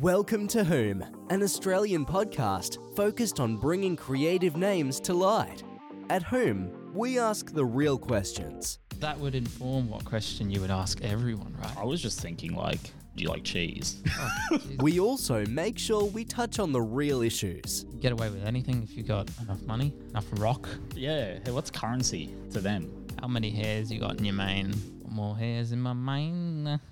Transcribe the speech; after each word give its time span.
Welcome 0.00 0.46
to 0.48 0.62
Whom, 0.62 1.02
an 1.30 1.42
Australian 1.42 2.04
podcast 2.04 2.76
focused 2.94 3.40
on 3.40 3.56
bringing 3.56 3.96
creative 3.96 4.54
names 4.54 5.00
to 5.00 5.14
light. 5.14 5.62
At 6.10 6.22
Whom, 6.22 6.70
we 6.92 7.18
ask 7.18 7.50
the 7.54 7.64
real 7.64 7.96
questions. 7.96 8.78
That 8.98 9.18
would 9.18 9.34
inform 9.34 9.88
what 9.88 10.04
question 10.04 10.50
you 10.50 10.60
would 10.60 10.70
ask 10.70 11.00
everyone, 11.00 11.56
right? 11.58 11.78
I 11.78 11.84
was 11.84 12.02
just 12.02 12.20
thinking, 12.20 12.54
like, 12.54 12.78
do 13.14 13.22
you 13.22 13.30
like 13.30 13.42
cheese? 13.42 14.02
Oh. 14.52 14.58
We 14.80 15.00
also 15.00 15.46
make 15.46 15.78
sure 15.78 16.04
we 16.04 16.26
touch 16.26 16.58
on 16.58 16.72
the 16.72 16.82
real 16.82 17.22
issues. 17.22 17.84
Get 17.98 18.12
away 18.12 18.28
with 18.28 18.44
anything 18.44 18.82
if 18.82 18.94
you 18.94 19.02
got 19.02 19.30
enough 19.40 19.62
money, 19.62 19.94
enough 20.10 20.26
rock. 20.32 20.68
yeah. 20.94 21.38
Hey, 21.42 21.52
what's 21.52 21.70
currency 21.70 22.34
to 22.52 22.60
them? 22.60 23.06
How 23.18 23.28
many 23.28 23.50
hairs 23.50 23.90
you 23.90 23.98
got 23.98 24.18
in 24.18 24.26
your 24.26 24.34
mane? 24.34 24.74
More 25.08 25.34
hairs 25.34 25.72
in 25.72 25.80
my 25.80 25.94
mane. 25.94 26.78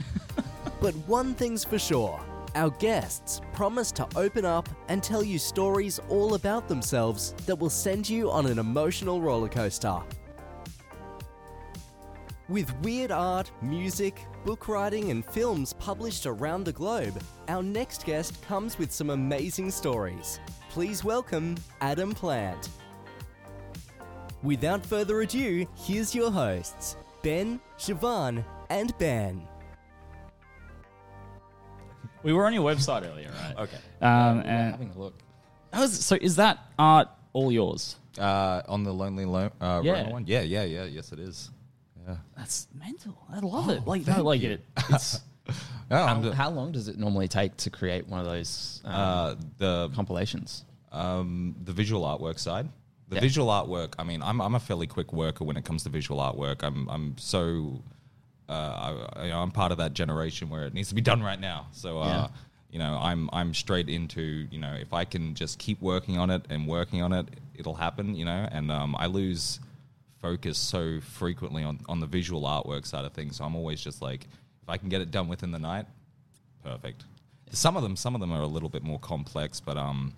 But 0.80 0.94
one 1.06 1.34
thing's 1.34 1.64
for 1.64 1.78
sure 1.78 2.20
our 2.54 2.70
guests 2.70 3.40
promise 3.52 3.90
to 3.92 4.06
open 4.16 4.44
up 4.44 4.68
and 4.88 5.02
tell 5.02 5.22
you 5.22 5.38
stories 5.38 6.00
all 6.08 6.34
about 6.34 6.68
themselves 6.68 7.34
that 7.46 7.56
will 7.56 7.70
send 7.70 8.08
you 8.08 8.30
on 8.30 8.46
an 8.46 8.58
emotional 8.58 9.20
roller 9.20 9.48
coaster. 9.48 10.00
With 12.48 12.74
weird 12.82 13.10
art, 13.10 13.50
music, 13.62 14.26
book 14.44 14.68
writing, 14.68 15.10
and 15.10 15.24
films 15.24 15.72
published 15.72 16.26
around 16.26 16.64
the 16.64 16.72
globe, 16.72 17.22
our 17.48 17.62
next 17.62 18.04
guest 18.04 18.42
comes 18.42 18.78
with 18.78 18.92
some 18.92 19.10
amazing 19.10 19.70
stories. 19.70 20.40
Please 20.68 21.02
welcome 21.02 21.56
Adam 21.80 22.12
Plant. 22.12 22.68
Without 24.42 24.84
further 24.84 25.22
ado, 25.22 25.66
here's 25.74 26.14
your 26.14 26.30
hosts 26.30 26.96
Ben, 27.22 27.58
Siobhan, 27.78 28.44
and 28.68 28.96
Ben. 28.98 29.48
We 32.24 32.32
were 32.32 32.46
on 32.46 32.52
your 32.54 32.64
website 32.64 33.06
earlier, 33.08 33.30
right? 33.30 33.56
Okay. 33.64 33.76
Um, 34.00 34.38
We're 34.38 34.42
and 34.44 34.70
having 34.72 34.90
a 34.90 34.98
look. 34.98 35.14
how's, 35.72 35.92
so 36.04 36.16
is 36.20 36.36
that 36.36 36.58
art 36.78 37.08
all 37.32 37.52
yours? 37.52 37.96
Uh, 38.18 38.62
on 38.66 38.82
the 38.82 38.92
Lonely 38.92 39.24
Lo- 39.26 39.50
uh, 39.60 39.80
Yeah. 39.84 39.92
Rona 39.92 40.10
one? 40.10 40.24
Yeah, 40.26 40.40
yeah, 40.40 40.64
yeah. 40.64 40.84
Yes, 40.84 41.12
it 41.12 41.18
is. 41.20 41.50
Yeah. 42.06 42.16
That's 42.36 42.66
mental. 42.74 43.16
I 43.30 43.40
love 43.40 43.68
it. 43.70 43.86
Like, 43.86 44.06
no, 44.06 44.22
like 44.22 44.42
it. 44.42 44.64
It's 44.90 45.20
Oh, 45.90 45.96
I'm 45.96 46.16
How, 46.16 46.22
the, 46.22 46.34
how 46.34 46.50
long 46.50 46.72
does 46.72 46.88
it 46.88 46.96
normally 46.98 47.28
take 47.28 47.54
to 47.58 47.70
create 47.70 48.08
one 48.08 48.18
of 48.18 48.24
those 48.24 48.80
um, 48.86 48.94
uh, 48.94 49.34
the 49.58 49.90
compilations? 49.94 50.64
um, 50.90 51.54
the 51.64 51.72
visual 51.72 52.02
artwork 52.02 52.38
side. 52.38 52.68
The 53.10 53.16
Yeah. 53.16 53.20
visual 53.20 53.48
artwork. 53.48 53.92
I 53.98 54.04
mean, 54.04 54.22
I'm 54.22 54.40
I'm 54.40 54.54
a 54.54 54.60
fairly 54.60 54.86
quick 54.86 55.12
worker 55.12 55.44
when 55.44 55.58
it 55.58 55.64
comes 55.66 55.82
to 55.82 55.90
visual 55.90 56.18
artwork. 56.20 56.62
I'm 56.62 56.88
I'm 56.88 57.18
so 57.18 57.82
uh, 58.48 59.06
I, 59.16 59.30
I'm 59.30 59.50
part 59.50 59.72
of 59.72 59.78
that 59.78 59.94
generation 59.94 60.50
where 60.50 60.64
it 60.66 60.74
needs 60.74 60.88
to 60.90 60.94
be 60.94 61.00
done 61.00 61.22
right 61.22 61.40
now. 61.40 61.66
So 61.72 62.00
uh, 62.00 62.06
Yeah. 62.06 62.28
you 62.70 62.78
know, 62.78 62.98
I'm 63.00 63.30
I'm 63.32 63.54
straight 63.54 63.88
into 63.88 64.22
you 64.50 64.58
know 64.58 64.74
if 64.74 64.92
I 64.92 65.04
can 65.04 65.34
just 65.34 65.58
keep 65.58 65.80
working 65.80 66.18
on 66.18 66.30
it 66.30 66.42
and 66.50 66.66
working 66.68 67.02
on 67.02 67.12
it, 67.12 67.26
it'll 67.54 67.74
happen. 67.74 68.14
You 68.14 68.24
know, 68.26 68.48
and 68.50 68.70
um, 68.70 68.94
I 68.98 69.06
lose 69.06 69.60
focus 70.20 70.58
so 70.58 71.00
frequently 71.00 71.62
on 71.64 71.80
on 71.88 72.00
the 72.00 72.06
visual 72.06 72.42
artwork 72.42 72.86
side 72.86 73.04
of 73.04 73.12
things. 73.12 73.36
So 73.36 73.44
I'm 73.44 73.54
always 73.56 73.80
just 73.80 74.02
like, 74.02 74.24
if 74.62 74.68
I 74.68 74.76
can 74.76 74.88
get 74.88 75.00
it 75.00 75.10
done 75.10 75.28
within 75.28 75.50
the 75.50 75.58
night, 75.58 75.86
perfect. 76.62 77.04
Some 77.50 77.76
of 77.76 77.82
them, 77.82 77.94
some 77.94 78.14
of 78.14 78.20
them 78.20 78.32
are 78.32 78.40
a 78.42 78.46
little 78.46 78.68
bit 78.70 78.82
more 78.82 78.98
complex, 78.98 79.60
but 79.60 79.76
um, 79.76 80.12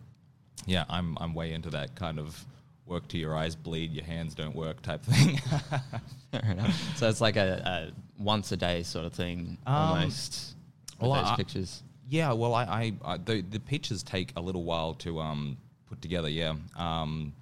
yeah, 0.64 0.84
I'm 0.88 1.18
I'm 1.20 1.34
way 1.34 1.52
into 1.52 1.70
that 1.70 1.94
kind 1.94 2.18
of 2.18 2.44
work 2.86 3.08
till 3.08 3.20
your 3.20 3.34
eyes 3.36 3.54
bleed, 3.56 3.92
your 3.92 4.04
hands 4.04 4.34
don't 4.34 4.54
work 4.54 4.80
type 4.82 5.02
thing. 5.04 5.38
Fair 6.32 6.50
enough. 6.52 6.96
So 6.96 7.08
it's 7.08 7.20
like 7.20 7.36
a, 7.36 7.90
a 8.18 8.22
once 8.22 8.52
a 8.52 8.56
day 8.56 8.82
sort 8.82 9.04
of 9.06 9.12
thing, 9.12 9.58
Um, 9.66 9.74
almost. 9.74 10.54
With 11.00 11.10
well, 11.10 11.20
those 11.22 11.32
I- 11.32 11.36
pictures. 11.36 11.82
yeah, 12.08 12.32
well, 12.32 12.54
I, 12.54 12.64
I, 12.64 12.92
I 13.04 13.16
the 13.18 13.42
the 13.42 13.60
pictures 13.60 14.02
take 14.02 14.32
a 14.36 14.40
little 14.40 14.64
while 14.64 14.94
to 14.94 15.20
um 15.20 15.56
put 15.88 16.00
together. 16.00 16.28
Yeah, 16.28 16.54
um, 16.76 17.32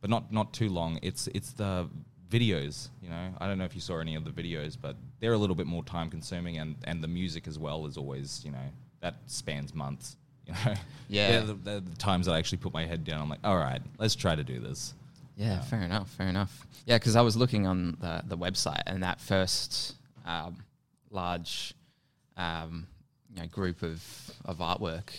but 0.00 0.08
not 0.10 0.32
not 0.32 0.52
too 0.52 0.68
long. 0.68 0.98
It's 1.02 1.26
it's 1.34 1.52
the 1.52 1.88
videos. 2.30 2.88
You 3.02 3.10
know, 3.10 3.34
I 3.38 3.46
don't 3.46 3.58
know 3.58 3.64
if 3.64 3.74
you 3.74 3.80
saw 3.80 3.98
any 3.98 4.14
of 4.14 4.24
the 4.24 4.30
videos, 4.30 4.76
but 4.80 4.96
they're 5.20 5.34
a 5.34 5.38
little 5.38 5.56
bit 5.56 5.66
more 5.66 5.84
time 5.84 6.08
consuming, 6.10 6.58
and 6.58 6.76
and 6.84 7.02
the 7.02 7.08
music 7.08 7.46
as 7.46 7.58
well 7.58 7.84
is 7.86 7.96
always 7.98 8.42
you 8.44 8.52
know 8.52 8.68
that 9.00 9.16
spans 9.26 9.74
months. 9.74 10.16
You 10.48 10.54
know, 10.64 10.74
Yeah. 11.08 11.28
they're 11.30 11.42
the, 11.42 11.54
they're 11.54 11.80
the 11.80 11.96
times 11.96 12.26
that 12.26 12.32
I 12.32 12.38
actually 12.38 12.58
put 12.58 12.72
my 12.72 12.86
head 12.86 13.04
down. 13.04 13.20
I'm 13.20 13.28
like, 13.28 13.40
all 13.44 13.56
right, 13.58 13.80
let's 13.98 14.14
try 14.14 14.34
to 14.34 14.42
do 14.44 14.58
this. 14.58 14.94
Yeah, 15.36 15.60
fair 15.60 15.82
enough, 15.82 16.08
fair 16.10 16.28
enough. 16.28 16.66
Yeah, 16.86 16.96
because 16.96 17.14
I 17.16 17.20
was 17.20 17.36
looking 17.36 17.66
on 17.66 17.96
the, 18.00 18.22
the 18.26 18.36
website 18.36 18.82
and 18.86 19.02
that 19.02 19.20
first 19.20 19.94
um, 20.24 20.56
large 21.10 21.74
um, 22.36 22.86
you 23.34 23.40
know, 23.42 23.46
group 23.48 23.82
of, 23.82 24.02
of 24.44 24.58
artwork, 24.58 25.10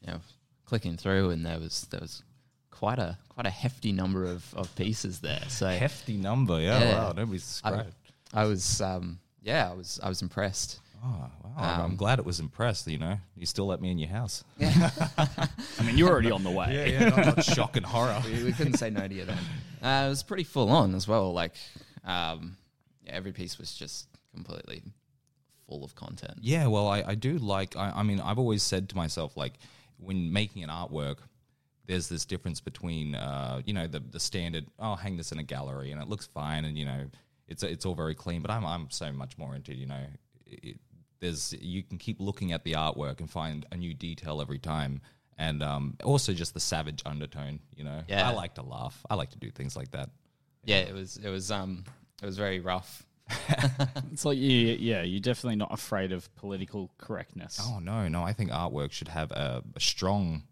you 0.00 0.08
know, 0.08 0.20
clicking 0.64 0.96
through 0.96 1.30
and 1.30 1.44
there 1.44 1.58
was 1.58 1.86
there 1.90 2.00
was 2.00 2.22
quite 2.70 2.98
a 2.98 3.18
quite 3.28 3.46
a 3.46 3.50
hefty 3.50 3.92
number 3.92 4.24
of, 4.24 4.42
of 4.54 4.74
pieces 4.76 5.20
there. 5.20 5.42
So 5.48 5.66
Hefty 5.68 6.16
number, 6.16 6.60
yeah. 6.60 6.80
Yeah. 6.80 6.94
Wow, 6.94 7.12
nobody's 7.16 7.60
I. 7.64 7.84
I 8.32 8.44
was 8.44 8.80
um, 8.80 9.18
yeah, 9.42 9.70
I 9.70 9.74
was 9.74 10.00
I 10.02 10.08
was 10.08 10.22
impressed. 10.22 10.80
Oh, 11.04 11.30
wow. 11.44 11.52
I'm 11.56 11.80
Um, 11.80 11.96
glad 11.96 12.18
it 12.18 12.24
was 12.24 12.38
impressed. 12.40 12.86
You 12.86 12.98
know, 12.98 13.18
you 13.36 13.44
still 13.46 13.66
let 13.66 13.80
me 13.80 13.90
in 13.90 13.98
your 13.98 14.08
house. 14.10 14.44
Yeah. 14.58 14.90
I 15.18 15.82
mean, 15.84 15.98
you're 15.98 16.08
already 16.10 16.30
on 16.30 16.44
the 16.44 16.50
way. 16.50 16.92
yeah, 16.92 17.08
not, 17.08 17.36
not 17.36 17.44
shock 17.44 17.76
and 17.76 17.84
horror. 17.84 18.20
we, 18.24 18.44
we 18.44 18.52
couldn't 18.52 18.74
say 18.78 18.90
no 18.90 19.06
to 19.08 19.14
you 19.14 19.24
then. 19.24 19.38
Uh, 19.82 20.06
it 20.06 20.10
was 20.10 20.22
pretty 20.22 20.44
full 20.44 20.70
on 20.70 20.94
as 20.94 21.08
well. 21.08 21.32
Like 21.32 21.54
um, 22.04 22.56
yeah, 23.04 23.12
every 23.12 23.32
piece 23.32 23.58
was 23.58 23.74
just 23.74 24.06
completely 24.34 24.82
full 25.66 25.82
of 25.84 25.94
content. 25.94 26.34
Yeah, 26.40 26.66
well, 26.68 26.86
I, 26.88 27.02
I 27.08 27.14
do 27.16 27.38
like. 27.38 27.76
I, 27.76 27.92
I 27.96 28.02
mean, 28.04 28.20
I've 28.20 28.38
always 28.38 28.62
said 28.62 28.88
to 28.90 28.96
myself, 28.96 29.36
like, 29.36 29.54
when 29.98 30.32
making 30.32 30.62
an 30.62 30.70
artwork, 30.70 31.16
there's 31.86 32.08
this 32.08 32.24
difference 32.24 32.60
between, 32.60 33.14
uh, 33.16 33.60
you 33.64 33.72
know, 33.74 33.86
the 33.88 33.98
the 34.00 34.20
standard. 34.20 34.66
Oh, 34.78 34.94
hang 34.94 35.16
this 35.16 35.32
in 35.32 35.38
a 35.40 35.42
gallery 35.44 35.90
and 35.90 36.00
it 36.00 36.08
looks 36.08 36.26
fine, 36.26 36.64
and 36.64 36.78
you 36.78 36.84
know, 36.84 37.06
it's 37.48 37.62
it's 37.64 37.84
all 37.84 37.94
very 37.96 38.14
clean. 38.14 38.40
But 38.40 38.52
I'm 38.52 38.64
I'm 38.64 38.88
so 38.90 39.12
much 39.12 39.36
more 39.36 39.54
into, 39.56 39.74
you 39.74 39.86
know, 39.86 40.04
it, 40.46 40.76
there's 41.22 41.54
you 41.60 41.82
can 41.82 41.96
keep 41.96 42.20
looking 42.20 42.52
at 42.52 42.64
the 42.64 42.72
artwork 42.72 43.20
and 43.20 43.30
find 43.30 43.64
a 43.72 43.76
new 43.76 43.94
detail 43.94 44.42
every 44.42 44.58
time. 44.58 45.00
And 45.38 45.62
um, 45.62 45.96
also 46.04 46.34
just 46.34 46.52
the 46.52 46.60
savage 46.60 47.02
undertone, 47.06 47.60
you 47.74 47.84
know. 47.84 48.02
Yeah. 48.06 48.28
I 48.28 48.32
like 48.32 48.54
to 48.56 48.62
laugh. 48.62 49.00
I 49.08 49.14
like 49.14 49.30
to 49.30 49.38
do 49.38 49.50
things 49.50 49.74
like 49.74 49.90
that. 49.92 50.10
Yeah, 50.64 50.80
it 50.80 50.92
was 50.92 51.16
it 51.16 51.30
was 51.30 51.50
um 51.50 51.84
it 52.22 52.26
was 52.26 52.36
very 52.36 52.60
rough. 52.60 53.06
It's 54.12 54.26
like, 54.26 54.36
you, 54.36 54.76
yeah, 54.78 55.02
you're 55.02 55.20
definitely 55.20 55.56
not 55.56 55.72
afraid 55.72 56.12
of 56.12 56.34
political 56.36 56.90
correctness. 56.98 57.58
Oh 57.62 57.78
no, 57.78 58.06
no! 58.08 58.22
I 58.22 58.34
think 58.34 58.50
artwork 58.50 58.92
should 58.92 59.08
have 59.08 59.30
a, 59.30 59.62
a 59.74 59.80
strong 59.80 60.42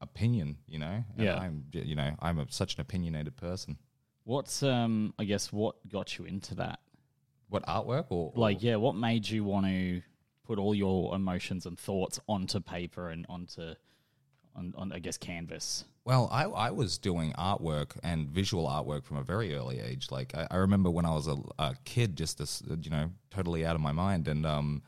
opinion. 0.00 0.58
You 0.68 0.78
know, 0.78 1.04
And 1.16 1.26
Yeah. 1.26 1.36
I'm, 1.36 1.64
you 1.72 1.96
know, 1.96 2.14
I'm 2.20 2.38
a, 2.38 2.46
such 2.50 2.76
an 2.76 2.80
opinionated 2.82 3.36
person. 3.36 3.78
What's, 4.24 4.62
um, 4.62 5.14
I 5.18 5.24
guess, 5.24 5.52
what 5.52 5.76
got 5.88 6.18
you 6.18 6.24
into 6.24 6.54
that? 6.56 6.80
What 7.48 7.64
artwork 7.66 8.06
or, 8.10 8.32
or- 8.34 8.40
Like, 8.40 8.62
yeah, 8.62 8.76
what 8.76 8.94
made 8.96 9.28
you 9.28 9.44
want 9.44 9.66
to 9.66 10.02
put 10.46 10.58
all 10.58 10.74
your 10.74 11.14
emotions 11.14 11.66
and 11.66 11.78
thoughts 11.78 12.20
onto 12.28 12.60
paper 12.60 13.08
and 13.10 13.26
onto, 13.28 13.74
on, 14.54 14.74
on 14.76 14.92
I 14.92 14.98
guess, 14.98 15.16
canvas? 15.18 15.84
Well, 16.04 16.28
I, 16.30 16.44
I 16.44 16.70
was 16.70 16.98
doing 16.98 17.32
artwork 17.32 17.98
and 18.04 18.28
visual 18.28 18.66
artwork 18.68 19.04
from 19.04 19.16
a 19.16 19.22
very 19.22 19.54
early 19.56 19.80
age. 19.80 20.10
Like 20.10 20.34
I, 20.36 20.46
I 20.52 20.56
remember 20.56 20.88
when 20.88 21.04
I 21.04 21.10
was 21.10 21.26
a, 21.26 21.36
a 21.58 21.74
kid, 21.84 22.16
just 22.16 22.38
this, 22.38 22.62
you 22.80 22.90
know, 22.90 23.10
totally 23.30 23.66
out 23.66 23.74
of 23.74 23.80
my 23.80 23.90
mind, 23.92 24.28
and 24.28 24.46
um, 24.46 24.82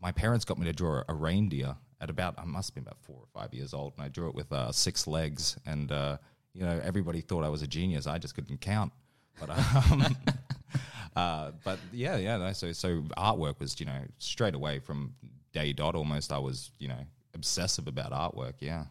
my 0.00 0.12
parents 0.12 0.44
got 0.44 0.58
me 0.58 0.64
to 0.66 0.72
draw 0.72 1.02
a 1.08 1.14
reindeer 1.14 1.76
at 2.00 2.10
about 2.10 2.34
I 2.38 2.44
must 2.44 2.70
have 2.70 2.74
been 2.76 2.84
about 2.84 3.00
four 3.00 3.16
or 3.16 3.26
five 3.34 3.52
years 3.54 3.74
old, 3.74 3.94
and 3.96 4.04
I 4.04 4.08
drew 4.08 4.28
it 4.28 4.34
with 4.36 4.52
uh, 4.52 4.70
six 4.70 5.06
legs, 5.08 5.56
and 5.66 5.90
uh, 5.90 6.18
you 6.52 6.62
know 6.62 6.80
everybody 6.84 7.22
thought 7.22 7.42
I 7.42 7.48
was 7.48 7.62
a 7.62 7.66
genius. 7.66 8.06
I 8.06 8.18
just 8.18 8.34
couldn't 8.36 8.60
count, 8.60 8.92
but 9.40 9.50
um, 9.50 10.16
uh, 11.16 11.52
but 11.64 11.78
yeah, 11.92 12.16
yeah. 12.16 12.52
So 12.52 12.72
so 12.72 13.02
artwork 13.16 13.58
was 13.58 13.80
you 13.80 13.86
know 13.86 14.00
straight 14.18 14.54
away 14.54 14.78
from 14.78 15.14
day 15.52 15.72
dot 15.72 15.94
almost. 15.94 16.32
I 16.32 16.38
was 16.38 16.70
you 16.78 16.88
know 16.88 17.00
obsessive 17.34 17.88
about 17.88 18.12
artwork. 18.12 18.54
Yeah. 18.60 18.84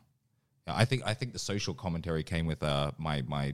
Yeah, 0.68 0.75
I 0.75 0.86
think 0.86 1.04
I 1.06 1.13
think 1.13 1.33
the 1.33 1.39
social 1.39 1.74
commentary 1.74 2.24
came 2.24 2.48
with 2.48 2.63
uh, 2.63 2.92
my 2.98 3.22
my 3.27 3.54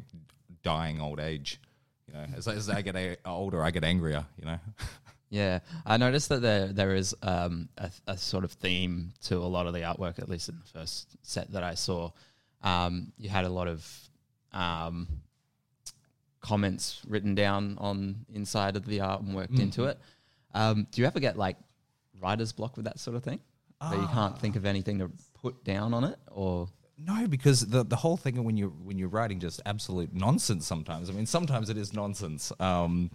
dying 0.63 1.01
old 1.01 1.19
age. 1.19 1.59
You 2.07 2.13
know, 2.13 2.25
as, 2.35 2.47
as 2.47 2.69
I 2.69 2.81
get 2.81 2.95
a, 2.95 3.17
older, 3.25 3.61
I 3.61 3.71
get 3.71 3.83
angrier. 3.83 4.25
You 4.37 4.45
know, 4.45 4.59
Yeah, 5.31 5.59
I 5.85 5.95
noticed 5.95 6.27
that 6.27 6.41
there 6.41 6.67
there 6.67 6.93
is 6.93 7.15
um, 7.21 7.69
a, 7.77 7.89
a 8.05 8.17
sort 8.17 8.43
of 8.43 8.51
theme 8.51 9.13
to 9.23 9.37
a 9.37 9.47
lot 9.47 9.65
of 9.65 9.73
the 9.73 9.79
artwork, 9.79 10.19
at 10.19 10.27
least 10.27 10.49
in 10.49 10.55
the 10.59 10.79
first 10.79 11.07
set 11.21 11.51
that 11.53 11.63
I 11.63 11.75
saw. 11.75 12.11
Um, 12.61 13.13
you 13.17 13.29
had 13.29 13.45
a 13.45 13.49
lot 13.49 13.69
of 13.69 14.09
um, 14.51 15.07
comments 16.41 17.01
written 17.07 17.35
down 17.35 17.77
on 17.79 18.25
inside 18.33 18.75
of 18.75 18.85
the 18.85 18.99
art 18.99 19.21
and 19.21 19.33
worked 19.35 19.57
into 19.59 19.85
it. 19.85 19.99
Um, 20.53 20.87
do 20.91 21.01
you 21.01 21.07
ever 21.07 21.19
get 21.19 21.37
like 21.37 21.57
writer's 22.19 22.51
block 22.51 22.75
with 22.75 22.85
that 22.85 22.99
sort 22.99 23.15
of 23.15 23.23
thing, 23.23 23.39
where 23.79 23.99
you 23.99 24.07
can't 24.07 24.37
think 24.39 24.55
of 24.55 24.65
anything 24.65 24.99
to 24.99 25.09
put 25.41 25.63
down 25.63 25.93
on 25.93 26.03
it, 26.03 26.17
or 26.29 26.67
no, 26.97 27.27
because 27.27 27.61
the 27.67 27.83
the 27.83 27.95
whole 27.95 28.17
thing 28.17 28.43
when 28.43 28.57
you 28.57 28.69
when 28.83 28.97
you're 28.97 29.09
writing 29.09 29.39
just 29.39 29.61
absolute 29.65 30.13
nonsense. 30.13 30.67
Sometimes, 30.67 31.09
I 31.09 31.13
mean, 31.13 31.25
sometimes 31.25 31.69
it 31.69 31.77
is 31.77 31.93
nonsense. 31.93 32.51
Um, 32.59 33.09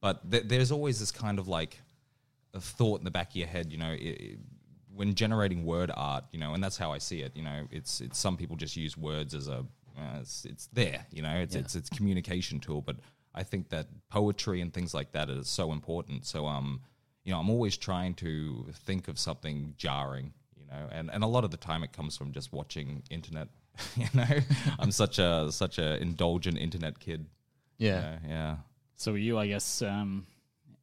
but 0.00 0.28
th- 0.30 0.44
there's 0.46 0.70
always 0.72 0.98
this 1.00 1.10
kind 1.12 1.38
of 1.38 1.46
like 1.48 1.80
a 2.54 2.60
thought 2.60 3.00
in 3.00 3.04
the 3.04 3.10
back 3.10 3.30
of 3.30 3.36
your 3.36 3.48
head. 3.48 3.70
You 3.70 3.78
know, 3.78 3.86
i 3.90 4.16
i- 4.20 4.36
when 4.94 5.14
generating 5.14 5.64
word 5.64 5.92
art, 5.94 6.24
you 6.32 6.40
know, 6.40 6.54
and 6.54 6.64
that's 6.64 6.76
how 6.76 6.90
I 6.90 6.98
see 6.98 7.20
it. 7.20 7.36
You 7.36 7.42
know, 7.44 7.68
it's 7.70 8.00
it's 8.00 8.18
some 8.18 8.36
people 8.36 8.56
just 8.56 8.76
use 8.76 8.96
words 8.96 9.34
as 9.34 9.46
a 9.46 9.64
uh, 9.98 10.18
it's 10.20 10.44
it's 10.44 10.66
there. 10.72 11.06
You 11.10 11.22
know, 11.22 11.34
it's 11.34 11.54
it's 11.54 11.74
it's 11.74 11.88
communication 11.90 12.60
tool, 12.60 12.80
but 12.80 12.96
I 13.34 13.42
think 13.42 13.68
that 13.70 13.88
poetry 14.10 14.60
and 14.60 14.72
things 14.72 14.94
like 14.94 15.12
that 15.12 15.28
is 15.30 15.48
so 15.48 15.72
important. 15.72 16.26
So 16.26 16.46
um, 16.46 16.80
you 17.24 17.32
know, 17.32 17.40
I'm 17.40 17.50
always 17.50 17.76
trying 17.76 18.14
to 18.14 18.66
think 18.86 19.08
of 19.08 19.18
something 19.18 19.74
jarring. 19.76 20.32
You 20.56 20.66
know, 20.66 20.88
and 20.90 21.10
and 21.10 21.24
a 21.24 21.26
lot 21.26 21.44
of 21.44 21.50
the 21.50 21.56
time 21.56 21.82
it 21.82 21.92
comes 21.92 22.16
from 22.16 22.32
just 22.32 22.52
watching 22.52 23.02
internet. 23.10 23.48
you 23.96 24.06
know, 24.14 24.26
I'm 24.78 24.90
such 24.90 25.18
a 25.18 25.50
such 25.50 25.78
a 25.78 26.00
indulgent 26.00 26.58
internet 26.58 26.98
kid. 26.98 27.26
Yeah. 27.78 27.96
you 27.96 28.02
know, 28.02 28.34
yeah. 28.34 28.56
So 28.96 29.12
were 29.12 29.18
you, 29.18 29.38
I 29.38 29.46
guess, 29.46 29.80
um, 29.82 30.26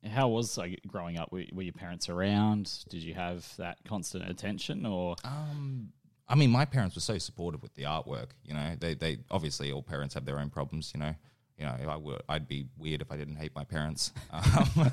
how 0.09 0.29
was 0.29 0.57
like, 0.57 0.79
growing 0.87 1.17
up? 1.17 1.31
Were, 1.33 1.43
were 1.51 1.63
your 1.63 1.73
parents 1.73 2.07
around? 2.07 2.85
Did 2.89 3.03
you 3.03 3.13
have 3.13 3.45
that 3.57 3.77
constant 3.85 4.29
attention, 4.29 4.85
or 4.85 5.17
Um, 5.25 5.91
I 6.27 6.35
mean, 6.35 6.49
my 6.49 6.65
parents 6.65 6.95
were 6.95 7.01
so 7.01 7.17
supportive 7.17 7.61
with 7.61 7.75
the 7.75 7.83
artwork. 7.83 8.29
You 8.43 8.53
know, 8.53 8.75
they 8.79 8.95
they 8.95 9.17
obviously 9.29 9.71
all 9.71 9.83
parents 9.83 10.13
have 10.15 10.25
their 10.25 10.39
own 10.39 10.49
problems. 10.49 10.91
You 10.93 11.01
know, 11.01 11.15
you 11.57 11.65
know, 11.65 11.75
I 11.87 11.95
would 11.95 12.21
I'd 12.27 12.47
be 12.47 12.67
weird 12.77 13.01
if 13.01 13.11
I 13.11 13.17
didn't 13.17 13.35
hate 13.35 13.55
my 13.55 13.63
parents. 13.63 14.11
Um, 14.31 14.91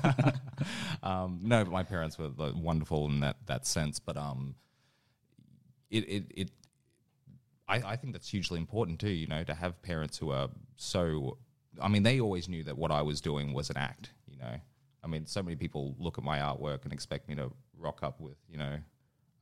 um, 1.03 1.39
no, 1.43 1.63
but 1.63 1.71
my 1.71 1.83
parents 1.83 2.17
were 2.17 2.29
wonderful 2.55 3.05
in 3.07 3.19
that 3.21 3.37
that 3.47 3.65
sense. 3.65 3.99
But 3.99 4.17
um, 4.17 4.55
it 5.89 6.07
it 6.07 6.25
it. 6.35 6.51
I, 7.67 7.75
I 7.77 7.95
think 7.95 8.13
that's 8.13 8.29
hugely 8.29 8.59
important 8.59 8.99
too, 8.99 9.09
you 9.09 9.27
know, 9.27 9.43
to 9.43 9.53
have 9.53 9.81
parents 9.81 10.17
who 10.17 10.31
are 10.31 10.49
so. 10.75 11.37
I 11.81 11.87
mean, 11.87 12.03
they 12.03 12.19
always 12.19 12.47
knew 12.47 12.63
that 12.65 12.77
what 12.77 12.91
I 12.91 13.01
was 13.01 13.19
doing 13.19 13.51
was 13.53 13.71
an 13.71 13.77
act, 13.77 14.11
you 14.27 14.37
know. 14.37 14.55
I 15.03 15.07
mean, 15.07 15.25
so 15.25 15.43
many 15.43 15.55
people 15.55 15.95
look 15.99 16.17
at 16.17 16.23
my 16.23 16.39
artwork 16.39 16.83
and 16.83 16.93
expect 16.93 17.27
me 17.27 17.35
to 17.35 17.51
rock 17.77 17.99
up 18.03 18.21
with, 18.21 18.37
you 18.47 18.57
know, 18.57 18.77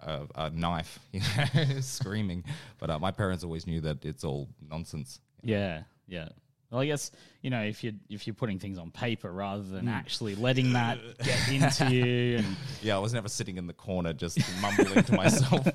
a, 0.02 0.28
a 0.36 0.50
knife, 0.50 1.00
you 1.12 1.22
know, 1.22 1.66
screaming. 1.82 2.44
But 2.80 2.90
uh, 2.90 3.00
my 3.00 3.12
parents 3.12 3.44
always 3.44 3.66
knew 3.68 3.82
that 3.82 4.04
it's 4.06 4.24
all 4.24 4.50
nonsense. 4.70 5.20
yeah, 5.44 5.84
yeah. 6.08 6.30
Well, 6.70 6.80
I 6.80 6.86
guess 6.86 7.12
you 7.42 7.50
know 7.50 7.62
if 7.64 7.84
you 7.84 7.96
if 8.10 8.26
you're 8.26 8.34
putting 8.34 8.58
things 8.58 8.78
on 8.78 8.92
paper 8.92 9.30
rather 9.30 9.62
than 9.64 9.90
actually 9.90 10.36
letting 10.36 10.72
that 10.72 11.00
get 11.22 11.50
into 11.52 11.94
you, 11.94 12.38
and 12.40 12.56
Yeah, 12.82 12.96
I 12.96 13.00
was 13.00 13.14
never 13.14 13.28
sitting 13.28 13.58
in 13.58 13.68
the 13.68 13.74
corner 13.74 14.14
just 14.14 14.40
mumbling 14.62 15.04
to 15.04 15.14
myself. 15.14 15.68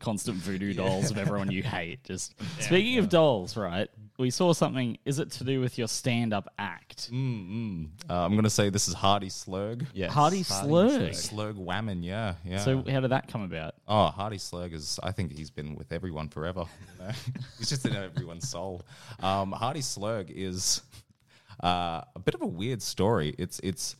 constant 0.00 0.38
voodoo 0.38 0.72
dolls 0.74 1.10
of 1.10 1.18
everyone 1.18 1.50
you 1.50 1.62
hate. 1.62 2.02
Just 2.04 2.34
speaking 2.60 2.98
of 2.98 3.08
dolls, 3.08 3.56
right? 3.56 3.88
We 4.20 4.28
saw 4.28 4.52
something. 4.52 4.98
Is 5.06 5.18
it 5.18 5.30
to 5.32 5.44
do 5.44 5.60
with 5.60 5.78
your 5.78 5.88
stand-up 5.88 6.52
act? 6.58 7.10
Mm-mm. 7.10 7.88
Uh, 8.08 8.22
I'm 8.22 8.32
going 8.32 8.44
to 8.44 8.50
say 8.50 8.68
this 8.68 8.86
is 8.86 8.92
Hardy 8.92 9.30
Slurg. 9.30 9.86
Yes. 9.94 10.12
Hardy 10.12 10.42
Slurg. 10.42 11.08
Slurg 11.12 11.54
Whammon, 11.54 12.04
yeah, 12.04 12.34
yeah. 12.44 12.58
So 12.58 12.84
how 12.86 13.00
did 13.00 13.12
that 13.12 13.28
come 13.28 13.40
about? 13.40 13.76
Oh, 13.88 14.08
Hardy 14.08 14.36
Slurg 14.36 14.74
is, 14.74 15.00
I 15.02 15.10
think 15.12 15.32
he's 15.32 15.50
been 15.50 15.74
with 15.74 15.90
everyone 15.90 16.28
forever. 16.28 16.66
you 16.98 17.04
know? 17.06 17.12
he's 17.56 17.70
just 17.70 17.86
in 17.86 17.96
everyone's 17.96 18.46
soul. 18.46 18.82
Um, 19.20 19.52
Hardy 19.52 19.80
Slurg 19.80 20.30
is 20.30 20.82
uh, 21.64 22.02
a 22.14 22.18
bit 22.22 22.34
of 22.34 22.42
a 22.42 22.46
weird 22.46 22.82
story. 22.82 23.34
It's, 23.38 23.58
it's, 23.60 23.96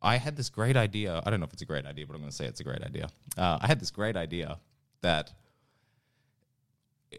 I 0.00 0.16
had 0.16 0.36
this 0.36 0.48
great 0.48 0.76
idea. 0.76 1.20
I 1.26 1.30
don't 1.30 1.40
know 1.40 1.46
if 1.46 1.52
it's 1.52 1.62
a 1.62 1.66
great 1.66 1.86
idea, 1.86 2.06
but 2.06 2.14
I'm 2.14 2.20
going 2.20 2.30
to 2.30 2.36
say 2.36 2.46
it's 2.46 2.60
a 2.60 2.64
great 2.64 2.84
idea. 2.84 3.08
Uh, 3.36 3.58
I 3.60 3.66
had 3.66 3.80
this 3.80 3.90
great 3.90 4.16
idea 4.16 4.60
that 5.02 5.32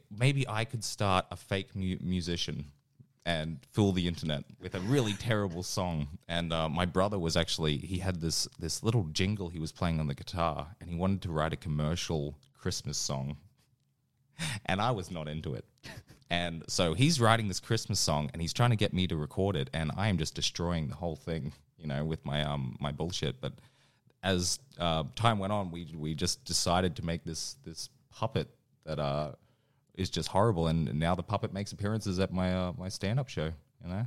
maybe 0.09 0.47
I 0.47 0.65
could 0.65 0.83
start 0.83 1.25
a 1.31 1.35
fake 1.35 1.75
mu- 1.75 1.97
musician 2.01 2.71
and 3.25 3.59
fool 3.73 3.91
the 3.91 4.07
internet 4.07 4.45
with 4.61 4.73
a 4.73 4.79
really 4.79 5.11
terrible 5.13 5.61
song. 5.61 6.07
And 6.29 6.53
uh, 6.53 6.69
my 6.69 6.85
brother 6.85 7.19
was 7.19 7.35
actually 7.35 7.77
he 7.77 7.99
had 7.99 8.21
this 8.21 8.47
this 8.57 8.83
little 8.83 9.03
jingle 9.11 9.49
he 9.49 9.59
was 9.59 9.71
playing 9.71 9.99
on 9.99 10.07
the 10.07 10.15
guitar, 10.15 10.67
and 10.79 10.89
he 10.89 10.95
wanted 10.95 11.21
to 11.23 11.31
write 11.31 11.53
a 11.53 11.57
commercial 11.57 12.35
Christmas 12.57 12.97
song, 12.97 13.37
and 14.65 14.81
I 14.81 14.91
was 14.91 15.11
not 15.11 15.27
into 15.27 15.53
it. 15.53 15.65
And 16.29 16.63
so 16.67 16.93
he's 16.93 17.21
writing 17.21 17.47
this 17.47 17.59
Christmas 17.59 17.99
song, 17.99 18.29
and 18.33 18.41
he's 18.41 18.53
trying 18.53 18.71
to 18.71 18.75
get 18.75 18.93
me 18.93 19.07
to 19.07 19.15
record 19.15 19.55
it, 19.55 19.69
and 19.73 19.91
I 19.95 20.09
am 20.09 20.17
just 20.17 20.35
destroying 20.35 20.89
the 20.89 20.95
whole 20.95 21.15
thing, 21.15 21.53
you 21.77 21.87
know, 21.87 22.03
with 22.03 22.25
my 22.25 22.43
um 22.43 22.77
my 22.79 22.91
bullshit. 22.91 23.41
But 23.41 23.53
as 24.23 24.59
uh, 24.79 25.03
time 25.15 25.39
went 25.39 25.53
on, 25.53 25.71
we 25.71 25.93
we 25.95 26.15
just 26.15 26.43
decided 26.45 26.95
to 26.95 27.05
make 27.05 27.23
this 27.23 27.57
this 27.65 27.89
puppet 28.09 28.49
that 28.85 28.99
uh 28.99 29.31
is 29.97 30.09
just 30.09 30.29
horrible, 30.29 30.67
and 30.67 30.93
now 30.99 31.15
the 31.15 31.23
puppet 31.23 31.51
makes 31.51 31.71
appearances 31.73 32.19
at 32.19 32.31
my 32.31 32.53
uh, 32.53 32.73
my 32.77 32.87
stand 32.89 33.19
up 33.19 33.27
show. 33.27 33.51
You 33.83 33.89
know, 33.89 34.05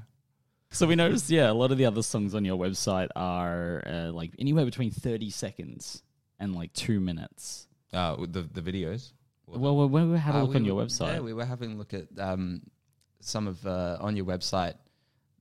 So 0.71 0.87
we 0.87 0.95
noticed, 0.97 1.29
yeah, 1.31 1.51
a 1.51 1.53
lot 1.53 1.71
of 1.73 1.79
the 1.79 1.85
other 1.85 2.03
songs 2.03 2.35
on 2.35 2.45
your 2.45 2.57
website 2.57 3.09
are 3.17 3.83
uh, 3.87 4.13
like 4.13 4.33
anywhere 4.39 4.65
between 4.65 4.91
thirty 4.91 5.31
seconds 5.31 6.03
and 6.39 6.55
like 6.55 6.73
two 6.73 7.01
minutes. 7.01 7.67
uh, 7.93 8.17
the 8.21 8.43
the 8.43 8.63
videos. 8.63 9.13
Well, 9.47 9.89
we, 9.89 10.05
we 10.07 10.17
had 10.19 10.35
a 10.37 10.39
Uh, 10.39 10.43
look 10.43 10.51
we 10.51 10.57
on 10.57 10.65
your 10.65 10.77
were- 10.77 10.85
website. 10.87 11.15
Yeah, 11.15 11.21
we 11.21 11.33
were 11.35 11.45
having 11.45 11.73
a 11.73 11.75
look 11.75 11.93
at 11.93 12.07
um, 12.19 12.63
some 13.21 13.49
of 13.49 13.67
uh, 13.67 13.99
on 14.01 14.15
your 14.17 14.25
website. 14.27 14.75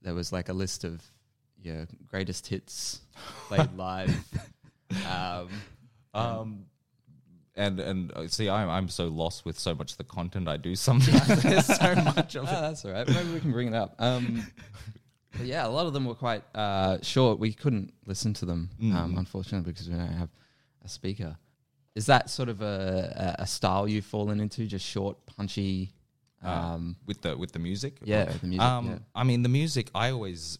There 0.02 0.14
was 0.14 0.32
like 0.32 0.48
a 0.48 0.52
list 0.52 0.82
of 0.84 1.00
your 1.62 1.86
greatest 2.08 2.46
hits 2.48 3.00
played 3.48 3.72
live. 3.76 4.10
Um, 5.08 5.48
Um, 6.12 6.64
and 7.56 7.80
and 7.80 8.12
uh, 8.12 8.28
see, 8.28 8.48
I'm 8.48 8.68
I'm 8.68 8.88
so 8.88 9.08
lost 9.08 9.44
with 9.44 9.58
so 9.58 9.74
much 9.74 9.92
of 9.92 9.98
the 9.98 10.04
content 10.04 10.48
I 10.48 10.56
do. 10.56 10.74
Sometimes 10.76 11.42
there's 11.42 11.66
so 11.66 11.94
much 12.16 12.36
of 12.36 12.46
oh, 12.46 12.50
it. 12.50 12.60
that's 12.60 12.84
all 12.84 12.92
right. 12.92 13.08
Maybe 13.08 13.32
we 13.32 13.40
can 13.40 13.52
bring 13.52 13.68
it 13.68 13.74
up. 13.74 13.94
Um, 13.98 14.46
but 15.36 15.46
yeah, 15.46 15.66
a 15.66 15.68
lot 15.68 15.86
of 15.86 15.92
them 15.92 16.04
were 16.04 16.14
quite 16.14 16.42
uh, 16.54 16.98
short. 17.02 17.38
We 17.38 17.52
couldn't 17.52 17.92
listen 18.06 18.34
to 18.34 18.46
them, 18.46 18.70
um, 18.94 19.16
unfortunately, 19.18 19.72
because 19.72 19.88
we 19.88 19.96
don't 19.96 20.06
have 20.08 20.30
a 20.84 20.88
speaker. 20.88 21.36
Is 21.94 22.06
that 22.06 22.30
sort 22.30 22.48
of 22.48 22.62
a, 22.62 23.36
a 23.38 23.42
a 23.42 23.46
style 23.46 23.88
you've 23.88 24.04
fallen 24.04 24.40
into? 24.40 24.66
Just 24.66 24.86
short, 24.86 25.16
punchy. 25.26 25.92
Um, 26.42 26.96
with 27.06 27.20
the 27.20 27.36
with 27.36 27.52
the 27.52 27.58
music. 27.58 27.98
Yeah, 28.02 28.24
the 28.24 28.46
music, 28.46 28.64
Um, 28.64 28.86
yeah. 28.86 28.98
I 29.14 29.24
mean, 29.24 29.42
the 29.42 29.48
music. 29.48 29.90
I 29.94 30.10
always 30.10 30.58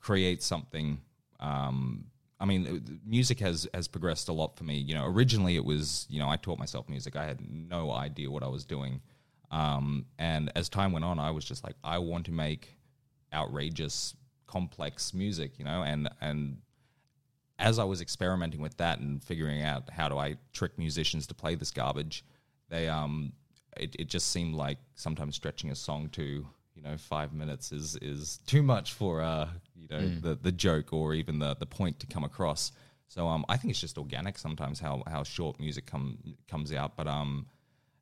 create 0.00 0.42
something. 0.42 1.00
Um, 1.40 2.06
I 2.40 2.44
mean, 2.44 2.66
uh, 2.66 2.92
music 3.04 3.40
has 3.40 3.68
has 3.74 3.88
progressed 3.88 4.28
a 4.28 4.32
lot 4.32 4.56
for 4.56 4.64
me. 4.64 4.78
You 4.78 4.94
know, 4.94 5.06
originally 5.06 5.56
it 5.56 5.64
was 5.64 6.06
you 6.08 6.20
know 6.20 6.28
I 6.28 6.36
taught 6.36 6.58
myself 6.58 6.88
music. 6.88 7.16
I 7.16 7.24
had 7.24 7.40
no 7.50 7.90
idea 7.90 8.30
what 8.30 8.42
I 8.42 8.48
was 8.48 8.64
doing, 8.64 9.00
um, 9.50 10.06
and 10.18 10.52
as 10.54 10.68
time 10.68 10.92
went 10.92 11.04
on, 11.04 11.18
I 11.18 11.30
was 11.30 11.44
just 11.44 11.64
like, 11.64 11.74
I 11.82 11.98
want 11.98 12.26
to 12.26 12.32
make 12.32 12.76
outrageous, 13.32 14.14
complex 14.46 15.12
music. 15.12 15.58
You 15.58 15.64
know, 15.64 15.82
and 15.82 16.08
and 16.20 16.58
as 17.58 17.78
I 17.78 17.84
was 17.84 18.00
experimenting 18.00 18.60
with 18.60 18.76
that 18.76 19.00
and 19.00 19.22
figuring 19.22 19.62
out 19.62 19.90
how 19.90 20.08
do 20.08 20.16
I 20.16 20.36
trick 20.52 20.78
musicians 20.78 21.26
to 21.26 21.34
play 21.34 21.56
this 21.56 21.72
garbage, 21.72 22.24
they 22.68 22.88
um, 22.88 23.32
it, 23.76 23.96
it 23.98 24.08
just 24.08 24.30
seemed 24.30 24.54
like 24.54 24.78
sometimes 24.94 25.34
stretching 25.36 25.70
a 25.70 25.74
song 25.74 26.08
to 26.10 26.46
you 26.74 26.82
know 26.82 26.96
five 26.96 27.32
minutes 27.32 27.72
is 27.72 27.96
is 28.00 28.38
too 28.46 28.62
much 28.62 28.92
for 28.92 29.20
uh 29.20 29.48
you 29.78 29.88
know 29.90 30.00
the 30.20 30.34
the 30.34 30.52
joke 30.52 30.92
or 30.92 31.14
even 31.14 31.38
the 31.38 31.54
the 31.56 31.66
point 31.66 32.00
to 32.00 32.06
come 32.06 32.24
across. 32.24 32.72
So 33.08 33.26
um, 33.26 33.44
I 33.48 33.56
think 33.56 33.70
it's 33.70 33.80
just 33.80 33.96
organic 33.96 34.38
sometimes 34.38 34.80
how 34.80 35.02
how 35.06 35.22
short 35.22 35.58
music 35.58 35.86
come 35.86 36.18
comes 36.50 36.72
out, 36.72 36.96
but 36.96 37.06
um, 37.06 37.46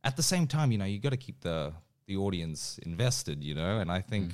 at 0.03 0.17
the 0.17 0.23
same 0.23 0.47
time, 0.47 0.73
you 0.73 0.79
know, 0.79 0.85
you 0.85 0.99
got 0.99 1.11
to 1.11 1.17
keep 1.17 1.41
the 1.41 1.73
the 2.07 2.17
audience 2.17 2.79
invested, 2.85 3.43
you 3.43 3.55
know, 3.55 3.79
and 3.79 3.91
I 3.91 4.01
think 4.01 4.33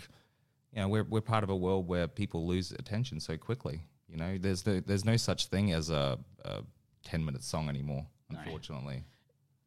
you 0.73 0.81
know 0.81 0.89
we're 0.89 1.05
we're 1.05 1.21
part 1.21 1.45
of 1.45 1.51
a 1.51 1.57
world 1.57 1.89
where 1.89 2.07
people 2.07 2.47
lose 2.47 2.73
attention 2.73 3.21
so 3.21 3.37
quickly. 3.37 3.81
You 4.09 4.19
know, 4.19 4.37
there's 4.39 4.63
the, 4.63 4.83
there's 4.87 5.07
no 5.07 5.17
such 5.17 5.47
thing 5.47 5.73
as 5.73 5.89
a, 5.89 6.19
a 6.45 6.63
ten 7.03 7.25
minute 7.25 7.43
song 7.43 7.69
anymore, 7.71 8.07
unfortunately. 8.31 9.05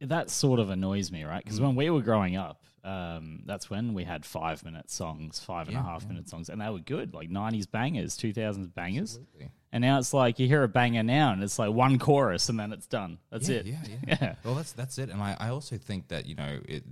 That 0.02 0.30
sort 0.30 0.60
of 0.60 0.70
annoys 0.70 1.12
me, 1.12 1.24
right? 1.24 1.44
Because 1.44 1.62
when 1.62 1.76
we 1.76 1.90
were 1.90 2.02
growing 2.02 2.36
up, 2.36 2.62
um, 2.84 3.42
that's 3.46 3.70
when 3.70 3.94
we 3.94 4.04
had 4.04 4.26
five 4.26 4.64
minute 4.64 4.92
songs, 4.92 5.40
five 5.40 5.68
and 5.68 5.78
a 5.78 5.82
half 5.82 6.04
yeah. 6.04 6.10
minute 6.10 6.30
songs, 6.30 6.50
and 6.50 6.62
they 6.62 6.70
were 6.70 6.80
good, 6.80 7.14
like 7.14 7.30
90s 7.30 7.70
bangers, 7.70 8.16
2000s 8.18 8.74
bangers. 8.74 9.18
Absolutely. 9.18 9.52
And 9.72 9.82
now 9.82 10.00
it's 10.00 10.14
like 10.14 10.40
you 10.40 10.48
hear 10.48 10.64
a 10.64 10.70
banger 10.70 11.04
now 11.04 11.34
and 11.34 11.44
it's 11.44 11.60
like 11.60 11.70
one 11.70 12.00
chorus 12.00 12.48
and 12.48 12.58
then 12.58 12.72
it's 12.72 12.88
done. 12.88 13.18
That's 13.30 13.50
yeah, 13.50 13.58
it. 13.58 13.66
Yeah, 13.66 13.78
yeah, 13.88 13.98
Yeah. 14.22 14.36
Well, 14.46 14.56
that's 14.56 14.72
that's 14.72 14.98
it. 14.98 15.10
And 15.10 15.22
I, 15.22 15.36
I 15.38 15.50
also 15.50 15.78
think 15.78 16.08
that 16.08 16.26
you 16.26 16.36
know 16.36 16.62
it 16.66 16.86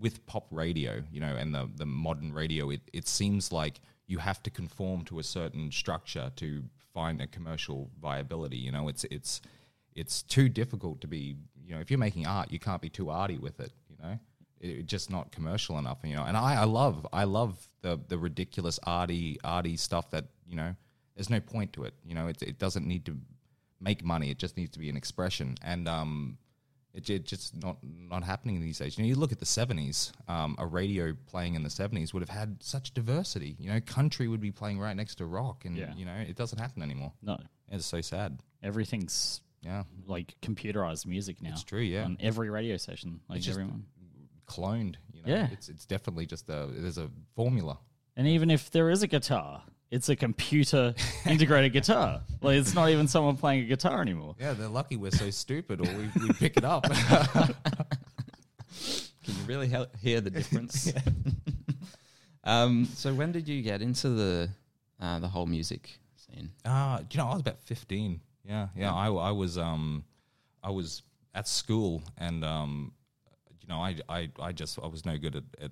with 0.00 0.24
pop 0.24 0.46
radio, 0.50 1.02
you 1.12 1.20
know, 1.20 1.36
and 1.36 1.54
the 1.54 1.68
the 1.76 1.84
modern 1.84 2.32
radio, 2.32 2.70
it 2.70 2.80
it 2.94 3.06
seems 3.06 3.52
like 3.52 3.80
you 4.06 4.16
have 4.16 4.42
to 4.44 4.50
conform 4.50 5.04
to 5.04 5.18
a 5.18 5.22
certain 5.22 5.70
structure 5.70 6.32
to 6.36 6.64
find 6.94 7.20
a 7.20 7.26
commercial 7.26 7.90
viability. 8.00 8.56
You 8.56 8.72
know, 8.72 8.88
it's 8.88 9.04
it's 9.10 9.42
it's 9.94 10.22
too 10.22 10.48
difficult 10.48 11.00
to 11.02 11.06
be. 11.06 11.36
You 11.70 11.76
know, 11.76 11.80
if 11.82 11.88
you're 11.88 11.98
making 12.00 12.26
art, 12.26 12.50
you 12.50 12.58
can't 12.58 12.82
be 12.82 12.88
too 12.90 13.10
arty 13.10 13.38
with 13.38 13.60
it. 13.60 13.70
You 13.88 13.96
know. 14.02 14.18
It, 14.60 14.68
it's 14.80 14.90
just 14.90 15.08
not 15.08 15.30
commercial 15.30 15.78
enough, 15.78 15.98
you 16.02 16.16
know. 16.16 16.24
And 16.24 16.36
I, 16.36 16.62
I 16.62 16.64
love, 16.64 17.06
I 17.12 17.24
love 17.24 17.68
the 17.82 18.00
the 18.08 18.18
ridiculous 18.18 18.80
arty, 18.82 19.38
arty 19.44 19.76
stuff 19.76 20.10
that 20.10 20.24
you 20.48 20.56
know. 20.56 20.74
There's 21.14 21.30
no 21.30 21.38
point 21.38 21.72
to 21.74 21.84
it, 21.84 21.94
you 22.04 22.16
know. 22.16 22.26
It 22.26 22.42
it 22.42 22.58
doesn't 22.58 22.86
need 22.88 23.04
to 23.06 23.16
make 23.80 24.02
money. 24.04 24.30
It 24.30 24.38
just 24.38 24.56
needs 24.56 24.72
to 24.72 24.80
be 24.80 24.88
an 24.90 24.96
expression, 24.96 25.54
and 25.62 25.86
um, 25.86 26.38
it, 26.92 27.08
it 27.08 27.24
just 27.24 27.54
not 27.62 27.76
not 27.84 28.24
happening 28.24 28.60
these 28.60 28.78
days. 28.78 28.98
You 28.98 29.04
know, 29.04 29.08
you 29.08 29.14
look 29.14 29.30
at 29.30 29.38
the 29.38 29.46
'70s. 29.46 30.10
Um, 30.26 30.56
a 30.58 30.66
radio 30.66 31.14
playing 31.26 31.54
in 31.54 31.62
the 31.62 31.68
'70s 31.68 32.12
would 32.12 32.22
have 32.26 32.36
had 32.36 32.60
such 32.62 32.94
diversity. 32.94 33.54
You 33.60 33.70
know, 33.70 33.80
country 33.80 34.26
would 34.26 34.40
be 34.40 34.50
playing 34.50 34.80
right 34.80 34.96
next 34.96 35.16
to 35.16 35.24
rock, 35.26 35.64
and 35.66 35.76
Yeah. 35.76 35.94
you 35.94 36.04
know, 36.04 36.16
it 36.16 36.34
doesn't 36.34 36.58
happen 36.58 36.82
anymore. 36.82 37.12
No, 37.22 37.38
It's 37.70 37.86
so 37.86 38.00
sad. 38.00 38.40
everything's 38.62 39.40
Yeah. 39.62 39.84
like 40.06 40.34
computerized 40.42 41.06
music 41.06 41.42
now. 41.42 41.50
It's 41.52 41.64
true, 41.64 41.80
yeah. 41.80 42.04
On 42.04 42.16
every 42.20 42.48
radio 42.50 42.76
station, 42.78 43.20
like 43.28 43.38
It's 43.38 43.46
just- 43.46 43.58
everyone. 43.58 43.84
Cloned. 44.46 44.96
You 45.12 45.22
know? 45.22 45.28
Yeah. 45.28 45.48
It's 45.52 45.68
it's 45.68 45.86
definitely 45.86 46.26
just 46.26 46.48
a 46.48 46.66
there's 46.70 46.98
a 46.98 47.08
formula. 47.36 47.78
And 48.16 48.26
even 48.26 48.50
if 48.50 48.70
there 48.72 48.90
is 48.90 49.02
a 49.04 49.06
guitar, 49.06 49.62
it's 49.92 50.08
a 50.08 50.16
computer 50.16 50.94
integrated 51.26 51.72
guitar. 51.72 52.22
Like 52.40 52.56
it's 52.58 52.74
not 52.74 52.90
even 52.90 53.06
someone 53.06 53.36
playing 53.36 53.62
a 53.62 53.66
guitar 53.66 54.00
anymore. 54.02 54.34
Yeah, 54.40 54.54
they're 54.54 54.66
lucky 54.68 54.96
we're 54.96 55.12
so 55.12 55.30
stupid, 55.30 55.80
or 55.80 55.92
we, 55.96 56.08
we 56.20 56.32
pick 56.32 56.56
it 56.56 56.64
up. 56.64 56.82
Can 59.24 59.34
you 59.34 59.44
really 59.46 59.68
he- 59.68 59.84
hear 60.00 60.20
the 60.20 60.30
difference? 60.30 60.92
um, 62.44 62.86
so 62.94 63.12
when 63.14 63.32
did 63.32 63.46
you 63.48 63.62
get 63.62 63.82
into 63.82 64.08
the 64.10 64.48
uh, 65.00 65.18
the 65.20 65.28
whole 65.28 65.46
music 65.46 65.98
scene? 66.16 66.50
Uh, 66.64 67.00
you 67.10 67.18
know, 67.18 67.26
I 67.26 67.32
was 67.32 67.40
about 67.40 67.60
fifteen. 67.60 68.20
Yeah, 68.50 68.66
yeah. 68.74 68.92
I, 68.92 69.06
I 69.06 69.30
was 69.30 69.56
um, 69.56 70.04
I 70.62 70.70
was 70.70 71.02
at 71.34 71.46
school, 71.46 72.02
and 72.18 72.44
um, 72.44 72.92
you 73.60 73.68
know, 73.68 73.80
I 73.80 73.96
I, 74.08 74.28
I 74.40 74.52
just 74.52 74.78
I 74.82 74.88
was 74.88 75.06
no 75.06 75.16
good 75.16 75.36
at, 75.36 75.44
at 75.62 75.70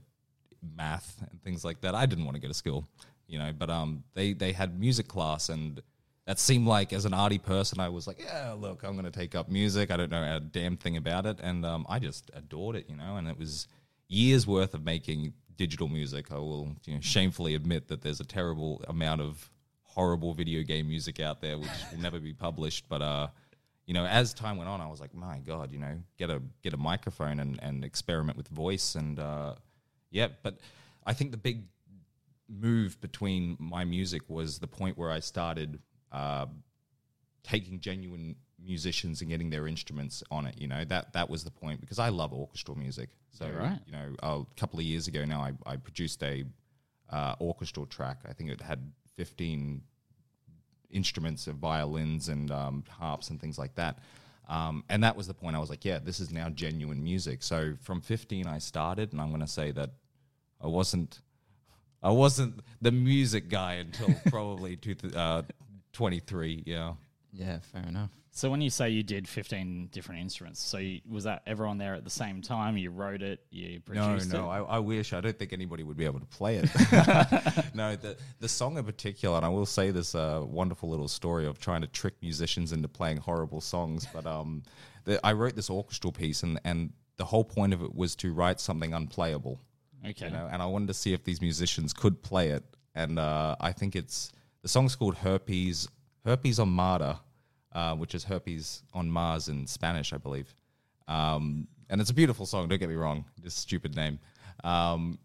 math 0.76 1.20
and 1.28 1.42
things 1.42 1.64
like 1.64 1.80
that. 1.80 1.96
I 1.96 2.06
didn't 2.06 2.24
want 2.24 2.36
to 2.36 2.40
go 2.40 2.46
to 2.46 2.54
school, 2.54 2.86
you 3.26 3.38
know. 3.38 3.52
But 3.52 3.68
um, 3.68 4.04
they 4.14 4.32
they 4.32 4.52
had 4.52 4.78
music 4.78 5.08
class, 5.08 5.48
and 5.48 5.82
that 6.26 6.38
seemed 6.38 6.68
like 6.68 6.92
as 6.92 7.04
an 7.04 7.14
arty 7.14 7.38
person, 7.38 7.80
I 7.80 7.88
was 7.88 8.06
like, 8.06 8.20
yeah, 8.20 8.54
look, 8.56 8.84
I'm 8.84 8.92
going 8.92 9.06
to 9.06 9.10
take 9.10 9.34
up 9.34 9.48
music. 9.48 9.90
I 9.90 9.96
don't 9.96 10.12
know 10.12 10.36
a 10.36 10.38
damn 10.38 10.76
thing 10.76 10.96
about 10.96 11.26
it, 11.26 11.40
and 11.42 11.66
um, 11.66 11.84
I 11.88 11.98
just 11.98 12.30
adored 12.32 12.76
it, 12.76 12.86
you 12.88 12.96
know. 12.96 13.16
And 13.16 13.26
it 13.26 13.36
was 13.36 13.66
years 14.06 14.46
worth 14.46 14.72
of 14.74 14.84
making 14.84 15.32
digital 15.56 15.88
music. 15.88 16.30
I 16.30 16.36
will 16.36 16.76
you 16.84 16.94
know, 16.94 17.00
shamefully 17.00 17.56
admit 17.56 17.88
that 17.88 18.02
there's 18.02 18.20
a 18.20 18.24
terrible 18.24 18.84
amount 18.86 19.20
of 19.20 19.50
horrible 19.98 20.32
video 20.32 20.62
game 20.62 20.86
music 20.86 21.18
out 21.18 21.40
there 21.40 21.58
which 21.58 21.68
will 21.90 22.00
never 22.00 22.20
be 22.20 22.32
published. 22.32 22.88
But 22.88 23.02
uh, 23.02 23.26
you 23.84 23.94
know, 23.94 24.06
as 24.06 24.32
time 24.32 24.56
went 24.56 24.70
on, 24.70 24.80
I 24.80 24.86
was 24.86 25.00
like, 25.00 25.12
my 25.12 25.38
God, 25.38 25.72
you 25.72 25.80
know, 25.80 25.96
get 26.16 26.30
a 26.30 26.40
get 26.62 26.72
a 26.72 26.76
microphone 26.76 27.40
and, 27.40 27.58
and 27.60 27.84
experiment 27.84 28.36
with 28.36 28.46
voice 28.46 28.94
and 28.94 29.18
uh, 29.18 29.54
yeah. 30.10 30.28
But 30.44 30.58
I 31.04 31.14
think 31.14 31.32
the 31.32 31.36
big 31.36 31.64
move 32.48 33.00
between 33.00 33.56
my 33.58 33.84
music 33.84 34.22
was 34.28 34.60
the 34.60 34.68
point 34.68 34.96
where 34.96 35.10
I 35.10 35.18
started 35.18 35.80
uh, 36.12 36.46
taking 37.42 37.80
genuine 37.80 38.36
musicians 38.64 39.20
and 39.20 39.30
getting 39.30 39.50
their 39.50 39.66
instruments 39.66 40.22
on 40.30 40.46
it. 40.46 40.54
You 40.60 40.68
know, 40.68 40.84
that 40.84 41.12
that 41.14 41.28
was 41.28 41.42
the 41.42 41.50
point 41.50 41.80
because 41.80 41.98
I 41.98 42.10
love 42.10 42.32
orchestral 42.32 42.78
music. 42.78 43.08
So 43.30 43.50
right. 43.50 43.80
you 43.84 43.92
know, 43.92 44.14
a 44.22 44.60
couple 44.60 44.78
of 44.78 44.84
years 44.84 45.08
ago 45.08 45.24
now, 45.24 45.40
I, 45.40 45.72
I 45.72 45.76
produced 45.76 46.22
a 46.22 46.44
uh, 47.10 47.34
orchestral 47.40 47.86
track. 47.86 48.18
I 48.28 48.32
think 48.32 48.50
it 48.50 48.60
had 48.60 48.92
fifteen 49.18 49.82
instruments 50.90 51.46
of 51.46 51.56
violins 51.56 52.28
and 52.28 52.50
um, 52.50 52.84
harps 52.88 53.30
and 53.30 53.40
things 53.40 53.58
like 53.58 53.74
that. 53.74 53.98
Um, 54.48 54.84
and 54.88 55.04
that 55.04 55.16
was 55.16 55.26
the 55.26 55.34
point. 55.34 55.56
I 55.56 55.58
was 55.58 55.68
like, 55.68 55.84
yeah, 55.84 55.98
this 55.98 56.20
is 56.20 56.32
now 56.32 56.48
genuine 56.48 57.02
music. 57.02 57.42
So 57.42 57.74
from 57.82 58.00
15, 58.00 58.46
I 58.46 58.58
started, 58.58 59.12
and 59.12 59.20
I'm 59.20 59.28
going 59.28 59.42
to 59.42 59.46
say 59.46 59.72
that 59.72 59.90
I 60.62 60.66
wasn't, 60.66 61.20
I 62.02 62.10
wasn't 62.10 62.60
the 62.80 62.90
music 62.90 63.50
guy 63.50 63.74
until 63.74 64.14
probably 64.30 64.76
two, 64.76 64.96
uh, 65.14 65.42
23. 65.92 66.62
Yeah. 66.64 66.94
Yeah, 67.32 67.58
fair 67.60 67.82
enough. 67.82 68.10
So 68.30 68.50
when 68.50 68.60
you 68.60 68.70
say 68.70 68.90
you 68.90 69.02
did 69.02 69.28
15 69.28 69.88
different 69.90 70.20
instruments, 70.20 70.62
so 70.62 70.78
you, 70.78 71.00
was 71.08 71.24
that 71.24 71.42
everyone 71.46 71.76
there 71.78 71.94
at 71.94 72.04
the 72.04 72.10
same 72.10 72.40
time? 72.40 72.76
You 72.76 72.90
wrote 72.90 73.20
it, 73.20 73.40
you 73.50 73.80
No, 73.88 74.06
produced 74.06 74.32
no, 74.32 74.44
it? 74.44 74.54
I, 74.54 74.58
I 74.58 74.78
wish. 74.78 75.12
I 75.12 75.20
don't 75.20 75.36
think 75.38 75.52
anybody 75.52 75.82
would 75.82 75.96
be 75.96 76.04
able 76.04 76.20
to 76.20 76.26
play 76.26 76.56
it. 76.56 76.70
no, 77.74 77.96
the 77.96 78.16
the 78.38 78.48
song 78.48 78.78
in 78.78 78.84
particular, 78.84 79.36
and 79.36 79.44
I 79.44 79.48
will 79.48 79.66
say 79.66 79.90
this 79.90 80.14
uh, 80.14 80.42
wonderful 80.46 80.88
little 80.88 81.08
story 81.08 81.46
of 81.46 81.58
trying 81.58 81.80
to 81.80 81.88
trick 81.88 82.14
musicians 82.22 82.72
into 82.72 82.86
playing 82.88 83.16
horrible 83.18 83.60
songs. 83.60 84.06
But 84.12 84.26
um, 84.26 84.62
the, 85.04 85.24
I 85.26 85.32
wrote 85.32 85.56
this 85.56 85.68
orchestral 85.70 86.12
piece, 86.12 86.42
and 86.42 86.60
and 86.64 86.92
the 87.16 87.24
whole 87.24 87.44
point 87.44 87.74
of 87.74 87.82
it 87.82 87.94
was 87.94 88.14
to 88.16 88.32
write 88.32 88.60
something 88.60 88.94
unplayable. 88.94 89.60
okay. 90.08 90.26
You 90.26 90.32
know, 90.32 90.48
and 90.50 90.62
I 90.62 90.66
wanted 90.66 90.88
to 90.88 90.94
see 90.94 91.12
if 91.12 91.24
these 91.24 91.40
musicians 91.40 91.92
could 91.92 92.22
play 92.22 92.50
it. 92.50 92.62
And 92.94 93.18
uh, 93.18 93.56
I 93.60 93.72
think 93.72 93.96
it's 93.96 94.30
the 94.62 94.68
song's 94.68 94.94
called 94.96 95.16
Herpes 95.16 95.88
Herpes 96.24 96.58
on 96.58 96.68
Marta, 96.68 97.20
uh, 97.72 97.94
which 97.94 98.14
is 98.14 98.24
herpes 98.24 98.82
on 98.94 99.10
Mars 99.10 99.48
in 99.48 99.66
Spanish, 99.66 100.12
I 100.12 100.18
believe. 100.18 100.54
Um, 101.06 101.68
and 101.90 102.00
it's 102.00 102.10
a 102.10 102.14
beautiful 102.14 102.46
song. 102.46 102.68
Don't 102.68 102.78
get 102.78 102.88
me 102.88 102.94
wrong. 102.94 103.24
Just 103.42 103.58
stupid 103.58 103.96
name. 103.96 104.18
Um, 104.64 105.18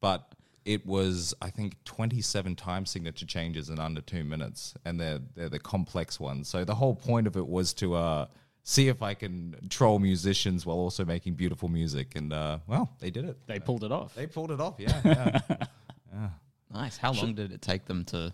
but 0.00 0.34
it 0.64 0.84
was, 0.86 1.34
I 1.40 1.50
think, 1.50 1.82
27 1.84 2.56
time 2.56 2.84
signature 2.84 3.26
changes 3.26 3.70
in 3.70 3.78
under 3.78 4.00
two 4.00 4.24
minutes, 4.24 4.74
and 4.84 5.00
they're 5.00 5.20
they're 5.34 5.48
the 5.48 5.58
complex 5.58 6.20
ones. 6.20 6.48
So 6.48 6.64
the 6.64 6.74
whole 6.74 6.94
point 6.94 7.26
of 7.26 7.36
it 7.36 7.46
was 7.46 7.72
to 7.74 7.94
uh, 7.94 8.26
see 8.62 8.88
if 8.88 9.02
I 9.02 9.14
can 9.14 9.56
troll 9.70 9.98
musicians 9.98 10.66
while 10.66 10.76
also 10.76 11.04
making 11.04 11.34
beautiful 11.34 11.68
music. 11.68 12.14
And 12.16 12.32
uh, 12.32 12.58
well, 12.66 12.90
they 12.98 13.10
did 13.10 13.24
it. 13.24 13.38
They 13.46 13.58
pulled 13.58 13.84
it 13.84 13.92
off. 13.92 14.14
They 14.14 14.26
pulled 14.26 14.50
it 14.50 14.60
off, 14.60 14.74
yeah. 14.78 15.00
yeah. 15.04 15.40
Nice. 16.72 16.96
How 16.96 17.12
long 17.12 17.34
did 17.34 17.50
it 17.50 17.62
take 17.62 17.86
them 17.86 18.04
to? 18.06 18.32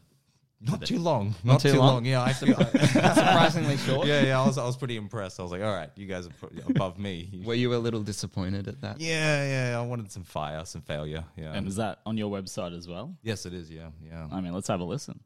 Not 0.61 0.87
too 0.87 0.99
long. 0.99 1.35
Not, 1.45 1.61
too 1.61 1.73
too, 1.73 1.79
long? 1.79 1.95
long? 1.95 2.05
Yeah, 2.07 2.23
I 2.23 2.33
feel. 2.33 2.57
Surprisingly 2.57 3.77
short. 3.87 4.07
yeah, 4.07 4.23
yeah. 4.23 4.41
I 4.41 4.47
was, 4.47 4.57
I 4.57 4.65
was 4.65 4.77
pretty 4.77 4.97
impressed. 4.97 5.39
I 5.39 5.43
was 5.43 5.53
like, 5.53 5.63
all 5.63 5.75
right, 5.75 5.91
you 5.97 6.07
guys 6.07 6.27
are 6.27 6.31
pro- 6.31 6.51
above 6.69 6.99
me. 6.99 7.43
Were 7.45 7.55
you 7.55 7.75
a 7.75 7.77
little 7.77 8.03
disappointed 8.03 8.67
at 8.67 8.81
that? 8.81 9.01
yeah, 9.01 9.71
yeah. 9.73 9.79
I 9.79 9.83
wanted 9.83 10.11
some 10.11 10.25
fire, 10.25 10.65
some 10.65 10.81
failure. 10.81 11.25
Yeah. 11.37 11.53
And 11.53 11.69
is 11.69 11.77
that 11.77 12.01
on 12.07 12.17
your 12.17 12.31
website 12.31 12.77
as 12.77 12.89
well? 12.89 13.15
yes, 13.23 13.45
it 13.47 13.53
is. 13.53 13.71
Yeah, 13.71 13.91
yeah. 14.03 14.27
I 14.33 14.41
mean, 14.41 14.55
let's 14.55 14.69
have 14.69 14.81
a 14.81 14.85
listen. 14.85 15.21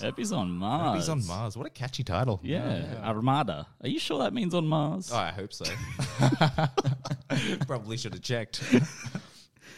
Mars. 0.00 0.10
Herpes 0.10 0.32
on 0.32 0.50
Mars. 0.52 1.00
He's 1.00 1.08
on 1.08 1.26
Mars. 1.26 1.56
What 1.56 1.66
a 1.66 1.70
catchy 1.70 2.04
title. 2.04 2.40
Yeah. 2.42 3.00
Armada. 3.04 3.66
Are 3.82 3.88
you 3.88 3.98
sure 3.98 4.18
that 4.20 4.32
means 4.32 4.54
on 4.54 4.66
Mars? 4.66 5.10
Oh, 5.12 5.16
I 5.16 5.30
hope 5.30 5.52
so. 5.52 5.64
Probably 7.66 7.96
should 7.96 8.14
have 8.14 8.22
checked. 8.22 8.62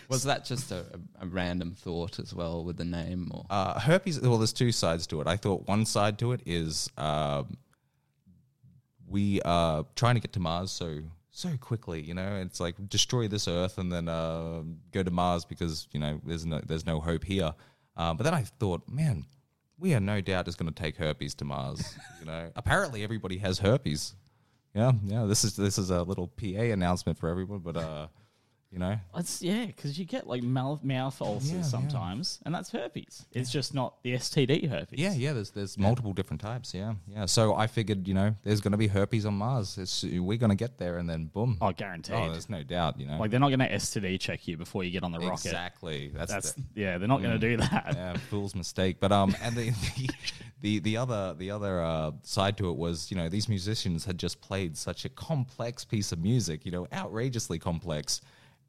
Was 0.08 0.24
that 0.24 0.44
just 0.44 0.72
a, 0.72 0.84
a, 1.20 1.24
a 1.24 1.26
random 1.26 1.72
thought 1.72 2.18
as 2.18 2.34
well 2.34 2.64
with 2.64 2.76
the 2.76 2.84
name? 2.84 3.30
Or 3.32 3.46
Uh, 3.48 3.78
herpes. 3.78 4.20
Well, 4.20 4.38
there's 4.38 4.52
two 4.52 4.72
sides 4.72 5.06
to 5.08 5.20
it. 5.20 5.26
I 5.26 5.36
thought 5.36 5.68
one 5.68 5.86
side 5.86 6.18
to 6.18 6.32
it 6.32 6.40
is 6.46 6.90
um, 6.98 7.56
we 9.08 9.40
are 9.42 9.86
trying 9.96 10.16
to 10.16 10.20
get 10.20 10.32
to 10.34 10.40
Mars 10.40 10.70
so 10.72 10.98
so 11.30 11.56
quickly. 11.58 12.00
You 12.02 12.14
know, 12.14 12.36
it's 12.42 12.58
like 12.60 12.74
destroy 12.88 13.28
this 13.28 13.46
Earth 13.46 13.78
and 13.78 13.92
then 13.92 14.08
uh, 14.08 14.62
go 14.92 15.02
to 15.04 15.10
Mars 15.12 15.44
because 15.44 15.86
you 15.92 16.00
know 16.00 16.20
there's 16.24 16.44
no 16.44 16.60
there's 16.66 16.86
no 16.86 17.00
hope 17.00 17.24
here. 17.24 17.54
Uh, 17.96 18.14
but 18.14 18.24
then 18.24 18.34
I 18.34 18.42
thought, 18.42 18.88
man, 18.88 19.26
we 19.80 19.94
are 19.94 20.00
no 20.00 20.20
doubt 20.20 20.44
just 20.44 20.58
going 20.58 20.72
to 20.72 20.82
take 20.82 20.96
herpes 20.96 21.34
to 21.36 21.44
Mars. 21.44 21.96
you 22.20 22.26
know, 22.26 22.50
apparently 22.56 23.02
everybody 23.02 23.38
has 23.38 23.58
herpes. 23.58 24.14
Yeah, 24.74 24.92
yeah. 25.04 25.24
This 25.24 25.42
is 25.42 25.56
this 25.56 25.78
is 25.78 25.90
a 25.90 26.02
little 26.02 26.28
PA 26.28 26.44
announcement 26.44 27.18
for 27.18 27.28
everyone, 27.28 27.58
but 27.58 27.76
uh, 27.76 28.06
you 28.70 28.78
know, 28.78 28.96
It's 29.16 29.42
yeah, 29.42 29.66
because 29.66 29.98
you 29.98 30.04
get 30.04 30.26
like 30.28 30.42
mouth 30.44 30.84
mouth 30.84 31.20
ulcers 31.20 31.50
Yeah, 31.50 31.56
yeah. 31.56 31.62
sometimes, 31.62 32.38
and 32.44 32.54
that's 32.54 32.70
herpes. 32.70 33.26
It's 33.32 33.50
just 33.50 33.74
not 33.74 34.00
the 34.04 34.14
STD 34.14 34.68
herpes. 34.70 34.98
Yeah, 34.98 35.12
yeah. 35.12 35.32
There's 35.32 35.50
there's 35.50 35.76
multiple 35.76 36.12
different 36.12 36.40
types. 36.40 36.72
Yeah, 36.72 36.94
yeah. 37.08 37.26
So 37.26 37.54
I 37.56 37.66
figured, 37.66 38.06
you 38.06 38.14
know, 38.14 38.34
there's 38.44 38.60
going 38.60 38.72
to 38.72 38.78
be 38.78 38.86
herpes 38.86 39.26
on 39.26 39.34
Mars. 39.34 39.76
It's, 39.76 40.04
we're 40.04 40.38
going 40.38 40.50
to 40.50 40.56
get 40.56 40.78
there, 40.78 40.98
and 40.98 41.10
then 41.10 41.26
boom. 41.26 41.58
Oh, 41.60 41.72
guaranteed. 41.72 42.14
Oh, 42.14 42.30
there's 42.30 42.48
no 42.48 42.62
doubt. 42.62 43.00
You 43.00 43.06
know, 43.06 43.18
like 43.18 43.32
they're 43.32 43.40
not 43.40 43.48
going 43.48 43.58
to 43.58 43.68
STD 43.68 44.20
check 44.20 44.46
you 44.46 44.56
before 44.56 44.84
you 44.84 44.92
get 44.92 45.02
on 45.02 45.10
the 45.10 45.18
rocket. 45.18 45.46
exactly. 45.46 46.12
That's, 46.14 46.32
That's 46.32 46.52
the, 46.52 46.62
yeah, 46.74 46.98
they're 46.98 47.08
not 47.08 47.22
going 47.22 47.38
to 47.38 47.48
do 47.48 47.56
that. 47.56 47.92
yeah, 47.94 48.16
fool's 48.30 48.54
mistake. 48.54 48.98
But 49.00 49.10
um, 49.10 49.34
and 49.42 49.56
the 49.56 49.70
the 49.96 50.10
the, 50.60 50.78
the 50.80 50.96
other 50.96 51.34
the 51.36 51.50
other 51.50 51.82
uh, 51.82 52.12
side 52.22 52.56
to 52.58 52.70
it 52.70 52.76
was, 52.76 53.10
you 53.10 53.16
know, 53.16 53.28
these 53.28 53.48
musicians 53.48 54.04
had 54.04 54.18
just 54.18 54.40
played 54.40 54.76
such 54.76 55.04
a 55.04 55.08
complex 55.08 55.84
piece 55.84 56.12
of 56.12 56.20
music, 56.20 56.64
you 56.64 56.70
know, 56.70 56.86
outrageously 56.92 57.58
complex, 57.58 58.20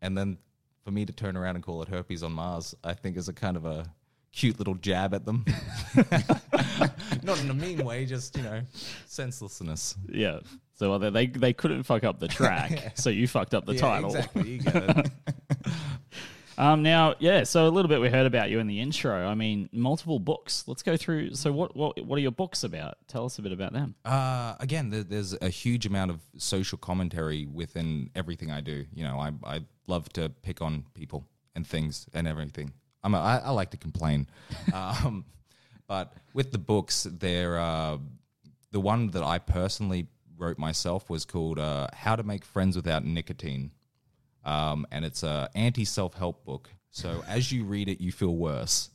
and 0.02 0.18
then 0.18 0.38
for 0.84 0.92
me 0.92 1.06
to 1.06 1.14
turn 1.14 1.38
around 1.38 1.56
and 1.56 1.64
call 1.64 1.82
it 1.82 1.88
herpes 1.90 2.24
on 2.24 2.32
Mars, 2.32 2.76
I 2.84 2.94
think 2.94 3.18
is 3.18 3.28
a 3.30 3.34
kind 3.34 3.56
of 3.58 3.66
a 3.66 3.86
cute 4.34 4.58
little 4.60 4.76
jab 4.76 5.14
at 5.14 5.26
them. 5.26 5.46
Not 7.24 7.40
in 7.42 7.50
a 7.50 7.54
mean 7.54 7.84
way, 7.84 8.06
just 8.06 8.36
you 8.38 8.44
know, 8.44 8.62
senselessness. 9.06 9.96
Yeah. 10.12 10.40
So 10.76 10.98
they 10.98 11.10
they, 11.10 11.26
they 11.28 11.54
couldn't 11.54 11.84
fuck 11.84 12.04
up 12.04 12.20
the 12.20 12.28
track, 12.28 12.94
so 12.98 13.10
you 13.10 13.28
fucked 13.28 13.54
up 13.54 13.66
the 13.66 13.74
Yeah, 13.76 13.82
title. 13.82 14.16
exactly. 14.16 14.62
You 16.62 16.68
get 16.68 16.70
it. 16.70 16.74
Um, 16.74 16.84
now, 16.84 17.16
yeah. 17.20 17.44
So 17.44 17.68
a 17.68 17.70
little 17.70 17.90
bit 17.90 18.02
we 18.02 18.10
heard 18.10 18.26
about 18.26 18.50
you 18.50 18.60
in 18.60 18.68
the 18.68 18.80
intro. 18.80 19.28
I 19.28 19.36
mean, 19.36 19.70
multiple 19.72 20.20
books. 20.20 20.64
Let's 20.68 20.84
go 20.84 20.98
through. 20.98 21.36
So 21.36 21.52
what 21.52 21.76
what 21.76 22.04
what 22.06 22.18
are 22.18 22.22
your 22.22 22.32
books 22.32 22.64
about? 22.64 22.98
Tell 23.08 23.26
us 23.26 23.40
a 23.40 23.42
bit 23.42 23.52
about 23.52 23.74
them. 23.74 23.96
Uh, 24.06 24.56
again, 24.60 24.90
there, 24.90 25.04
there's 25.04 25.34
a 25.42 25.50
huge 25.50 25.86
amount 25.86 26.12
of 26.12 26.22
social 26.38 26.78
commentary 26.78 27.48
within 27.48 28.10
everything 28.16 28.52
I 28.52 28.62
do. 28.62 28.86
You 28.94 29.04
know, 29.04 29.20
I 29.20 29.32
I 29.44 29.62
love 29.88 30.10
to 30.14 30.30
pick 30.30 30.62
on 30.62 30.86
people 30.94 31.26
and 31.56 31.66
things 31.66 32.08
and 32.14 32.28
everything. 32.28 32.74
I'm 33.04 33.16
a, 33.16 33.20
I, 33.20 33.38
I 33.38 33.50
like 33.50 33.72
to 33.72 33.78
complain, 33.78 34.28
um, 34.74 35.26
but 35.88 36.14
with 36.34 36.52
the 36.52 36.60
books, 36.60 37.08
they're 37.10 37.60
uh, 37.60 37.98
the 38.72 38.80
one 38.80 39.10
that 39.12 39.24
I 39.24 39.40
personally 39.40 40.08
wrote 40.38 40.58
myself 40.58 41.10
was 41.10 41.26
called 41.26 41.60
uh, 41.60 41.88
"How 41.94 42.16
to 42.16 42.24
Make 42.24 42.46
Friends 42.46 42.76
Without 42.76 43.04
Nicotine," 43.04 43.72
um, 44.46 44.86
and 44.92 45.06
it's 45.06 45.24
a 45.24 45.50
anti 45.56 45.86
self 45.86 46.14
help 46.14 46.46
book. 46.46 46.70
So 46.92 47.24
as 47.28 47.52
you 47.52 47.64
read 47.64 47.88
it, 47.88 48.02
you 48.02 48.12
feel 48.12 48.36
worse. 48.36 48.90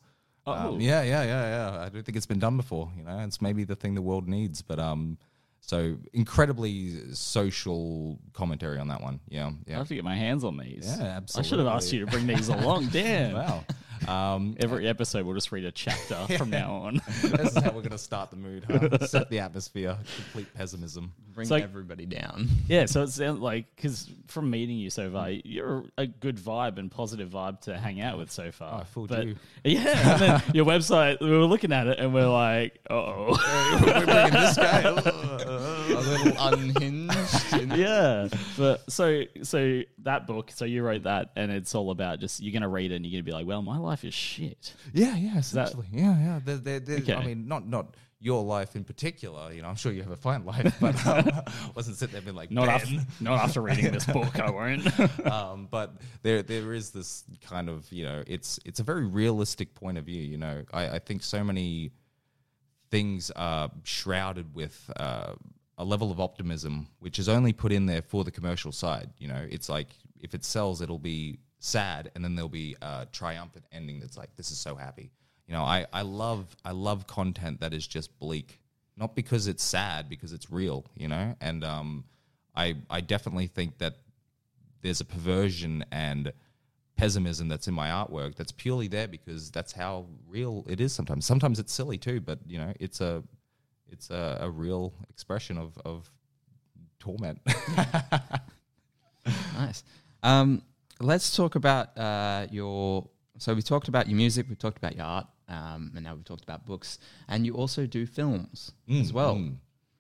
Um, 0.47 0.81
yeah, 0.81 1.03
yeah, 1.03 1.25
yeah, 1.25 1.73
yeah. 1.73 1.81
I 1.81 1.89
don't 1.89 2.05
think 2.05 2.17
it's 2.17 2.27
been 2.27 2.39
done 2.39 2.57
before. 2.57 2.91
You 2.97 3.03
know, 3.03 3.19
it's 3.21 3.43
maybe 3.43 3.65
the 3.65 3.75
thing 3.75 3.95
the 3.95 4.03
world 4.03 4.29
needs. 4.29 4.63
But 4.63 4.79
um, 4.79 5.19
so 5.61 5.97
incredibly 6.13 7.13
social 7.15 8.21
commentary 8.33 8.79
on 8.79 8.89
that 8.89 9.01
one. 9.01 9.21
Yeah, 9.29 9.51
yeah. 9.67 9.75
I 9.75 9.79
have 9.79 9.89
to 9.89 9.95
get 9.95 10.05
my 10.05 10.15
hands 10.15 10.45
on 10.45 10.57
these. 10.57 10.85
Yeah, 10.87 11.05
absolutely. 11.05 11.47
I 11.47 11.51
should 11.51 11.59
have 11.59 11.69
asked 11.69 11.93
you 11.93 12.05
to 12.05 12.07
bring 12.07 12.27
these 12.27 12.49
along. 12.49 12.87
Damn. 12.93 13.35
Wow. 13.35 13.65
Um, 14.09 14.57
Every 14.61 14.87
episode, 14.89 15.27
we'll 15.27 15.35
just 15.35 15.51
read 15.53 15.65
a 15.65 15.73
chapter 15.73 16.15
from 16.39 16.51
now 16.51 16.73
on. 16.73 17.01
this 17.23 17.57
is 17.57 17.63
how 17.63 17.73
we're 17.73 17.83
gonna 17.83 17.99
start 17.99 18.31
the 18.31 18.37
mood. 18.37 18.65
Huh? 18.69 19.07
Set 19.07 19.31
the 19.31 19.41
atmosphere. 19.41 19.97
Complete 20.17 20.53
pessimism. 20.55 21.13
bring 21.33 21.47
So- 21.47 21.57
everybody 21.57 22.07
down. 22.07 22.49
yeah, 22.69 22.87
so 22.87 23.03
it 23.03 23.09
sounds 23.11 23.41
like 23.41 23.67
because 23.77 24.11
from 24.29 24.51
meeting 24.51 24.77
you 24.77 24.91
so 24.91 25.11
far, 25.11 25.31
you're 25.31 25.85
a 25.99 26.07
good 26.07 26.37
vibe 26.37 26.79
and 26.79 26.91
positive 26.91 27.31
vibe 27.31 27.61
to 27.63 27.77
hang 27.77 28.01
out 28.01 28.19
with 28.19 28.31
so 28.31 28.51
far. 28.53 28.75
Oh, 28.75 28.81
I 28.81 28.85
fooled 28.85 29.09
but, 29.09 29.27
you. 29.27 29.37
Yeah, 29.65 30.13
and 30.13 30.21
then 30.21 30.43
your 30.55 30.65
website, 30.65 31.21
we 31.21 31.31
were 31.31 31.45
looking 31.45 31.73
at 31.73 31.87
it 31.87 31.99
and 31.99 32.13
we're 32.15 32.29
like, 32.29 32.79
oh, 32.91 33.37
we're 33.83 34.05
bringing 34.05 34.33
this 34.33 34.57
guy. 34.57 34.81
a 34.83 34.93
little 34.93 36.33
unhinged. 36.39 37.16
In- 37.53 37.71
yeah. 37.79 38.29
But 38.57 38.91
so 38.91 39.23
so 39.43 39.83
that 39.99 40.27
book, 40.27 40.51
so 40.55 40.65
you 40.65 40.83
wrote 40.83 41.05
that, 41.05 41.31
and 41.37 41.51
it's 41.51 41.75
all 41.75 41.91
about 41.91 42.21
just 42.21 42.43
you're 42.43 42.53
gonna 42.53 42.69
read 42.69 42.93
it 42.93 42.97
and 42.97 43.07
you're 43.07 43.13
gonna 43.21 43.25
be 43.25 43.33
like, 43.33 43.47
well, 43.47 43.63
my 43.63 43.79
life 43.79 44.05
is 44.05 44.15
shit. 44.15 44.75
Yeah, 44.93 45.17
yeah, 45.17 45.39
essentially. 45.39 45.87
yeah, 45.93 46.19
yeah. 46.19 46.41
There, 46.45 46.57
there, 46.57 46.81
there, 46.81 46.99
Okay. 46.99 47.15
I 47.15 47.25
mean, 47.25 47.47
not 47.49 47.67
not 47.69 47.97
your 48.19 48.43
life 48.43 48.75
in 48.77 48.83
particular. 48.83 49.53
You 49.53 49.61
know, 49.63 49.69
I'm 49.69 49.77
sure 49.77 49.93
you 49.93 50.03
have 50.03 50.11
a 50.11 50.17
fine 50.17 50.45
life, 50.45 50.75
but 50.81 51.07
um, 51.27 51.31
wasn't 51.75 51.97
sitting 51.99 52.15
there 52.15 52.23
being 52.23 52.35
like, 52.35 52.51
Not 52.51 52.67
"Ben." 52.67 52.75
after 52.75 52.95
not 53.21 53.41
after 53.41 53.61
reading 53.61 53.93
this 53.93 54.07
book, 54.07 54.41
I 54.41 54.51
won't. 54.51 55.27
um, 55.27 55.69
but 55.71 55.97
there 56.23 56.43
there 56.43 56.73
is 56.73 56.91
this 56.91 57.25
kind 57.47 57.69
of 57.69 57.91
you 57.93 58.05
know 58.05 58.25
it's 58.27 58.59
it's 58.65 58.81
a 58.81 58.83
very 58.83 59.05
realistic 59.07 59.75
point 59.75 59.99
of 59.99 60.05
view. 60.05 60.23
You 60.23 60.39
know, 60.39 60.65
I, 60.73 60.89
I 60.89 60.99
think 60.99 61.23
so 61.23 61.45
many 61.45 61.93
things 62.91 63.31
are 63.33 63.71
shrouded 63.85 64.55
with 64.55 64.91
uh, 64.97 65.35
a 65.79 65.85
level 65.85 66.11
of 66.11 66.21
optimism, 66.21 66.87
which 67.01 67.19
is 67.19 67.29
only 67.29 67.53
put 67.53 67.73
in 67.73 67.87
there 67.87 68.03
for 68.03 68.25
the 68.25 68.31
commercial 68.31 68.73
side. 68.73 69.11
You 69.19 69.29
know, 69.29 69.47
it's 69.49 69.69
like 69.69 69.89
if 70.21 70.35
it 70.35 70.45
sells, 70.45 70.81
it'll 70.81 70.99
be 70.99 71.39
sad, 71.59 72.11
and 72.15 72.25
then 72.25 72.35
there'll 72.35 72.49
be 72.49 72.77
a 72.83 73.07
triumphant 73.13 73.67
ending 73.73 74.01
that's 74.01 74.17
like, 74.17 74.35
this 74.37 74.51
is 74.51 74.59
so 74.59 74.75
happy. 74.75 75.11
You 75.47 75.55
know, 75.55 75.63
I, 75.63 75.87
I 75.93 76.03
love 76.03 76.57
I 76.65 76.73
love 76.73 77.07
content 77.07 77.61
that 77.61 77.73
is 77.73 77.87
just 77.87 78.19
bleak, 78.19 78.61
not 78.97 79.15
because 79.15 79.47
it's 79.47 79.63
sad, 79.63 80.09
because 80.09 80.33
it's 80.33 80.51
real. 80.51 80.85
You 80.97 81.09
know, 81.09 81.37
and 81.41 81.63
um, 81.63 82.05
I 82.55 82.77
I 82.91 83.01
definitely 83.01 83.47
think 83.47 83.79
that 83.79 83.97
there's 84.83 85.01
a 85.01 85.05
perversion 85.05 85.85
and 85.93 86.33
pessimism 86.97 87.47
that's 87.49 87.69
in 87.69 87.75
my 87.75 87.89
artwork 87.89 88.35
that's 88.37 88.53
purely 88.53 88.89
there 88.89 89.07
because 89.07 89.51
that's 89.51 89.73
how 89.73 90.07
real 90.27 90.65
it 90.67 90.81
is 90.81 90.95
sometimes 90.95 91.27
sometimes 91.27 91.59
it's 91.59 91.71
silly 91.71 91.99
too 91.99 92.23
but 92.23 92.39
you 92.47 92.57
know 92.57 92.73
it's 92.81 93.03
a 93.03 93.23
it's 93.91 94.11
a, 94.11 94.39
a 94.41 94.51
real 94.51 94.93
expression 95.11 95.59
of 95.59 95.79
of 95.85 96.11
torment 96.99 97.41
Nice. 99.55 99.83
Um, 100.23 100.63
let's 101.01 101.35
talk 101.37 101.57
about 101.57 101.97
uh, 101.99 102.47
your. 102.51 103.09
So 103.39 103.55
we 103.55 103.63
talked 103.63 103.89
about 103.89 104.07
your 104.09 104.17
music, 104.17 104.47
we 104.49 104.55
talked 104.55 104.79
about 104.79 104.97
your 104.97 105.05
art, 105.05 105.27
um, 105.49 105.93
and 105.95 106.05
now 106.05 106.15
we've 106.15 106.25
talked 106.25 106.43
about 106.45 106.65
books, 106.65 106.99
and 107.29 107.45
you 107.45 107.55
also 107.55 107.87
do 107.87 108.07
films 108.07 108.73
as 108.91 109.13
well. 109.13 109.35
mm. 109.37 109.57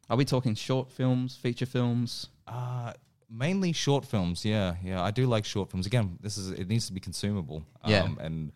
Are 0.09 0.16
we 0.16 0.25
talking 0.25 0.55
short 0.55 0.90
films, 0.90 1.37
feature 1.37 1.66
films? 1.66 2.29
uh 2.46 2.92
mainly 3.29 3.72
short 3.72 4.05
films 4.05 4.44
yeah 4.44 4.77
yeah 4.85 5.03
i 5.03 5.11
do 5.11 5.27
like 5.27 5.44
short 5.44 5.68
films 5.68 5.85
again 5.85 6.16
this 6.20 6.38
is 6.38 6.53
it 6.53 6.68
needs 6.68 6.87
to 6.87 6.92
be 6.92 7.01
consumable 7.01 7.66
um, 7.83 7.90
Yeah. 7.90 8.09
and 8.20 8.53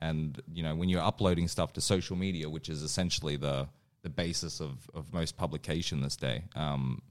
and 0.00 0.40
you 0.50 0.62
know 0.62 0.74
when 0.74 0.88
you're 0.88 1.02
uploading 1.02 1.46
stuff 1.46 1.74
to 1.74 1.82
social 1.82 2.16
media 2.16 2.48
which 2.48 2.70
is 2.70 2.82
essentially 2.82 3.36
the 3.36 3.68
the 4.04 4.08
basis 4.08 4.60
of 4.60 4.88
of 4.94 5.12
most 5.12 5.36
publication 5.36 6.00
this 6.00 6.16
day 6.16 6.44
um 6.54 7.02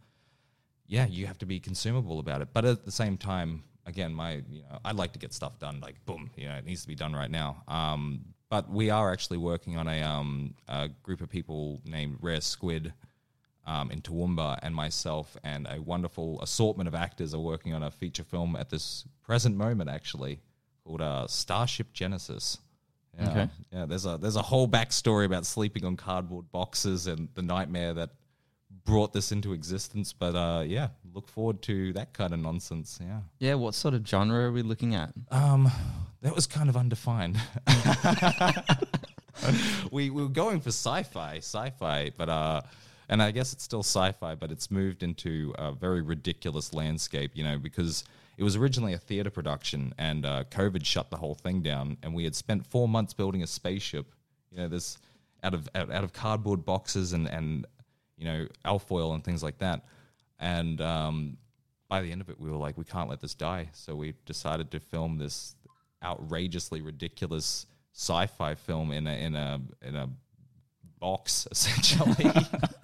yeah, 0.88 1.08
you 1.08 1.25
have 1.27 1.38
to 1.39 1.45
be 1.45 1.60
consumable 1.60 2.19
about 2.19 2.41
it. 2.41 2.49
But 2.53 2.65
at 2.65 2.86
the 2.86 2.91
same 2.91 3.17
time, 3.17 3.63
again, 3.86 4.13
my 4.13 4.43
you 4.49 4.62
know, 4.62 4.79
I'd 4.86 4.95
like 4.95 5.13
to 5.13 5.19
get 5.19 5.34
stuff 5.34 5.60
done 5.60 5.79
like 5.79 6.03
boom, 6.06 6.29
you 6.36 6.47
know, 6.47 6.56
it 6.56 6.65
needs 6.65 6.82
to 6.84 6.88
be 6.88 6.95
done 6.95 7.13
right 7.13 7.32
now. 7.32 7.63
Um, 7.67 8.25
but 8.49 8.69
we 8.69 8.89
are 8.89 9.12
actually 9.12 9.39
working 9.39 9.77
on 9.77 9.88
a, 9.88 10.03
um, 10.03 10.53
a 10.67 10.89
group 11.01 11.21
of 11.21 11.29
people 11.29 11.82
named 11.86 12.17
Rare 12.21 12.41
Squid 12.41 12.93
um, 13.65 13.89
in 13.89 14.01
Toowoomba, 14.01 14.60
and 14.62 14.75
myself 14.75 15.36
and 15.43 15.65
a 15.67 15.82
wonderful 15.82 16.39
assortment 16.41 16.88
of 16.88 16.93
actors 16.93 17.34
are 17.34 17.39
working 17.39 17.73
on 17.73 17.82
a 17.82 17.89
feature 17.89 18.23
film 18.23 18.56
at 18.56 18.69
this 18.69 19.06
present 19.23 19.56
moment, 19.56 19.89
actually 19.89 20.41
called 20.84 21.01
uh, 21.01 21.25
Starship 21.27 21.93
Genesis. 21.93 22.60
Yeah, 23.17 23.30
Okay. 23.30 23.49
yeah. 23.71 23.86
There's 23.86 24.06
a 24.06 24.17
there's 24.17 24.36
a 24.36 24.41
whole 24.41 24.67
backstory 24.67 25.26
about 25.26 25.45
sleeping 25.45 25.86
on 25.86 25.95
cardboard 25.95 26.52
boxes 26.52 27.08
and 27.08 27.30
the 27.36 27.41
nightmare 27.43 27.93
that 27.93 28.10
brought 28.86 29.13
this 29.13 29.32
into 29.32 29.54
existence. 29.54 30.13
But 30.13 30.36
uh, 30.36 30.63
yeah, 30.65 30.89
look 31.13 31.28
forward 31.28 31.62
to 31.63 31.93
that 31.93 32.13
kind 32.13 32.34
of 32.34 32.39
nonsense. 32.39 32.99
Yeah. 33.02 33.19
Yeah, 33.39 33.54
what 33.56 33.76
sort 33.76 33.93
of 33.93 34.08
genre 34.08 34.45
are 34.45 34.52
we 34.52 34.62
looking 34.63 34.95
at? 34.95 35.13
Um, 35.32 35.71
that 36.21 36.34
was 36.34 36.47
kind 36.47 36.69
of 36.69 36.76
undefined. 36.78 37.38
we, 39.91 40.10
we 40.10 40.21
were 40.23 40.30
going 40.30 40.60
for 40.60 40.69
sci-fi, 40.69 41.38
sci-fi, 41.38 42.12
but 42.17 42.30
uh, 42.30 42.62
and 43.10 43.21
I 43.21 43.32
guess 43.32 43.54
it's 43.54 43.63
still 43.63 43.84
sci-fi, 43.84 44.36
but 44.36 44.52
it's 44.52 44.71
moved 44.71 45.04
into 45.04 45.54
a 45.58 45.71
very 45.71 46.02
ridiculous 46.02 46.73
landscape, 46.73 47.32
you 47.36 47.43
know, 47.43 47.58
because 47.58 48.04
it 48.38 48.43
was 48.43 48.56
originally 48.56 48.93
a 48.93 48.98
theater 48.98 49.30
production, 49.30 49.93
and 49.98 50.26
uh, 50.26 50.43
COVID 50.50 50.86
shut 50.86 51.10
the 51.10 51.17
whole 51.17 51.36
thing 51.36 51.62
down, 51.62 51.98
and 52.04 52.13
we 52.13 52.24
had 52.24 52.36
spent 52.36 52.65
four 52.65 52.88
months 52.88 53.13
building 53.13 53.43
a 53.43 53.48
spaceship, 53.48 54.08
you 54.52 54.58
know, 54.58 54.67
this 54.67 54.98
out 55.43 55.54
of 55.54 55.69
out, 55.76 55.91
out 55.91 56.04
of 56.04 56.13
cardboard 56.13 56.65
boxes 56.65 57.13
and 57.13 57.28
and 57.28 57.65
you 58.17 58.26
know 58.26 58.48
alfoil 58.65 59.13
and 59.13 59.24
things 59.24 59.43
like 59.43 59.60
that, 59.60 59.84
and 60.39 60.82
um, 60.82 61.38
by 61.93 62.02
the 62.02 62.12
end 62.12 62.22
of 62.22 62.30
it, 62.30 62.39
we 62.39 62.50
were 62.50 62.58
like, 62.58 62.76
we 62.76 62.86
can't 62.86 63.08
let 63.08 63.22
this 63.22 63.36
die. 63.36 63.69
So 63.74 63.96
we 63.96 64.15
decided 64.26 64.72
to 64.72 64.80
film 64.80 65.19
this 65.19 65.56
outrageously 66.04 66.82
ridiculous 66.82 67.67
sci-fi 67.93 68.56
film 68.56 68.91
in 68.91 69.06
a 69.06 69.13
in 69.13 69.36
a 69.36 69.62
in 69.82 69.96
a 69.96 70.10
box 71.00 71.48
essentially. 71.52 72.32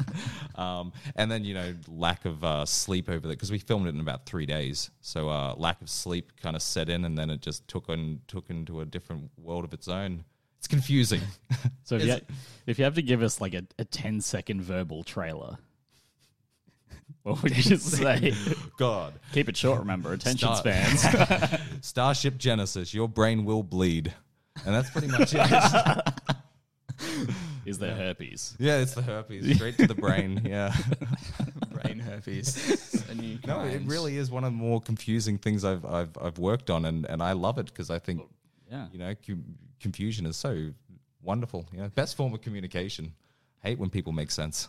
um, 0.60 0.92
and 1.16 1.32
then 1.32 1.46
you 1.46 1.54
know 1.54 1.74
lack 1.88 2.26
of 2.26 2.44
uh, 2.44 2.66
sleep 2.66 3.10
over 3.10 3.22
there 3.26 3.36
because 3.36 3.52
we 3.52 3.60
filmed 3.60 3.88
it 3.88 3.96
in 3.96 4.02
about 4.02 4.26
three 4.26 4.46
days. 4.46 4.92
So 5.02 5.30
uh, 5.30 5.56
lack 5.56 5.82
of 5.82 5.90
sleep 5.90 6.34
kind 6.42 6.56
of 6.56 6.62
set 6.62 6.90
in, 6.90 7.06
and 7.06 7.18
then 7.18 7.30
it 7.30 7.42
just 7.42 7.68
took 7.68 7.90
on 7.90 8.20
took 8.28 8.50
into 8.50 8.82
a 8.82 8.86
different 8.86 9.32
world 9.38 9.64
of 9.64 9.74
its 9.74 9.88
own. 9.88 10.26
It's 10.58 10.68
confusing. 10.68 11.22
So 11.84 11.96
if 11.96 12.04
you, 12.06 12.18
if 12.68 12.78
you 12.78 12.84
have 12.86 12.94
to 12.96 13.02
give 13.02 13.24
us 13.24 13.42
like 13.42 13.56
a, 13.56 13.64
a 13.80 13.84
10 13.84 14.22
second 14.22 14.62
verbal 14.62 15.02
trailer, 15.02 15.58
what 17.24 17.42
would 17.42 17.58
you 17.66 17.78
say? 17.78 18.36
God, 18.78 19.14
Keep 19.34 19.50
it 19.50 19.58
short, 19.58 19.80
remember, 19.80 20.14
attention 20.14 20.54
Start- 20.54 21.00
spans. 21.00 21.56
Starship 21.82 22.38
Genesis, 22.38 22.94
your 22.94 23.10
brain 23.10 23.44
will 23.44 23.64
bleed, 23.64 24.14
and 24.68 24.76
that's 24.76 24.92
pretty 24.92 25.08
much 25.08 25.34
it. 25.34 26.14
Is 27.70 27.78
there 27.80 27.96
herpes? 27.96 28.56
yeah, 28.60 28.78
it's 28.80 28.94
the 28.96 29.02
herpes 29.02 29.56
straight 29.56 29.78
to 29.78 29.88
the 29.88 29.96
brain. 29.96 30.42
Yeah. 30.44 30.74
Brain 31.72 32.00
herpes. 32.00 33.06
a 33.10 33.16
new 33.16 33.38
No, 33.48 33.62
it 33.62 33.72
kind. 33.78 33.88
really 33.90 34.18
is 34.18 34.30
one 34.32 34.44
of 34.44 34.52
the 34.52 34.58
more 34.58 34.82
confusing 34.82 35.38
things 35.38 35.64
I've 35.64 35.86
I've, 35.86 36.18
I've 36.22 36.38
worked 36.40 36.70
on, 36.70 36.86
and, 36.86 37.06
and 37.06 37.22
I 37.24 37.34
love 37.34 37.58
it 37.58 37.68
because 37.68 37.90
I 37.90 38.00
think 38.00 38.22
Yeah. 38.70 38.88
you 38.92 39.00
know 39.00 39.14
cu- 39.16 39.44
confusion 39.80 40.26
is 40.26 40.36
so 40.36 40.72
wonderful. 41.22 41.66
You 41.72 41.82
know, 41.82 41.90
best 41.90 42.18
form 42.18 42.34
of 42.34 42.42
communication. 42.42 43.14
Hate 43.62 43.78
when 43.78 43.90
people 43.90 44.12
make 44.14 44.32
sense. 44.32 44.68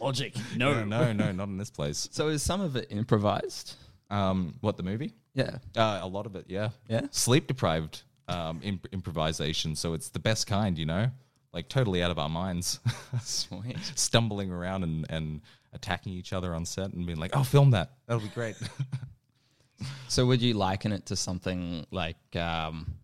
Logic. 0.00 0.34
No. 0.56 0.70
Yeah, 0.72 0.84
no, 0.84 1.12
no, 1.12 1.32
not 1.32 1.48
in 1.48 1.56
this 1.58 1.70
place. 1.70 2.08
So 2.12 2.28
is 2.28 2.42
some 2.42 2.60
of 2.60 2.76
it 2.76 2.86
improvised? 2.90 3.74
Um, 4.10 4.54
what 4.60 4.76
the 4.76 4.82
movie? 4.82 5.12
Yeah. 5.34 5.58
Uh, 5.76 6.00
a 6.02 6.06
lot 6.06 6.26
of 6.26 6.36
it, 6.36 6.44
yeah, 6.48 6.70
Yeah? 6.88 7.02
Sleep 7.10 7.46
deprived 7.46 8.02
um, 8.28 8.60
imp- 8.62 8.88
improvisation, 8.92 9.74
so 9.76 9.94
it's 9.94 10.08
the 10.10 10.18
best 10.18 10.46
kind. 10.46 10.78
You 10.78 10.86
know, 10.86 11.10
like 11.52 11.68
totally 11.68 12.02
out 12.02 12.10
of 12.10 12.18
our 12.18 12.28
minds, 12.28 12.80
Sweet. 13.22 13.76
stumbling 13.94 14.50
around 14.50 14.82
and 14.84 15.06
and 15.10 15.40
attacking 15.72 16.12
each 16.12 16.32
other 16.32 16.54
on 16.54 16.64
set 16.64 16.92
and 16.92 17.06
being 17.06 17.18
like, 17.18 17.36
"Oh, 17.36 17.42
film 17.44 17.70
that. 17.72 17.92
That'll 18.06 18.22
be 18.22 18.28
great." 18.28 18.56
So 20.08 20.24
would 20.26 20.40
you 20.40 20.54
liken 20.54 20.92
it 20.92 21.06
to 21.06 21.16
something 21.16 21.84
like 21.90 22.16
um, 22.34 22.94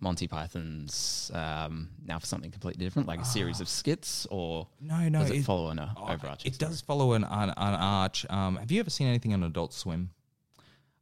Monty 0.00 0.26
Python's 0.26 1.30
um, 1.32 1.90
now 2.04 2.18
for 2.18 2.26
something 2.26 2.50
completely 2.50 2.84
different, 2.84 3.06
like 3.06 3.20
a 3.20 3.24
series 3.24 3.60
of 3.60 3.68
skits, 3.68 4.26
or 4.30 4.66
No, 4.80 5.08
no, 5.08 5.20
does 5.20 5.30
it, 5.30 5.36
it- 5.36 5.44
follow 5.44 5.68
an 5.70 5.78
uh, 5.78 5.94
Oh, 5.96 6.08
overarching? 6.08 6.50
It 6.50 6.58
does 6.58 6.80
follow 6.80 7.12
an, 7.12 7.22
an, 7.22 7.50
an 7.50 7.54
arch. 7.56 8.26
Um, 8.28 8.56
have 8.56 8.72
you 8.72 8.80
ever 8.80 8.90
seen 8.90 9.06
anything 9.06 9.34
on 9.34 9.44
Adult 9.44 9.72
Swim? 9.72 10.10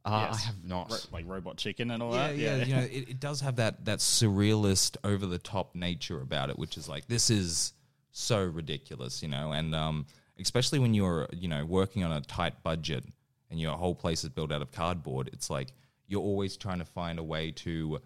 Uh, 0.05 0.27
Yes. 0.31 0.43
I 0.43 0.45
have 0.47 0.63
not. 0.63 0.91
Ro- 0.91 0.97
like 1.11 1.25
robot 1.27 1.57
chicken 1.57 1.89
and 1.91 2.01
all 2.03 2.13
Yeah, 2.13 2.27
that. 2.27 2.37
yeah. 2.37 2.55
Yeah. 2.57 2.65
you 2.65 2.75
know, 2.75 2.81
it, 2.81 3.09
it 3.09 3.19
does 3.19 3.41
have 3.41 3.55
that 3.57 3.85
that 3.85 3.99
surrealist, 3.99 4.97
over 5.03 5.25
the 5.25 5.39
top 5.39 5.73
nature 5.75 6.21
about 6.21 6.49
it, 6.49 6.59
which 6.59 6.77
is 6.77 6.87
like 6.87 7.07
this 7.07 7.29
is 7.29 7.73
so 8.11 8.43
ridiculous, 8.43 9.21
you 9.23 9.27
know, 9.29 9.51
and 9.51 9.73
um, 9.75 10.05
especially 10.39 10.79
when 10.79 10.93
you're 10.93 11.27
you 11.33 11.47
know 11.47 11.65
working 11.65 12.03
on 12.03 12.11
a 12.11 12.21
tight 12.21 12.61
budget 12.63 13.03
and 13.49 13.59
your 13.59 13.73
whole 13.77 13.95
place 13.95 14.23
is 14.23 14.29
built 14.29 14.51
out 14.51 14.61
of 14.61 14.71
cardboard, 14.71 15.29
it's 15.33 15.49
like 15.49 15.69
you're 16.07 16.21
always 16.21 16.55
trying 16.55 16.79
to 16.79 16.85
find 16.85 17.17
a 17.19 17.23
way 17.23 17.51
to 17.51 17.99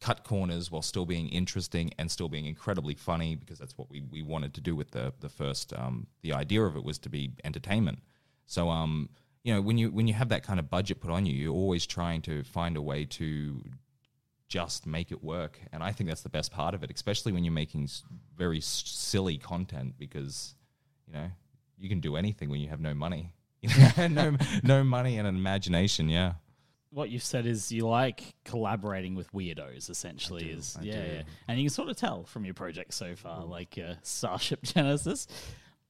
cut 0.00 0.24
corners 0.24 0.70
while 0.70 0.82
still 0.82 1.04
being 1.04 1.28
interesting 1.28 1.92
and 1.98 2.10
still 2.10 2.28
being 2.28 2.46
incredibly 2.46 2.94
funny 2.94 3.36
because 3.36 3.58
that's 3.58 3.76
what 3.76 3.90
we, 3.90 4.00
we 4.10 4.22
wanted 4.22 4.54
to 4.54 4.60
do 4.60 4.74
with 4.74 4.90
the 4.90 5.12
the 5.20 5.28
first 5.28 5.72
um, 5.74 6.06
the 6.22 6.32
idea 6.32 6.62
of 6.62 6.76
it 6.76 6.82
was 6.82 6.98
to 6.98 7.08
be 7.08 7.32
entertainment. 7.44 7.98
So 8.46 8.68
um 8.68 9.10
you 9.42 9.54
know 9.54 9.60
when 9.60 9.78
you 9.78 9.90
when 9.90 10.06
you 10.06 10.14
have 10.14 10.28
that 10.30 10.42
kind 10.42 10.58
of 10.60 10.68
budget 10.68 11.00
put 11.00 11.10
on 11.10 11.26
you, 11.26 11.34
you're 11.34 11.54
always 11.54 11.86
trying 11.86 12.22
to 12.22 12.42
find 12.44 12.76
a 12.76 12.82
way 12.82 13.04
to 13.06 13.62
just 14.48 14.86
make 14.86 15.12
it 15.12 15.22
work, 15.22 15.58
and 15.72 15.82
I 15.82 15.92
think 15.92 16.08
that's 16.10 16.22
the 16.22 16.28
best 16.28 16.52
part 16.52 16.74
of 16.74 16.82
it, 16.82 16.90
especially 16.94 17.32
when 17.32 17.44
you're 17.44 17.52
making 17.52 17.88
very 18.36 18.60
silly 18.60 19.38
content 19.38 19.94
because 19.96 20.54
you 21.06 21.14
know 21.14 21.30
you 21.78 21.88
can 21.88 22.00
do 22.00 22.16
anything 22.16 22.50
when 22.50 22.60
you 22.60 22.68
have 22.68 22.80
no 22.80 22.92
money, 22.92 23.32
no 23.98 24.36
no 24.62 24.84
money 24.84 25.16
and 25.18 25.26
an 25.26 25.36
imagination. 25.36 26.08
Yeah. 26.08 26.34
What 26.92 27.08
you've 27.08 27.22
said 27.22 27.46
is 27.46 27.70
you 27.70 27.86
like 27.86 28.34
collaborating 28.44 29.14
with 29.14 29.32
weirdos, 29.32 29.88
essentially. 29.90 30.50
is 30.50 30.76
I 30.78 30.82
yeah, 30.82 30.92
do. 30.92 31.12
yeah, 31.12 31.22
and 31.46 31.56
you 31.56 31.66
can 31.66 31.70
sort 31.70 31.88
of 31.88 31.96
tell 31.96 32.24
from 32.24 32.44
your 32.44 32.54
project 32.54 32.92
so 32.92 33.14
far, 33.14 33.44
like 33.44 33.78
uh, 33.78 33.94
Starship 34.02 34.62
Genesis. 34.64 35.28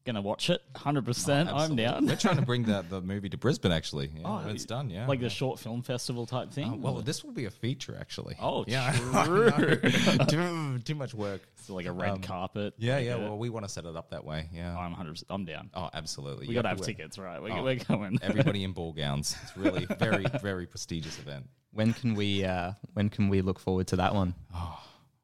Gonna 0.06 0.22
watch 0.22 0.48
it, 0.48 0.62
hundred 0.74 1.04
percent. 1.04 1.50
I'm 1.50 1.76
down. 1.76 2.06
We're 2.06 2.16
trying 2.16 2.36
to 2.36 2.42
bring 2.42 2.62
the, 2.62 2.82
the 2.88 3.00
movie 3.02 3.28
to 3.28 3.36
Brisbane, 3.36 3.70
actually. 3.70 4.10
Yeah, 4.16 4.22
Oh, 4.24 4.48
it's 4.48 4.64
done, 4.64 4.88
yeah. 4.88 5.06
like 5.06 5.18
yeah. 5.18 5.24
the 5.24 5.30
short 5.30 5.58
film 5.58 5.82
festival 5.82 6.24
type 6.24 6.50
thing. 6.50 6.72
Oh, 6.72 6.76
well, 6.78 6.94
this 7.02 7.22
will 7.22 7.32
be 7.32 7.44
a 7.44 7.50
feature, 7.50 7.94
actually. 8.00 8.34
Oh, 8.40 8.64
yeah. 8.66 8.92
true. 9.24 9.50
too, 10.28 10.78
too 10.78 10.94
much 10.94 11.12
work. 11.12 11.42
So 11.66 11.74
like 11.74 11.84
a 11.84 11.92
red 11.92 12.12
Um, 12.12 12.22
carpet. 12.22 12.72
Yeah, 12.78 12.96
like 12.96 13.04
yeah. 13.04 13.14
a- 13.16 13.18
Well, 13.20 13.36
we 13.38 13.50
want 13.50 13.66
to 13.66 13.68
set 13.68 13.84
it 13.84 13.94
up 13.94 14.08
that 14.10 14.24
way. 14.24 14.48
Yeah. 14.54 14.74
I'm 14.76 14.92
hundred. 14.92 15.20
I'm 15.28 15.44
down. 15.44 15.68
oh, 15.74 15.90
absolutely. 15.92 16.46
We 16.46 16.54
You 16.54 16.58
gotta 16.62 16.68
have 16.70 16.78
to 16.78 16.84
tickets, 16.84 17.18
right? 17.18 17.40
We're, 17.40 17.52
Oh, 17.52 17.62
we're 17.62 17.76
going. 17.76 18.18
Everybody 18.22 18.64
in 18.64 18.72
ball 18.72 18.94
gowns. 18.94 19.36
It's 19.42 19.54
really 19.54 19.84
very, 19.98 20.24
very 20.40 20.64
prestigious 20.66 21.18
event. 21.18 21.46
When 21.72 21.92
can 21.92 22.14
we? 22.14 22.42
Uh, 22.42 22.72
when 22.94 23.10
can 23.10 23.28
we 23.28 23.42
look 23.42 23.58
forward 23.58 23.86
to 23.88 23.96
that 23.96 24.14
one? 24.14 24.34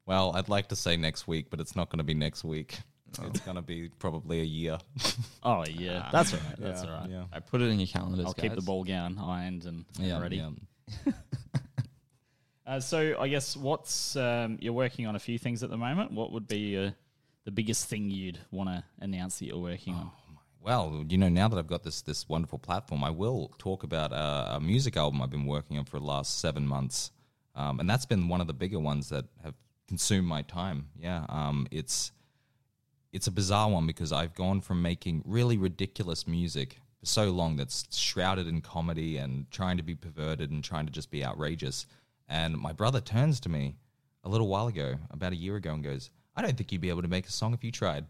Well, 0.05 0.33
I'd 0.35 0.49
like 0.49 0.67
to 0.67 0.75
say 0.75 0.97
next 0.97 1.27
week, 1.27 1.47
but 1.49 1.59
it's 1.59 1.75
not 1.75 1.89
going 1.89 1.97
to 1.97 2.03
be 2.03 2.13
next 2.13 2.43
week. 2.43 2.77
It's 3.25 3.39
going 3.41 3.55
to 3.55 3.61
be 3.61 3.89
probably 3.99 4.41
a 4.41 4.43
year. 4.45 4.77
oh 5.43 5.63
yeah, 5.65 6.09
that's 6.11 6.33
all 6.33 6.39
right. 6.39 6.55
That's 6.59 6.83
Yeah, 6.83 6.89
all 6.93 6.99
right. 7.01 7.09
Yeah. 7.09 7.23
I 7.33 7.39
put 7.39 7.61
it 7.61 7.65
in 7.69 7.79
your 7.79 7.87
calendars. 7.87 8.25
I'll 8.25 8.33
keep 8.33 8.51
the 8.51 8.57
guys. 8.57 8.65
ball 8.65 8.83
gown 8.83 9.17
ironed 9.19 9.65
and 9.65 9.85
Yeah, 9.99 10.19
ready. 10.21 10.37
yeah. 10.37 11.13
Uh, 12.65 12.81
so 12.81 13.15
I 13.17 13.29
guess 13.29 13.55
what's 13.55 14.17
um, 14.17 14.57
you're 14.59 14.73
working 14.73 15.07
on 15.07 15.15
a 15.15 15.19
few 15.19 15.37
things 15.39 15.63
at 15.63 15.69
the 15.69 15.77
moment. 15.77 16.11
What 16.11 16.33
would 16.33 16.49
be 16.49 16.77
uh, 16.77 16.91
the 17.45 17.51
biggest 17.51 17.87
thing 17.87 18.09
you'd 18.09 18.39
want 18.51 18.67
to 18.69 18.83
announce 18.99 19.39
that 19.39 19.45
you're 19.45 19.57
working 19.57 19.93
on? 19.93 20.11
Well, 20.61 21.05
you 21.07 21.17
know, 21.17 21.29
now 21.29 21.47
that 21.47 21.57
I've 21.57 21.67
got 21.67 21.83
this 21.83 22.01
this 22.01 22.27
wonderful 22.27 22.59
platform, 22.59 23.05
I 23.05 23.09
will 23.09 23.53
talk 23.57 23.83
about 23.83 24.11
uh, 24.11 24.55
a 24.57 24.59
music 24.59 24.97
album 24.97 25.21
I've 25.21 25.29
been 25.29 25.45
working 25.45 25.77
on 25.77 25.85
for 25.85 25.97
the 25.97 26.05
last 26.05 26.39
seven 26.41 26.67
months, 26.67 27.11
um, 27.55 27.79
and 27.79 27.89
that's 27.89 28.05
been 28.05 28.27
one 28.27 28.41
of 28.41 28.47
the 28.47 28.53
bigger 28.53 28.79
ones 28.79 29.07
that 29.09 29.23
have 29.45 29.53
consumed 29.87 30.27
my 30.27 30.41
time. 30.41 30.89
Yeah, 30.99 31.25
um, 31.29 31.67
it's 31.71 32.11
it's 33.13 33.27
a 33.27 33.31
bizarre 33.31 33.69
one 33.69 33.87
because 33.87 34.11
I've 34.11 34.33
gone 34.35 34.61
from 34.61 34.81
making 34.81 35.23
really 35.25 35.57
ridiculous 35.57 36.27
music 36.27 36.77
for 36.99 37.05
so 37.05 37.29
long 37.31 37.55
that's 37.55 37.85
shrouded 37.95 38.47
in 38.47 38.61
comedy 38.61 39.17
and 39.17 39.49
trying 39.51 39.77
to 39.77 39.83
be 39.83 39.95
perverted 39.95 40.51
and 40.51 40.63
trying 40.63 40.85
to 40.85 40.91
just 40.91 41.09
be 41.11 41.23
outrageous. 41.23 41.85
And 42.27 42.57
my 42.57 42.73
brother 42.73 42.99
turns 43.01 43.39
to 43.41 43.49
me 43.49 43.75
a 44.23 44.29
little 44.29 44.47
while 44.47 44.67
ago, 44.67 44.95
about 45.11 45.31
a 45.31 45.35
year 45.37 45.55
ago, 45.55 45.73
and 45.73 45.83
goes, 45.83 46.09
"I 46.35 46.41
don't 46.41 46.57
think 46.57 46.71
you'd 46.71 46.81
be 46.81 46.89
able 46.89 47.03
to 47.03 47.07
make 47.07 47.25
a 47.27 47.31
song 47.31 47.53
if 47.53 47.63
you 47.63 47.71
tried." 47.71 48.05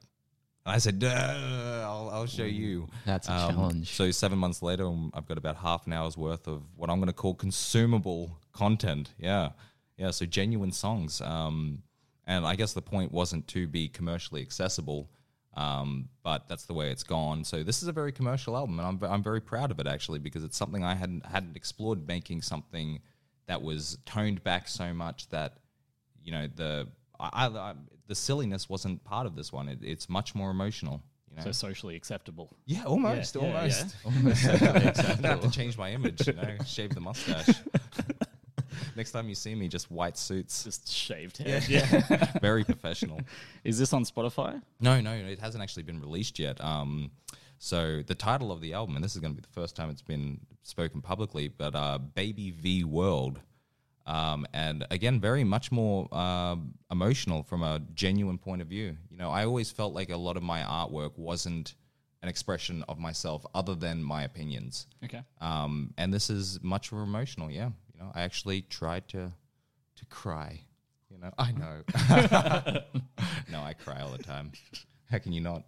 And 0.66 0.76
I 0.76 0.80
said, 0.80 1.02
I'll, 1.04 2.10
I'll 2.12 2.26
show 2.26 2.44
you. 2.44 2.88
That's 3.06 3.28
a 3.30 3.34
Um, 3.34 3.56
challenge. 3.56 3.94
So 3.94 4.12
seven 4.12 4.38
months 4.40 4.62
later, 4.62 4.86
um, 4.88 5.12
I've 5.14 5.26
got 5.26 5.38
about 5.38 5.56
half 5.58 5.86
an 5.88 5.94
hour's 5.94 6.18
worth 6.18 6.48
of 6.48 6.64
what 6.76 6.90
I'm 6.90 6.98
going 6.98 7.08
to 7.08 7.14
call 7.14 7.36
consumable 7.36 8.38
content. 8.52 9.14
Yeah, 9.18 9.52
yeah. 9.98 10.12
So 10.12 10.26
genuine 10.26 10.72
songs. 10.72 11.22
Um, 11.22 11.84
and 12.28 12.46
I 12.46 12.56
guess 12.56 12.74
the 12.74 12.82
point 12.82 13.12
wasn't 13.12 13.48
to 13.50 13.68
be 13.68 13.88
commercially 13.88 14.42
accessible, 14.42 15.10
um, 15.56 16.10
but 16.24 16.48
that's 16.48 16.66
the 16.66 16.74
way 16.74 16.92
it's 16.92 17.04
gone. 17.04 17.44
So 17.44 17.64
this 17.64 17.82
is 17.82 17.88
a 17.88 17.94
very 17.94 18.12
commercial 18.12 18.56
album, 18.56 18.80
and 18.80 18.88
I'm 18.88 19.12
I'm 19.12 19.24
very 19.24 19.42
proud 19.42 19.72
of 19.72 19.80
it 19.80 19.88
actually 19.88 20.20
because 20.20 20.44
it's 20.44 20.58
something 20.58 20.84
I 20.84 20.94
hadn't 20.94 21.26
hadn't 21.26 21.56
explored 21.56 22.08
making 22.08 22.44
something 22.44 23.00
that 23.48 23.62
was 23.62 23.98
toned 24.06 24.44
back 24.44 24.68
so 24.68 24.94
much 24.94 25.30
that 25.30 25.54
you 26.22 26.32
know 26.32 26.48
the 26.54 26.88
I, 27.20 27.48
I, 27.48 27.74
the 28.08 28.14
silliness 28.16 28.70
wasn't 28.70 29.04
part 29.04 29.26
of 29.26 29.36
this 29.36 29.52
one. 29.52 29.68
It, 29.68 29.80
it's 29.82 30.08
much 30.10 30.36
more 30.36 30.52
emotional. 30.52 31.02
You 31.30 31.38
know? 31.38 31.44
So 31.44 31.52
socially 31.52 31.96
acceptable. 31.96 32.56
yeah, 32.66 32.84
almost, 32.84 33.36
Yeah, 33.36 33.42
yeah, 33.42 33.48
almost. 33.56 33.96
yeah. 34.06 34.68
almost. 34.76 35.00
I'm 35.00 35.24
have 35.24 35.42
to 35.42 35.50
change 35.50 35.78
my 35.78 35.92
image. 35.92 36.28
You 36.28 36.34
know, 36.34 36.58
shave 36.66 36.94
the 36.94 37.02
mustache. 37.02 37.50
Next 38.98 39.12
time 39.12 39.30
you 39.30 39.36
see 39.36 39.54
me, 39.54 39.68
just 39.68 39.92
white 39.92 40.18
suits. 40.18 40.64
Just 40.64 40.92
shaved 40.92 41.38
head. 41.38 41.70
Yeah. 41.70 42.32
Very 42.42 42.64
professional. 42.64 43.22
Is 43.64 43.78
this 43.78 43.94
on 43.94 44.04
Spotify? 44.04 44.60
No, 44.80 45.00
no, 45.00 45.14
it 45.14 45.40
hasn't 45.40 45.62
actually 45.62 45.84
been 45.84 46.02
released 46.02 46.40
yet. 46.40 46.60
Um, 46.60 47.12
so 47.60 48.02
the 48.02 48.16
title 48.16 48.52
of 48.52 48.60
the 48.60 48.74
album, 48.74 48.96
and 48.96 49.06
this 49.06 49.14
is 49.14 49.22
going 49.22 49.36
to 49.36 49.40
be 49.40 49.46
the 49.46 49.62
first 49.62 49.76
time 49.76 49.92
it's 49.92 50.02
been 50.02 50.40
spoken 50.64 51.04
publicly, 51.04 51.48
but 51.48 51.76
uh, 51.76 52.00
Baby 52.00 52.50
V 52.50 52.86
World. 52.86 53.40
Um, 54.08 54.48
and 54.52 54.84
again, 54.90 55.20
very 55.20 55.44
much 55.44 55.72
more 55.72 56.12
um 56.16 56.74
emotional 56.90 57.44
from 57.44 57.62
a 57.62 57.80
genuine 57.94 58.40
point 58.40 58.64
of 58.64 58.68
view. 58.68 58.98
You 59.12 59.18
know, 59.18 59.30
I 59.30 59.46
always 59.46 59.70
felt 59.70 59.94
like 59.94 60.10
a 60.10 60.18
lot 60.18 60.38
of 60.38 60.44
my 60.44 60.62
artwork 60.62 61.20
wasn't 61.20 61.76
an 62.24 62.30
expression 62.30 62.84
of 62.88 62.98
myself 62.98 63.46
other 63.54 63.76
than 63.76 64.02
my 64.02 64.24
opinions. 64.24 64.88
Okay. 65.04 65.22
Um, 65.40 65.94
and 65.98 66.12
this 66.12 66.32
is 66.32 66.60
much 66.64 66.92
more 66.92 67.04
emotional. 67.04 67.52
Yeah, 67.52 67.70
you 67.98 68.04
know, 68.04 68.12
I 68.14 68.22
actually 68.22 68.62
tried 68.62 69.08
to 69.10 69.32
to 69.96 70.06
cry. 70.06 70.62
You 71.10 71.18
know, 71.20 71.32
I 71.38 71.52
know. 71.52 71.84
no, 73.52 73.62
I 73.62 73.74
cry 73.74 74.02
all 74.02 74.12
the 74.12 74.24
time. 74.24 74.52
How 75.10 75.18
can 75.18 75.32
you 75.32 75.42
not? 75.42 75.64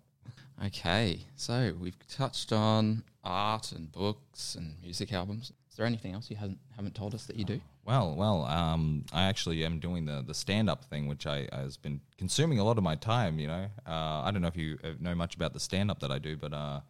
Okay, 0.66 1.22
so 1.36 1.74
we've 1.80 1.98
touched 2.08 2.52
on 2.52 3.04
art 3.24 3.72
and 3.72 3.92
books 3.92 4.56
and 4.56 4.76
music 4.82 5.14
albums. 5.14 5.54
Is 5.70 5.78
there 5.78 5.86
anything 5.86 6.14
else 6.14 6.30
you 6.30 6.36
haven't 6.36 6.60
haven't 6.76 6.96
told 6.96 7.16
us 7.16 7.26
that 7.26 7.38
you 7.38 7.46
do? 7.46 7.62
Well, 7.86 8.14
well, 8.16 8.46
um, 8.46 9.06
I 9.14 9.24
actually 9.24 9.64
am 9.66 9.80
doing 9.80 10.06
the 10.06 10.22
the 10.22 10.34
stand 10.34 10.70
up 10.70 10.84
thing, 10.86 11.08
which 11.08 11.26
I 11.26 11.48
has 11.52 11.78
been 11.78 12.02
consuming 12.18 12.60
a 12.60 12.64
lot 12.64 12.78
of 12.78 12.84
my 12.84 12.96
time. 12.96 13.40
You 13.40 13.48
know, 13.48 13.66
uh, 13.88 14.22
I 14.22 14.30
don't 14.32 14.42
know 14.42 14.50
if 14.50 14.58
you 14.58 14.78
uh, 14.84 14.90
know 15.00 15.16
much 15.16 15.36
about 15.36 15.54
the 15.54 15.60
stand 15.60 15.90
up 15.90 16.00
that 16.02 16.12
I 16.12 16.20
do, 16.20 16.36
but 16.36 16.54
uh, 16.54 16.82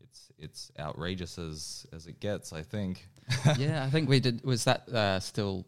it's 0.00 0.30
it's 0.38 0.70
outrageous 0.78 1.38
as 1.38 1.86
as 1.92 2.06
it 2.06 2.20
gets. 2.20 2.52
I 2.52 2.62
think. 2.62 3.08
yeah, 3.58 3.84
I 3.84 3.90
think 3.90 4.08
we 4.08 4.20
did. 4.20 4.44
Was 4.44 4.64
that 4.64 4.88
uh, 4.88 5.20
still 5.20 5.66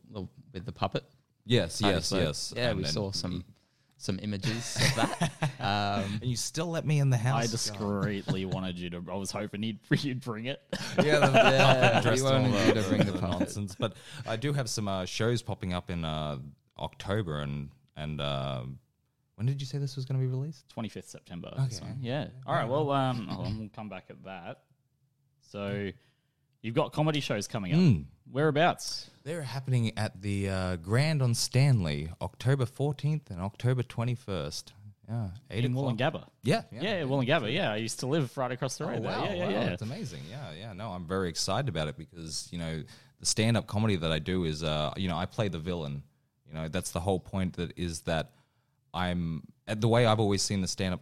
with 0.53 0.64
the 0.64 0.73
puppet? 0.73 1.05
yes, 1.44 1.81
yes, 1.81 2.07
Slope? 2.09 2.23
yes. 2.23 2.53
Yeah, 2.57 2.71
And 2.71 2.79
we 2.79 2.85
saw 2.85 3.11
some 3.11 3.44
some 3.97 4.18
images 4.23 4.77
of 4.77 4.94
that. 4.97 5.33
Um, 5.61 6.21
And 6.23 6.31
you 6.31 6.37
still 6.37 6.66
let 6.71 6.87
me 6.87 7.01
in 7.01 7.11
the 7.11 7.16
house. 7.16 7.42
I 7.42 7.47
discreetly 7.51 8.44
wanted 8.44 8.79
you 8.79 8.90
to. 8.90 9.03
I 9.11 9.16
was 9.16 9.33
hoping 9.33 9.61
he'd, 9.62 9.81
you'd 9.90 10.21
bring 10.21 10.44
it. 10.47 10.62
yeah, 11.03 11.18
the, 11.18 11.33
Yeah, 11.33 12.01
dressed 12.01 12.25
we 12.25 12.31
wanted 12.31 12.66
you 12.68 12.75
to 12.81 12.88
bring 12.88 13.05
the 13.05 13.12
the 13.12 13.18
puppet. 13.18 13.40
nonsense. 13.40 13.75
But 13.77 13.94
I 14.25 14.37
do 14.37 14.53
have 14.53 14.71
some 14.71 14.87
uh, 14.87 15.05
shows 15.05 15.42
popping 15.42 15.73
up 15.73 15.90
in 15.90 16.05
uh, 16.05 16.38
October, 16.79 17.40
and 17.40 17.71
and 17.97 18.21
uh, 18.21 18.62
when 19.35 19.47
did 19.49 19.61
you 19.61 19.66
say 19.66 19.79
this 19.79 19.97
was 19.97 20.05
going 20.05 20.21
to 20.21 20.25
be 20.25 20.31
released? 20.31 20.64
25th 20.77 21.09
September. 21.09 21.53
Okay. 21.59 21.92
Yeah. 22.01 22.29
All 22.47 22.55
right. 22.55 22.68
Well, 22.68 22.90
um, 22.92 23.27
I'll, 23.29 23.53
we'll 23.59 23.68
come 23.75 23.88
back 23.88 24.05
at 24.11 24.23
that. 24.25 24.61
So, 25.40 25.90
you've 26.62 26.75
got 26.75 26.92
comedy 26.92 27.21
shows 27.21 27.47
coming 27.49 27.73
up. 27.73 27.79
Mm. 27.81 28.05
Whereabouts? 28.31 29.11
They're 29.25 29.42
happening 29.42 29.92
at 29.97 30.21
the 30.21 30.49
uh, 30.49 30.77
Grand 30.77 31.23
on 31.23 31.35
Stanley, 31.35 32.11
October 32.21 32.64
14th 32.66 33.31
and 33.31 33.40
October 33.40 33.83
21st. 33.83 34.64
Yeah, 35.09 35.29
eight 35.51 35.64
In 35.64 35.73
o'clock. 35.73 35.97
Woolloongabba. 35.97 36.25
Yeah, 36.42 36.62
Yeah, 36.71 37.01
Woolloongabba. 37.03 37.51
Yeah, 37.53 37.73
I 37.73 37.77
used 37.77 38.01
to 38.01 38.07
live 38.07 38.37
right 38.37 38.53
across 38.53 38.77
the 38.77 38.85
Oh, 38.85 38.88
road 38.88 39.03
wow, 39.03 39.25
there. 39.25 39.37
Yeah, 39.37 39.44
wow, 39.44 39.51
yeah, 39.51 39.61
yeah. 39.61 39.68
That's 39.71 39.83
amazing. 39.83 40.21
Yeah, 40.31 40.53
yeah. 40.59 40.73
No, 40.75 40.90
I'm 40.90 41.07
very 41.07 41.31
excited 41.31 41.68
about 41.71 41.88
it 41.88 41.97
because, 41.97 42.47
you 42.51 42.59
know, 42.59 42.83
the 43.18 43.27
stand 43.27 43.57
up 43.57 43.66
comedy 43.66 43.97
that 43.97 44.12
I 44.12 44.18
do 44.18 44.44
is, 44.44 44.62
uh, 44.62 44.92
you 44.99 45.09
know, 45.09 45.16
I 45.16 45.25
play 45.25 45.49
the 45.49 45.59
villain. 45.59 46.03
You 46.47 46.53
know, 46.55 46.68
that's 46.68 46.90
the 46.90 47.01
whole 47.01 47.18
point 47.21 47.55
that 47.57 47.73
is 47.79 48.03
that 48.03 48.33
I'm, 48.92 49.44
the 49.66 49.88
way 49.88 50.05
I've 50.05 50.21
always 50.21 50.42
seen 50.42 50.61
the 50.61 50.68
stand 50.68 50.92
up 50.94 51.01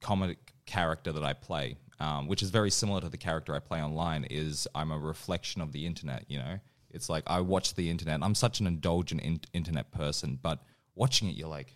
comic 0.00 0.52
character 0.66 1.12
that 1.12 1.22
I 1.24 1.32
play, 1.32 1.76
um, 2.00 2.28
which 2.28 2.42
is 2.42 2.50
very 2.50 2.70
similar 2.70 3.00
to 3.00 3.08
the 3.08 3.16
character 3.16 3.54
I 3.54 3.58
play 3.58 3.82
online, 3.82 4.24
is 4.24 4.68
I'm 4.74 4.92
a 4.92 4.98
reflection 4.98 5.60
of 5.60 5.72
the 5.72 5.86
internet, 5.86 6.24
you 6.28 6.38
know? 6.38 6.58
It's 6.90 7.08
like 7.08 7.24
I 7.26 7.40
watch 7.40 7.74
the 7.74 7.90
internet. 7.90 8.20
I'm 8.22 8.34
such 8.34 8.60
an 8.60 8.66
indulgent 8.66 9.20
in- 9.20 9.40
internet 9.52 9.90
person, 9.92 10.38
but 10.40 10.60
watching 10.94 11.28
it, 11.28 11.36
you're 11.36 11.48
like, 11.48 11.72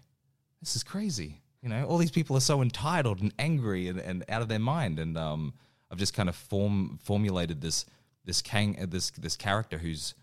this 0.60 0.76
is 0.76 0.82
crazy. 0.82 1.42
You 1.62 1.68
know, 1.68 1.84
all 1.84 1.98
these 1.98 2.10
people 2.10 2.36
are 2.36 2.40
so 2.40 2.62
entitled 2.62 3.20
and 3.20 3.32
angry 3.38 3.88
and, 3.88 4.00
and 4.00 4.24
out 4.28 4.42
of 4.42 4.48
their 4.48 4.58
mind. 4.58 4.98
And 4.98 5.16
um, 5.16 5.54
I've 5.90 5.98
just 5.98 6.14
kind 6.14 6.28
of 6.28 6.34
form 6.34 6.98
formulated 7.02 7.60
this 7.60 7.84
this 8.24 8.42
kang 8.42 8.78
uh, 8.80 8.86
this 8.88 9.10
this 9.10 9.36
character 9.36 9.78
who's 9.78 10.14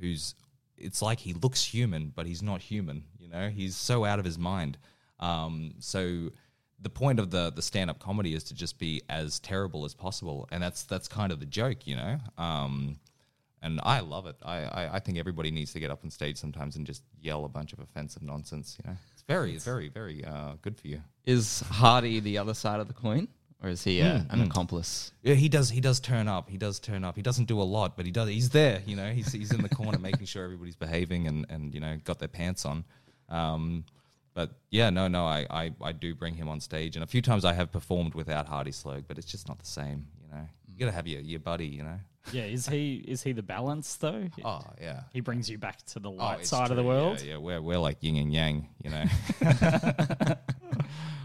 who's 0.00 0.34
it's 0.76 1.00
like 1.00 1.20
he 1.20 1.32
looks 1.32 1.64
human, 1.64 2.12
but 2.14 2.26
he's 2.26 2.42
not 2.42 2.60
human. 2.62 3.04
You 3.18 3.28
know, 3.28 3.48
he's 3.48 3.76
so 3.76 4.04
out 4.04 4.18
of 4.18 4.24
his 4.24 4.38
mind. 4.38 4.78
Um, 5.20 5.74
so 5.78 6.30
the 6.82 6.90
point 6.90 7.18
of 7.18 7.30
the 7.30 7.50
the 7.50 7.62
stand 7.62 7.90
up 7.90 7.98
comedy 7.98 8.34
is 8.34 8.44
to 8.44 8.54
just 8.54 8.78
be 8.78 9.02
as 9.08 9.38
terrible 9.40 9.84
as 9.84 9.94
possible, 9.94 10.48
and 10.50 10.62
that's 10.62 10.82
that's 10.84 11.08
kind 11.08 11.32
of 11.32 11.40
the 11.40 11.46
joke, 11.46 11.86
you 11.86 11.96
know. 11.96 12.18
Um, 12.36 12.98
and 13.62 13.80
I 13.84 14.00
love 14.00 14.26
it. 14.26 14.36
I, 14.42 14.64
I, 14.64 14.94
I 14.94 14.98
think 14.98 15.18
everybody 15.18 15.52
needs 15.52 15.72
to 15.72 15.80
get 15.80 15.90
up 15.90 16.00
on 16.02 16.10
stage 16.10 16.36
sometimes 16.36 16.74
and 16.74 16.84
just 16.84 17.04
yell 17.20 17.44
a 17.44 17.48
bunch 17.48 17.72
of 17.72 17.78
offensive 17.78 18.22
nonsense. 18.22 18.76
You 18.82 18.90
know, 18.90 18.96
it's 19.12 19.22
very, 19.22 19.56
very, 19.58 19.88
very 19.88 20.24
uh, 20.24 20.54
good 20.62 20.76
for 20.76 20.88
you. 20.88 21.00
is 21.24 21.60
Hardy 21.60 22.18
the 22.18 22.38
other 22.38 22.54
side 22.54 22.80
of 22.80 22.88
the 22.88 22.94
coin, 22.94 23.28
or 23.62 23.70
is 23.70 23.84
he 23.84 24.02
uh, 24.02 24.22
an 24.30 24.42
accomplice? 24.42 25.12
Yeah, 25.22 25.34
he 25.34 25.48
does. 25.48 25.70
He 25.70 25.80
does 25.80 26.00
turn 26.00 26.26
up. 26.26 26.50
He 26.50 26.58
does 26.58 26.80
turn 26.80 27.04
up. 27.04 27.14
He 27.14 27.22
doesn't 27.22 27.46
do 27.46 27.60
a 27.60 27.62
lot, 27.62 27.96
but 27.96 28.04
he 28.04 28.10
does. 28.10 28.28
He's 28.28 28.50
there. 28.50 28.82
You 28.84 28.96
know, 28.96 29.10
he's 29.10 29.32
he's 29.32 29.52
in 29.52 29.62
the 29.62 29.68
corner 29.68 29.98
making 30.00 30.26
sure 30.26 30.44
everybody's 30.44 30.76
behaving 30.76 31.28
and 31.28 31.46
and 31.48 31.72
you 31.72 31.80
know 31.80 31.96
got 32.04 32.18
their 32.18 32.28
pants 32.28 32.66
on. 32.66 32.84
Um, 33.28 33.84
but 34.34 34.50
yeah, 34.70 34.90
no, 34.90 35.08
no, 35.08 35.24
I, 35.26 35.46
I 35.50 35.72
I 35.82 35.92
do 35.92 36.14
bring 36.14 36.34
him 36.34 36.48
on 36.48 36.60
stage, 36.60 36.96
and 36.96 37.02
a 37.02 37.06
few 37.06 37.22
times 37.22 37.44
I 37.44 37.52
have 37.52 37.70
performed 37.70 38.14
without 38.14 38.46
Hardy 38.46 38.70
Slurg, 38.72 39.04
but 39.08 39.18
it's 39.18 39.26
just 39.30 39.48
not 39.48 39.58
the 39.58 39.66
same. 39.66 40.06
You 40.22 40.36
know, 40.36 40.48
you 40.68 40.78
got 40.78 40.86
to 40.86 40.92
have 40.92 41.06
your 41.06 41.20
your 41.20 41.40
buddy. 41.40 41.66
You 41.66 41.82
know. 41.84 41.98
Yeah, 42.32 42.44
is 42.44 42.68
he 42.68 43.04
is 43.06 43.22
he 43.22 43.32
the 43.32 43.42
balance 43.42 43.96
though? 43.96 44.28
Oh 44.44 44.62
yeah. 44.80 45.00
He 45.12 45.20
brings 45.20 45.50
you 45.50 45.58
back 45.58 45.84
to 45.86 45.98
the 45.98 46.08
Oh, 46.10 46.14
light 46.14 46.40
it's 46.40 46.50
side 46.50 46.70
of 46.70 46.76
the 46.76 46.84
world. 46.84 47.20
Yeah, 47.20 47.32
yeah, 47.32 47.36
we're 47.38 47.60
we're 47.60 47.78
like 47.78 47.98
yin 48.00 48.16
and 48.16 48.32
yang. 48.32 48.68
You 48.82 48.90
know. 48.90 49.04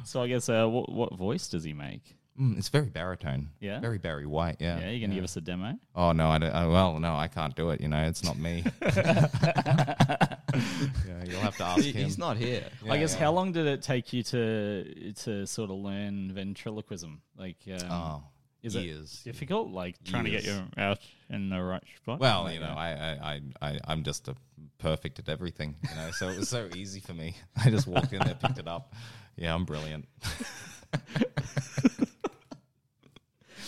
So 0.07 0.21
I 0.23 0.27
guess 0.29 0.47
uh, 0.47 0.65
what, 0.67 0.89
what 0.89 1.13
voice 1.17 1.49
does 1.49 1.65
he 1.65 1.73
make? 1.73 2.15
Mm, 2.39 2.57
it's 2.57 2.69
very 2.69 2.87
baritone. 2.89 3.49
Yeah? 3.59 3.81
Very 3.81 3.97
Barry 3.97 4.25
White. 4.25 4.55
Yeah. 4.59 4.79
Yeah, 4.79 4.89
you 4.91 5.01
gonna 5.05 5.15
give 5.15 5.25
us 5.25 5.35
a 5.35 5.41
demo? 5.41 5.77
Oh 5.95 6.13
no, 6.13 6.29
I 6.29 6.37
don't. 6.37 6.49
Uh, 6.51 6.69
well, 6.69 6.97
no, 6.97 7.13
I 7.13 7.27
can't 7.27 7.53
do 7.57 7.71
it. 7.71 7.81
You 7.81 7.89
know, 7.89 8.01
it's 8.03 8.23
not 8.23 8.37
me. 8.37 8.63
yeah, 11.07 11.23
you'll 11.25 11.39
have 11.41 11.57
to 11.57 11.63
ask 11.63 11.83
him. 11.83 12.03
he's 12.05 12.17
not 12.17 12.37
here. 12.37 12.63
I 12.89 12.97
guess 12.97 13.13
yeah. 13.13 13.19
how 13.21 13.31
long 13.31 13.51
did 13.51 13.65
it 13.67 13.81
take 13.81 14.13
you 14.13 14.23
to 14.23 15.13
to 15.23 15.45
sort 15.47 15.69
of 15.69 15.77
learn 15.77 16.31
ventriloquism? 16.33 17.21
Like, 17.37 17.57
um, 17.71 17.91
Oh, 17.91 18.23
is 18.63 18.75
years. 18.75 19.21
it 19.25 19.29
difficult? 19.31 19.69
Like 19.71 19.95
trying 20.03 20.23
to 20.25 20.29
get 20.31 20.43
Years. 20.43 20.57
you 20.57 20.81
out 20.81 20.99
in 21.29 21.49
the 21.49 21.61
right 21.61 21.83
spot? 22.01 22.19
Well, 22.19 22.43
Like, 22.43 22.55
you 22.55 22.59
know, 22.59 22.73
I, 22.77 22.89
I, 22.91 23.09
I, 23.33 23.41
I, 23.69 23.79
I'm 23.87 24.03
just 24.03 24.27
a 24.27 24.35
perfect 24.79 25.19
at 25.19 25.29
everything. 25.29 25.75
You 25.89 25.95
know, 25.95 26.11
so 26.11 26.29
it 26.29 26.37
was 26.39 26.49
so 26.49 26.67
easy 26.75 26.99
for 26.99 27.13
me. 27.13 27.35
I 27.63 27.69
just 27.69 27.87
walked 27.87 28.13
in 28.13 28.19
there, 28.19 28.35
picked 28.35 28.57
it 28.59 28.67
up. 28.67 28.93
Yeah, 29.35 29.53
I'm 29.53 29.65
brilliant. 29.65 30.07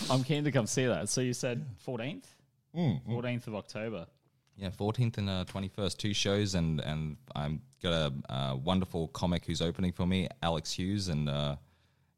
I'm 0.10 0.24
keen 0.24 0.44
to 0.46 0.52
come 0.52 0.66
see 0.66 0.86
that. 0.88 1.10
So 1.10 1.22
you 1.22 1.34
said 1.34 1.66
14th, 1.86 2.24
Mm, 2.76 3.02
14th 3.08 3.48
of 3.48 3.56
October. 3.56 4.06
Yeah, 4.60 4.70
14th 4.72 5.18
and 5.18 5.30
uh, 5.30 5.46
21st, 5.46 5.98
two 5.98 6.14
shows, 6.14 6.56
and 6.56 6.82
and 6.82 7.16
I'm 7.36 7.62
got 7.82 7.94
a 7.94 8.14
uh, 8.34 8.56
wonderful 8.56 9.08
comic 9.10 9.46
who's 9.46 9.62
opening 9.62 9.94
for 9.94 10.06
me, 10.06 10.28
Alex 10.44 10.74
Hughes, 10.74 11.08
and 11.08 11.30
uh, 11.30 11.56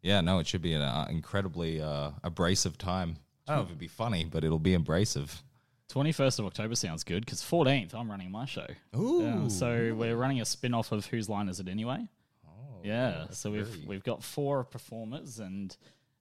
yeah, 0.02 0.22
no, 0.22 0.40
it 0.40 0.48
should 0.48 0.62
be 0.64 0.74
an 0.74 0.82
uh, 0.82 1.06
incredibly 1.10 1.80
uh, 1.82 2.12
abrasive 2.24 2.78
time. 2.80 3.18
I 3.48 3.52
don't 3.52 3.58
know 3.58 3.62
if 3.64 3.68
it'd 3.70 3.80
be 3.80 3.88
funny, 3.88 4.24
but 4.26 4.44
it'll 4.44 4.58
be 4.60 4.74
abrasive. 4.74 5.44
21st 5.94 6.40
of 6.40 6.46
October 6.46 6.74
sounds 6.74 7.04
good 7.04 7.26
because 7.26 7.42
14th 7.42 7.94
I'm 7.94 8.10
running 8.10 8.32
my 8.32 8.46
show. 8.46 8.66
Ooh, 8.98 9.22
Yeah, 9.24 9.48
so 9.50 9.94
we're 9.94 10.16
running 10.16 10.40
a 10.42 10.46
spin 10.46 10.74
off 10.74 10.92
of 10.94 11.06
Whose 11.08 11.28
Line 11.30 11.50
Is 11.50 11.60
It 11.60 11.68
Anyway? 11.68 12.08
yeah, 12.84 13.28
so 13.32 13.52
we've 13.52 13.68
very- 13.68 13.86
we've 13.88 14.04
got 14.04 14.24
four 14.24 14.64
performers 14.64 15.38
and 15.40 15.76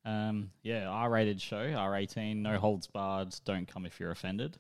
um, 0.05 0.51
yeah, 0.63 0.87
R-rated 0.89 1.41
show, 1.41 1.65
R18, 1.65 2.39
no 2.39 2.59
holds 2.59 2.87
barred, 2.89 3.35
don't 3.45 3.67
come 3.69 3.87
if 3.87 4.01
you're 4.01 4.11
offended. 4.11 4.59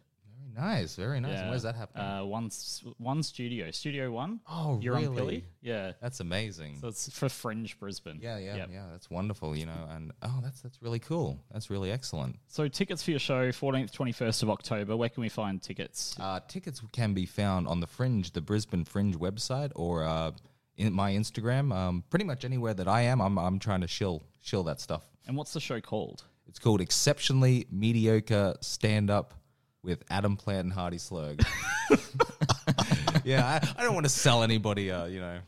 Nice, 0.54 0.96
very 0.96 1.20
nice. 1.20 1.32
Yeah. 1.32 1.48
Where's 1.50 1.62
that 1.62 1.74
happening? 1.76 2.04
Uh, 2.04 2.24
one 2.24 2.46
s- 2.46 2.82
one 2.98 3.22
studio, 3.22 3.70
Studio 3.70 4.10
One. 4.10 4.40
oh, 4.48 4.78
you're 4.80 4.94
on 4.96 5.02
really? 5.02 5.16
Pilly. 5.16 5.44
Yeah, 5.62 5.92
That's 6.00 6.20
amazing. 6.20 6.78
so 6.80 6.88
it's 6.88 7.08
for 7.10 7.28
Fringe 7.28 7.78
Brisbane. 7.78 8.18
yeah, 8.22 8.38
yeah, 8.38 8.56
Yep. 8.56 8.68
yeah. 8.72 8.84
That's 8.90 9.10
wonderful. 9.10 9.56
You 9.56 9.66
know, 9.66 9.86
and 9.90 10.12
oh, 10.22 10.40
that's 10.42 10.60
that's 10.60 10.80
really 10.82 10.98
cool. 10.98 11.38
That's 11.52 11.70
really 11.70 11.90
excellent. 11.90 12.38
So 12.48 12.68
tickets 12.68 13.02
for 13.02 13.10
your 13.10 13.20
show, 13.20 13.48
14th, 13.50 13.92
21st 13.92 14.42
of 14.42 14.50
October. 14.50 14.96
Where 14.96 15.08
can 15.08 15.20
we 15.20 15.28
find 15.28 15.62
tickets? 15.62 16.16
Uh, 16.18 16.40
tickets 16.48 16.80
can 16.92 17.14
be 17.14 17.26
found 17.26 17.68
on 17.68 17.80
the 17.80 17.86
Fringe, 17.86 18.32
the 18.32 18.40
Brisbane 18.40 18.84
Fringe 18.84 19.18
website, 19.18 19.72
or 19.76 20.04
uh, 20.04 20.32
in 20.76 20.92
my 20.92 21.12
Instagram. 21.12 21.74
Um, 21.74 22.04
pretty 22.10 22.24
much 22.24 22.44
anywhere 22.44 22.74
that 22.74 22.88
I 22.88 23.02
am, 23.02 23.20
I'm 23.20 23.38
I'm 23.38 23.58
trying 23.58 23.82
to 23.82 23.88
shill 23.88 24.22
shill 24.40 24.62
that 24.64 24.80
stuff. 24.80 25.04
And 25.26 25.36
what's 25.36 25.52
the 25.52 25.60
show 25.60 25.80
called? 25.80 26.24
It's 26.48 26.58
called 26.58 26.80
Exceptionally 26.80 27.66
Mediocre 27.70 28.56
Stand 28.60 29.08
Up 29.10 29.34
with 29.82 30.02
Adam 30.10 30.36
Plant 30.36 30.64
and 30.64 30.72
Hardy 30.72 30.98
Slurg. 30.98 31.44
yeah, 33.24 33.60
I, 33.76 33.80
I 33.80 33.84
don't 33.84 33.94
want 33.94 34.06
to 34.06 34.10
sell 34.10 34.42
anybody, 34.42 34.90
uh, 34.90 35.06
you 35.06 35.20
know. 35.20 35.38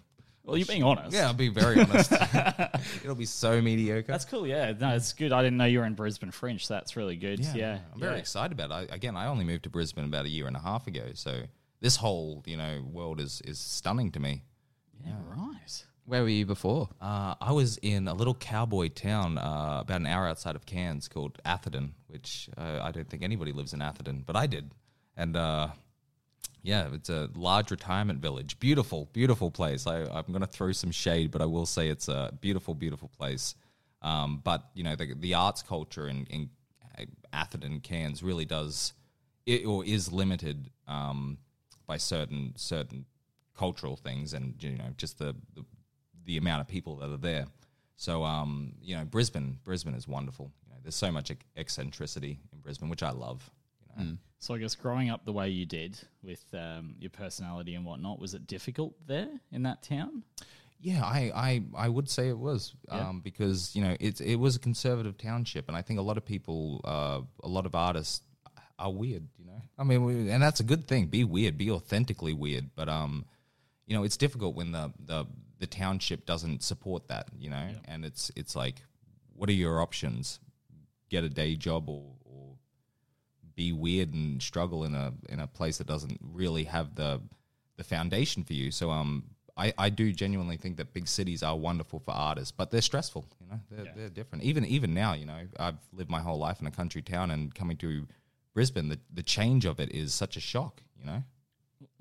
Well, 0.45 0.57
you're 0.57 0.67
being 0.67 0.83
honest. 0.83 1.15
Yeah, 1.15 1.29
I'll 1.29 1.35
be 1.35 1.49
very 1.49 1.81
honest. 1.81 2.13
It'll 3.05 3.15
be 3.15 3.27
so 3.27 3.61
mediocre. 3.61 4.11
That's 4.11 4.25
cool. 4.25 4.45
Yeah, 4.45 4.73
no, 4.79 4.97
it's 4.97 5.13
good. 5.13 5.33
I 5.33 5.41
didn't 5.41 5.57
know 5.57 5.67
you 5.67 5.79
were 5.79 5.85
in 5.85 5.95
Brisbane. 5.95 6.33
So 6.33 6.75
that's 6.75 6.97
really 6.97 7.17
good. 7.17 7.39
Yeah, 7.41 7.79
I'm 7.93 8.01
very 8.01 8.15
yeah. 8.15 8.19
excited 8.19 8.53
about 8.53 8.71
it. 8.71 8.91
I, 8.91 8.95
again, 8.95 9.17
I 9.17 9.27
only 9.27 9.45
moved 9.45 9.65
to 9.65 9.71
Brisbane 9.71 10.05
about 10.05 10.25
a 10.25 10.29
year 10.29 10.49
and 10.49 10.57
a 10.57 10.61
half 10.61 10.89
ago, 10.89 11.11
so 11.15 11.43
this 11.81 11.97
whole 11.97 12.43
you 12.45 12.57
know 12.57 12.83
world 12.91 13.21
is 13.21 13.41
is 13.45 13.61
stunning 13.61 14.11
to 14.13 14.21
me. 14.21 14.43
Yeah, 15.05 15.15
right. 15.29 15.85
Where 16.05 16.23
were 16.23 16.29
you 16.29 16.47
before? 16.47 16.89
Uh, 17.01 17.37
I 17.41 17.53
was 17.53 17.79
in 17.79 18.09
a 18.09 18.15
little 18.15 18.35
cowboy 18.35 18.89
town 18.89 19.39
uh, 19.39 19.79
about 19.83 20.01
an 20.01 20.07
hour 20.07 20.27
outside 20.27 20.57
of 20.57 20.67
Cairns 20.67 21.07
called 21.07 21.39
Atherton, 21.45 21.95
which 22.09 22.51
uh, 22.59 22.81
I 22.83 22.91
don't 22.91 23.09
think 23.09 23.23
anybody 23.23 23.53
lives 23.53 23.73
in 23.73 23.81
Atherton, 23.81 24.25
but 24.27 24.35
I 24.35 24.49
did. 24.49 24.73
And 25.17 25.37
uh, 25.37 25.69
yeah, 26.63 26.89
it's 26.93 27.09
a 27.09 27.31
large 27.37 27.71
retirement 27.71 28.19
village. 28.19 28.59
Beautiful, 28.59 29.09
beautiful 29.13 29.51
place. 29.51 29.87
I, 29.87 30.03
I'm 30.03 30.27
going 30.27 30.41
to 30.41 30.47
throw 30.47 30.73
some 30.73 30.91
shade, 30.91 31.31
but 31.31 31.41
I 31.41 31.47
will 31.47 31.67
say 31.67 31.89
it's 31.89 32.09
a 32.09 32.33
beautiful, 32.41 32.75
beautiful 32.75 33.09
place. 33.09 33.55
Um, 34.03 34.41
but, 34.43 34.71
you 34.75 34.83
know, 34.83 34.97
the, 34.97 35.15
the 35.15 35.35
arts 35.35 35.63
culture 35.63 36.09
in, 36.09 36.27
in 36.27 36.51
Atherton, 37.33 37.79
Cairns 37.79 38.25
really 38.25 38.45
does, 38.45 38.93
it, 39.47 39.65
or 39.65 39.85
is 39.85 40.13
limited 40.13 40.71
um, 40.89 41.39
by 41.87 41.97
certain 41.97 42.55
certain 42.57 43.07
cultural 43.57 43.97
things 43.97 44.35
and, 44.35 44.61
you 44.61 44.71
know, 44.71 44.91
just 44.97 45.19
the, 45.19 45.37
the 45.55 45.65
the 46.25 46.37
amount 46.37 46.61
of 46.61 46.69
people 46.69 46.97
that 46.97 47.11
are 47.11 47.17
there. 47.17 47.47
So, 47.97 48.25
um, 48.25 48.73
you 48.83 48.97
know, 48.97 49.05
Brisbane, 49.05 49.59
Brisbane 49.65 49.95
is 49.95 50.09
wonderful. 50.09 50.51
You 50.67 50.73
know, 50.73 50.79
there's 50.83 50.95
so 50.97 51.13
much 51.13 51.31
eccentricity 51.57 52.41
in 52.53 52.59
Brisbane, 52.61 52.89
which 52.89 53.03
I 53.03 53.11
love. 53.11 53.49
You 53.99 54.05
know. 54.05 54.17
So 54.39 54.55
I 54.55 54.59
guess 54.59 54.75
growing 54.75 55.09
up 55.11 55.25
the 55.25 55.33
way 55.33 55.51
you 55.51 55.67
did 55.67 55.97
with 56.23 56.43
um, 56.53 56.97
your 56.99 57.11
personality 57.11 57.75
and 57.77 57.85
whatnot, 57.85 58.19
was 58.19 58.35
it 58.35 58.47
difficult 58.49 58.95
there 59.07 59.29
in 59.53 59.63
that 59.63 59.83
town? 59.85 60.25
Yeah, 60.81 61.05
I, 61.05 61.31
I, 61.35 61.63
I 61.77 61.89
would 61.89 62.11
say 62.11 62.29
it 62.29 62.37
was 62.39 62.75
Yeah. 62.89 63.09
um, 63.09 63.21
because 63.21 63.77
you 63.77 63.85
know 63.85 63.97
it 64.01 64.21
it 64.21 64.35
was 64.35 64.57
a 64.57 64.59
conservative 64.59 65.17
township, 65.17 65.69
and 65.69 65.77
I 65.77 65.83
think 65.83 66.01
a 66.01 66.03
lot 66.03 66.17
of 66.17 66.25
people, 66.25 66.81
uh, 66.85 67.21
a 67.45 67.49
lot 67.49 67.67
of 67.67 67.77
artists 67.77 68.23
are 68.81 68.91
weird. 68.91 69.29
You 69.39 69.45
know, 69.45 69.63
I 69.79 69.85
mean, 69.85 70.05
we, 70.05 70.29
and 70.31 70.43
that's 70.43 70.59
a 70.59 70.65
good 70.65 70.89
thing. 70.89 71.07
Be 71.07 71.23
weird, 71.23 71.57
be 71.57 71.71
authentically 71.71 72.33
weird. 72.35 72.71
But 72.75 72.89
um, 72.89 73.27
you 73.87 73.95
know, 73.97 74.03
it's 74.03 74.17
difficult 74.17 74.57
when 74.57 74.73
the 74.73 74.93
the 75.07 75.25
the 75.63 75.67
township 75.67 76.27
doesn't 76.27 76.63
support 76.63 77.09
that. 77.09 77.27
You 77.39 77.51
know, 77.51 77.69
and 77.87 78.05
it's 78.05 78.31
it's 78.37 78.55
like, 78.57 78.77
what 79.39 79.49
are 79.49 79.59
your 79.65 79.81
options? 79.81 80.41
Get 81.09 81.25
a 81.25 81.29
day 81.29 81.57
job 81.57 81.89
or, 81.89 82.03
or 82.25 82.57
be 83.55 83.73
weird 83.73 84.13
and 84.15 84.43
struggle 84.43 84.85
in 84.85 84.95
a 84.95 85.13
in 85.29 85.39
a 85.41 85.47
place 85.47 85.79
that 85.79 85.87
doesn't 85.87 86.19
really 86.21 86.65
have 86.65 86.95
the 86.95 87.21
the 87.77 87.85
foundation 87.85 88.45
for 88.45 88.55
you. 88.55 88.71
So 88.71 88.91
um, 88.91 89.25
I, 89.57 89.73
I 89.79 89.89
do 89.91 90.13
genuinely 90.13 90.57
think 90.57 90.77
that 90.79 90.93
big 90.95 91.07
cities 91.09 91.43
are 91.43 91.57
wonderful 91.57 91.99
for 92.01 92.13
artists, 92.13 92.53
but 92.53 92.71
they're 92.71 92.81
stressful. 92.83 93.27
You 93.41 93.47
know, 93.51 93.61
they're, 93.71 93.85
Yeah. 93.87 93.93
they're 93.97 94.09
different. 94.11 94.45
Even 94.45 94.65
even 94.65 94.95
now, 94.95 95.13
you 95.15 95.27
know, 95.27 95.41
I've 95.59 95.79
lived 95.93 96.11
my 96.11 96.21
whole 96.21 96.39
life 96.39 96.61
in 96.61 96.67
a 96.67 96.71
country 96.71 97.03
town, 97.03 97.31
and 97.31 97.55
coming 97.55 97.77
to 97.79 98.07
Brisbane, 98.55 98.89
the 98.89 98.99
the 99.15 99.23
change 99.23 99.65
of 99.65 99.81
it 99.81 99.91
is 99.93 100.13
such 100.15 100.37
a 100.37 100.41
shock. 100.41 100.83
You 100.99 101.07
know, 101.07 101.23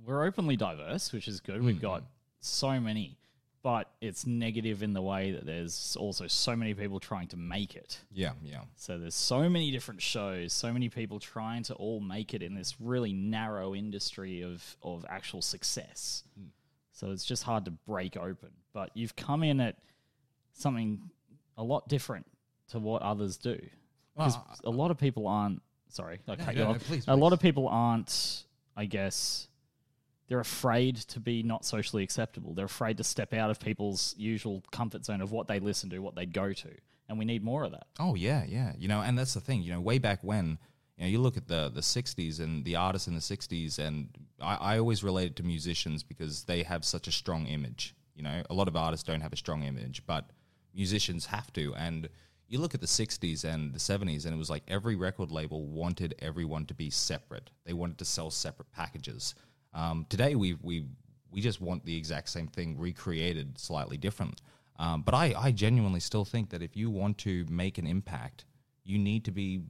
We're 0.06 0.24
openly 0.26 0.56
diverse, 0.56 1.12
which 1.14 1.28
is 1.28 1.40
good. 1.42 1.62
We've 1.64 1.82
got 1.82 2.04
so 2.40 2.80
many, 2.80 3.18
but 3.64 3.92
it's 4.02 4.26
negative 4.26 4.82
in 4.82 4.94
the 4.94 5.02
way 5.02 5.32
that 5.32 5.46
there's 5.46 5.96
also 6.00 6.28
so 6.28 6.56
many 6.56 6.74
people 6.74 7.00
trying 7.00 7.28
to 7.28 7.38
make 7.38 7.76
it. 7.76 8.00
yeah, 8.12 8.32
yeah, 8.44 8.62
So 8.76 8.98
there's 8.98 9.16
so 9.16 9.48
many 9.50 9.72
different 9.72 10.02
shows, 10.02 10.52
so 10.52 10.74
many 10.74 10.90
people 10.90 11.20
trying 11.20 11.64
to 11.64 11.76
all 11.76 12.00
make 12.00 12.34
it 12.34 12.42
in 12.42 12.56
this 12.56 12.76
really 12.80 13.14
narrow 13.14 13.76
industry 13.76 14.42
of 14.42 14.76
of 14.82 15.06
actual 15.10 15.42
success. 15.42 16.24
Hmm. 16.36 16.48
So 16.92 17.12
it's 17.12 17.26
just 17.26 17.44
hard 17.44 17.66
to 17.66 17.72
break 17.72 18.18
open. 18.18 18.50
But 18.74 18.92
you've 18.94 19.16
come 19.16 19.44
in 19.44 19.60
at 19.60 19.78
something 20.54 21.02
a 21.58 21.64
lot 21.64 21.88
different 21.88 22.26
to 22.70 22.80
what 22.80 23.02
others 23.02 23.38
do. 23.38 23.60
Because 24.16 24.38
a 24.64 24.70
lot 24.70 24.92
of 24.92 24.98
people 24.98 25.28
aren't. 25.28 25.62
Sorry, 25.90 26.20
I 26.28 26.36
cut 26.36 26.56
you 26.56 26.64
off. 26.64 26.76
no, 26.76 26.80
please, 26.80 27.06
a 27.08 27.16
lot 27.16 27.34
of 27.34 27.40
people 27.40 27.68
aren't. 27.68 28.46
I 28.76 28.86
guess 28.86 29.48
they're 30.32 30.40
afraid 30.40 30.96
to 30.96 31.20
be 31.20 31.44
not 31.44 31.66
socially 31.66 32.04
acceptable. 32.04 32.54
They're 32.54 32.64
afraid 32.64 32.96
to 33.00 33.04
step 33.04 33.34
out 33.34 33.52
of 33.52 33.60
people's 33.60 34.16
usual 34.18 34.64
comfort 34.72 35.04
zone 35.04 35.20
of 35.20 35.34
what 35.34 35.50
they 35.50 35.60
listen 35.60 35.90
to, 35.90 36.00
what 36.00 36.16
they 36.16 36.26
go 36.26 36.54
to, 36.54 36.70
and 37.10 37.20
we 37.20 37.26
need 37.26 37.44
more 37.44 37.66
of 37.66 37.72
that. 37.72 37.88
Oh 38.00 38.16
yeah, 38.16 38.46
yeah. 38.48 38.72
You 38.78 38.88
know, 38.88 39.02
and 39.02 39.18
that's 39.18 39.34
the 39.34 39.42
thing. 39.42 39.62
You 39.62 39.74
know, 39.74 39.82
way 39.82 39.98
back 39.98 40.20
when, 40.24 40.58
you 40.96 41.04
know, 41.04 41.10
you 41.10 41.20
look 41.20 41.36
at 41.36 41.50
the 41.50 41.68
the 41.68 41.82
'60s 41.82 42.40
and 42.40 42.64
the 42.64 42.78
artists 42.78 43.10
in 43.10 43.14
the 43.14 43.20
'60s, 43.20 43.78
and 43.78 44.08
I, 44.42 44.56
I 44.56 44.80
always 44.80 45.04
related 45.04 45.36
to 45.36 45.44
musicians 45.44 46.02
because 46.02 46.46
they 46.46 46.64
have 46.64 46.86
such 46.86 47.10
a 47.10 47.12
strong 47.12 47.48
image. 47.48 47.94
You 48.16 48.24
know, 48.24 48.42
a 48.50 48.54
lot 48.54 48.70
of 48.70 48.78
artists 48.78 49.06
don't 49.06 49.20
have 49.20 49.34
a 49.34 49.38
strong 49.38 49.64
image, 49.64 50.06
but 50.06 50.30
musicians 50.74 51.26
have 51.26 51.52
to. 51.52 51.76
And 51.76 52.08
you 52.48 52.60
look 52.60 52.74
at 52.74 52.80
the 52.80 52.88
'60s 52.88 53.44
and 53.44 53.74
the 53.74 53.80
'70s, 53.80 54.24
and 54.24 54.34
it 54.34 54.38
was 54.38 54.50
like 54.50 54.64
every 54.70 54.96
record 54.96 55.30
label 55.30 55.66
wanted 55.66 56.16
everyone 56.20 56.68
to 56.68 56.74
be 56.74 56.90
separate. 56.90 57.50
They 57.66 57.74
wanted 57.74 57.98
to 57.98 58.06
sell 58.06 58.32
separate 58.32 58.72
packages. 58.72 59.36
Um, 59.74 60.06
today, 60.10 60.36
we 60.36 60.56
we 60.62 60.86
we 61.32 61.42
just 61.42 61.62
want 61.62 61.86
the 61.86 61.96
exact 61.96 62.30
same 62.30 62.48
thing 62.48 62.78
recreated 62.78 63.58
slightly 63.58 63.98
different. 63.98 64.42
Um, 64.78 65.02
but 65.04 65.14
I, 65.14 65.34
I 65.38 65.52
genuinely 65.52 66.00
still 66.00 66.26
think 66.26 66.50
that 66.50 66.62
if 66.62 66.76
you 66.76 66.90
want 66.90 67.18
to 67.20 67.46
make 67.50 67.78
an 67.78 67.86
impact, 67.86 68.46
you 68.84 68.98
need 68.98 69.26
to 69.26 69.32
be 69.32 69.62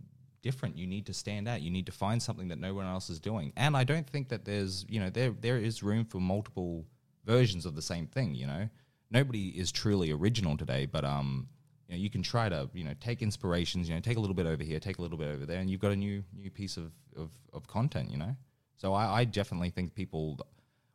different. 0.41 0.77
You 0.77 0.87
need 0.87 1.05
to 1.07 1.13
stand 1.13 1.47
out. 1.47 1.61
You 1.61 1.69
need 1.69 1.85
to 1.85 1.91
find 1.91 2.21
something 2.21 2.47
that 2.47 2.59
no 2.59 2.73
one 2.73 2.85
else 2.85 3.09
is 3.09 3.19
doing. 3.19 3.53
And 3.57 3.75
I 3.75 3.83
don't 3.83 4.09
think 4.09 4.29
that 4.29 4.45
there's, 4.45 4.85
you 4.89 4.99
know, 4.99 5.09
there 5.09 5.31
there 5.39 5.57
is 5.57 5.83
room 5.83 6.05
for 6.05 6.19
multiple 6.19 6.85
versions 7.25 7.65
of 7.65 7.75
the 7.75 7.81
same 7.81 8.07
thing. 8.07 8.33
You 8.35 8.47
know, 8.47 8.69
nobody 9.09 9.49
is 9.49 9.71
truly 9.71 10.11
original 10.11 10.57
today, 10.57 10.85
but 10.85 11.05
um, 11.05 11.47
you 11.87 11.95
know, 11.95 12.01
you 12.01 12.09
can 12.09 12.23
try 12.23 12.49
to, 12.49 12.69
you 12.73 12.83
know, 12.83 12.93
take 12.99 13.21
inspirations. 13.21 13.89
You 13.89 13.95
know, 13.95 14.01
take 14.01 14.17
a 14.17 14.19
little 14.19 14.35
bit 14.35 14.45
over 14.45 14.63
here, 14.63 14.79
take 14.79 14.97
a 14.97 15.01
little 15.01 15.17
bit 15.17 15.27
over 15.27 15.45
there, 15.45 15.59
and 15.59 15.69
you've 15.69 15.81
got 15.81 15.91
a 15.91 15.95
new 15.95 16.23
new 16.33 16.49
piece 16.49 16.77
of 16.77 16.91
of, 17.15 17.31
of 17.53 17.67
content. 17.67 18.09
You 18.09 18.17
know, 18.17 18.35
so 18.81 18.95
I, 18.95 19.19
I 19.19 19.23
definitely 19.25 19.69
think 19.69 19.93
people 19.93 20.39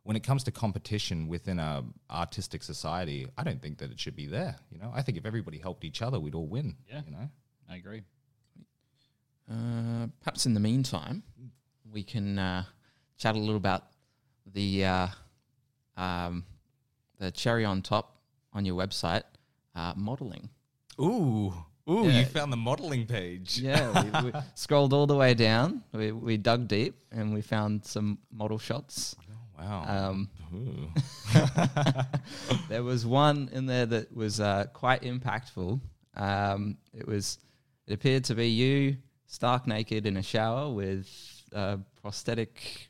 when 0.03 0.17
it 0.17 0.23
comes 0.23 0.43
to 0.43 0.51
competition 0.51 1.29
within 1.29 1.57
a 1.57 1.85
artistic 2.11 2.61
society, 2.63 3.27
I 3.37 3.43
don't 3.45 3.61
think 3.61 3.77
that 3.77 3.91
it 3.91 3.99
should 3.99 4.15
be 4.15 4.27
there. 4.27 4.57
You 4.69 4.77
know, 4.77 4.91
I 4.93 5.01
think 5.01 5.17
if 5.17 5.25
everybody 5.25 5.57
helped 5.57 5.85
each 5.85 6.01
other, 6.01 6.19
we'd 6.19 6.35
all 6.35 6.47
win. 6.47 6.75
Yeah. 6.89 7.01
You 7.05 7.11
know, 7.11 7.29
I 7.69 7.75
agree. 7.77 8.01
Uh, 9.49 10.07
perhaps 10.21 10.45
in 10.45 10.53
the 10.53 10.59
meantime, 10.59 11.23
we 11.89 12.03
can 12.03 12.37
uh, 12.37 12.63
chat 13.17 13.35
a 13.35 13.39
little 13.39 13.55
about 13.55 13.83
the 14.53 14.83
uh, 14.83 15.07
um, 15.95 16.43
the 17.19 17.31
cherry 17.31 17.63
on 17.63 17.81
top 17.81 18.19
on 18.51 18.65
your 18.65 18.75
website, 18.75 19.23
uh, 19.75 19.93
modeling. 19.95 20.49
ooh, 20.99 21.53
ooh, 21.89 22.05
Yeah. 22.07 22.19
you 22.19 22.25
found 22.25 22.51
the 22.53 22.57
modeling 22.57 23.05
page. 23.05 23.59
Yeah, 23.59 24.21
we, 24.21 24.31
we 24.31 24.39
scrolled 24.55 24.93
all 24.93 25.07
the 25.07 25.15
way 25.15 25.33
down. 25.33 25.83
We, 25.93 26.11
we 26.11 26.37
dug 26.37 26.67
deep 26.67 26.95
and 27.11 27.33
we 27.33 27.41
found 27.41 27.85
some 27.85 28.17
model 28.31 28.57
shots. 28.57 29.15
Wow. 29.59 29.85
Um, 29.87 30.29
there 32.69 32.83
was 32.83 33.05
one 33.05 33.49
in 33.51 33.65
there 33.65 33.85
that 33.85 34.15
was 34.15 34.39
uh, 34.39 34.65
quite 34.73 35.01
impactful. 35.01 35.79
Um, 36.15 36.77
it 36.93 37.07
was 37.07 37.39
it 37.87 37.93
appeared 37.93 38.23
to 38.25 38.35
be 38.35 38.47
you 38.49 38.97
stark 39.27 39.67
naked 39.67 40.05
in 40.05 40.17
a 40.17 40.23
shower 40.23 40.71
with 40.71 41.07
a 41.53 41.79
prosthetic 42.01 42.87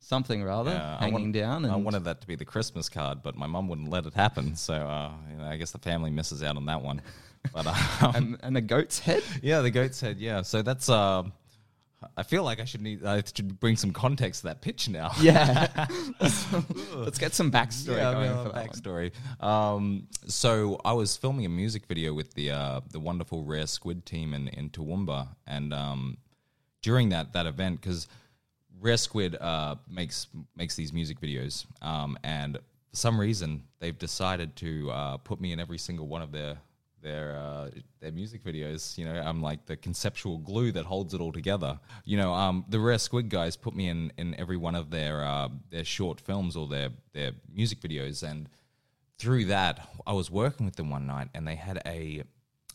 something 0.00 0.42
rather 0.42 0.70
Yeah, 0.72 0.98
hanging 0.98 1.12
want- 1.14 1.32
down. 1.34 1.64
And 1.64 1.72
I 1.72 1.76
wanted 1.76 2.04
that 2.04 2.20
to 2.22 2.26
be 2.26 2.34
the 2.34 2.44
Christmas 2.44 2.88
card, 2.88 3.22
but 3.22 3.36
my 3.36 3.46
mum 3.46 3.68
wouldn't 3.68 3.90
let 3.90 4.06
it 4.06 4.14
happen. 4.14 4.54
So 4.56 4.74
uh, 4.74 5.12
you 5.30 5.36
know, 5.36 5.44
I 5.44 5.56
guess 5.56 5.70
the 5.70 5.78
family 5.78 6.10
misses 6.10 6.42
out 6.42 6.56
on 6.56 6.66
that 6.66 6.82
one. 6.82 7.00
But 7.52 7.66
um, 7.66 7.76
and, 8.14 8.38
and 8.42 8.56
a 8.56 8.60
goat's 8.60 8.98
head. 8.98 9.22
yeah, 9.42 9.60
the 9.60 9.70
goat's 9.70 10.00
head. 10.00 10.18
Yeah, 10.18 10.42
so 10.42 10.62
that's. 10.62 10.88
Uh, 10.88 11.24
I 12.16 12.22
feel 12.22 12.44
like 12.44 12.60
I 12.60 12.64
should 12.64 12.80
need. 12.80 13.04
I 13.04 13.22
should 13.34 13.58
bring 13.58 13.76
some 13.76 13.90
context 13.92 14.42
to 14.42 14.48
that 14.48 14.60
pitch 14.62 14.88
now. 14.88 15.10
Yeah, 15.20 15.66
let's 16.94 17.18
get 17.18 17.34
some 17.34 17.50
backstory 17.50 17.96
Yeah, 17.96 18.12
going 18.12 18.46
for 18.46 18.52
that 18.52 18.70
backstory. 18.70 19.12
Um, 19.42 20.06
so 20.26 20.80
I 20.84 20.92
was 20.92 21.16
filming 21.16 21.44
a 21.44 21.48
music 21.48 21.86
video 21.86 22.12
with 22.14 22.34
the 22.34 22.52
uh, 22.52 22.80
the 22.90 23.00
wonderful 23.00 23.42
Rare 23.42 23.66
Squid 23.66 24.06
team 24.06 24.32
in 24.32 24.46
in 24.48 24.70
Toowoomba, 24.70 25.28
and 25.46 25.74
um, 25.74 26.18
during 26.82 27.08
that 27.08 27.32
that 27.32 27.46
event, 27.46 27.80
because 27.80 28.06
Rare 28.80 28.96
Squid 28.96 29.36
uh, 29.40 29.74
makes 29.90 30.28
makes 30.54 30.76
these 30.76 30.92
music 30.92 31.20
videos, 31.20 31.66
um, 31.82 32.16
and 32.22 32.58
for 32.90 32.96
some 32.96 33.18
reason 33.20 33.64
they've 33.80 33.98
decided 33.98 34.54
to 34.56 34.90
uh, 34.90 35.16
put 35.16 35.40
me 35.40 35.52
in 35.52 35.58
every 35.58 35.78
single 35.78 36.06
one 36.06 36.22
of 36.22 36.30
their 36.30 36.58
their 37.02 37.36
uh, 37.36 37.70
their 38.00 38.12
music 38.12 38.44
videos. 38.44 38.98
You 38.98 39.04
know, 39.04 39.14
I'm 39.14 39.42
like 39.42 39.66
the 39.66 39.76
conceptual 39.76 40.38
glue 40.38 40.72
that 40.72 40.84
holds 40.84 41.14
it 41.14 41.20
all 41.20 41.32
together. 41.32 41.78
You 42.04 42.16
know, 42.16 42.32
um, 42.32 42.64
the 42.68 42.80
Rare 42.80 42.98
Squid 42.98 43.28
guys 43.28 43.56
put 43.56 43.74
me 43.74 43.88
in 43.88 44.12
in 44.18 44.34
every 44.38 44.56
one 44.56 44.74
of 44.74 44.90
their 44.90 45.24
uh, 45.24 45.48
their 45.70 45.84
short 45.84 46.20
films 46.20 46.56
or 46.56 46.66
their 46.68 46.90
their 47.12 47.32
music 47.52 47.80
videos, 47.80 48.22
and 48.22 48.48
through 49.18 49.46
that, 49.46 49.88
I 50.06 50.12
was 50.12 50.30
working 50.30 50.66
with 50.66 50.76
them 50.76 50.90
one 50.90 51.06
night, 51.06 51.28
and 51.34 51.46
they 51.46 51.56
had 51.56 51.82
a 51.84 52.22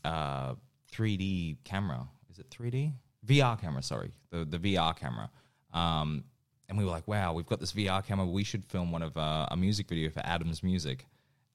uh, 0.03 0.55
3D 0.91 1.57
camera. 1.63 2.07
Is 2.29 2.39
it 2.39 2.49
3D? 2.49 2.93
VR 3.25 3.59
camera. 3.59 3.81
Sorry, 3.81 4.12
the 4.31 4.45
the 4.45 4.59
VR 4.59 4.95
camera. 4.95 5.29
Um, 5.73 6.25
and 6.69 6.77
we 6.77 6.86
were 6.86 6.91
like, 6.91 7.07
"Wow, 7.07 7.33
we've 7.33 7.45
got 7.45 7.59
this 7.59 7.73
VR 7.73 8.05
camera. 8.05 8.25
We 8.25 8.43
should 8.43 8.65
film 8.65 8.91
one 8.91 9.01
of 9.03 9.15
uh, 9.17 9.47
a 9.51 9.57
music 9.57 9.88
video 9.88 10.09
for 10.09 10.21
Adam's 10.25 10.63
Music." 10.63 11.05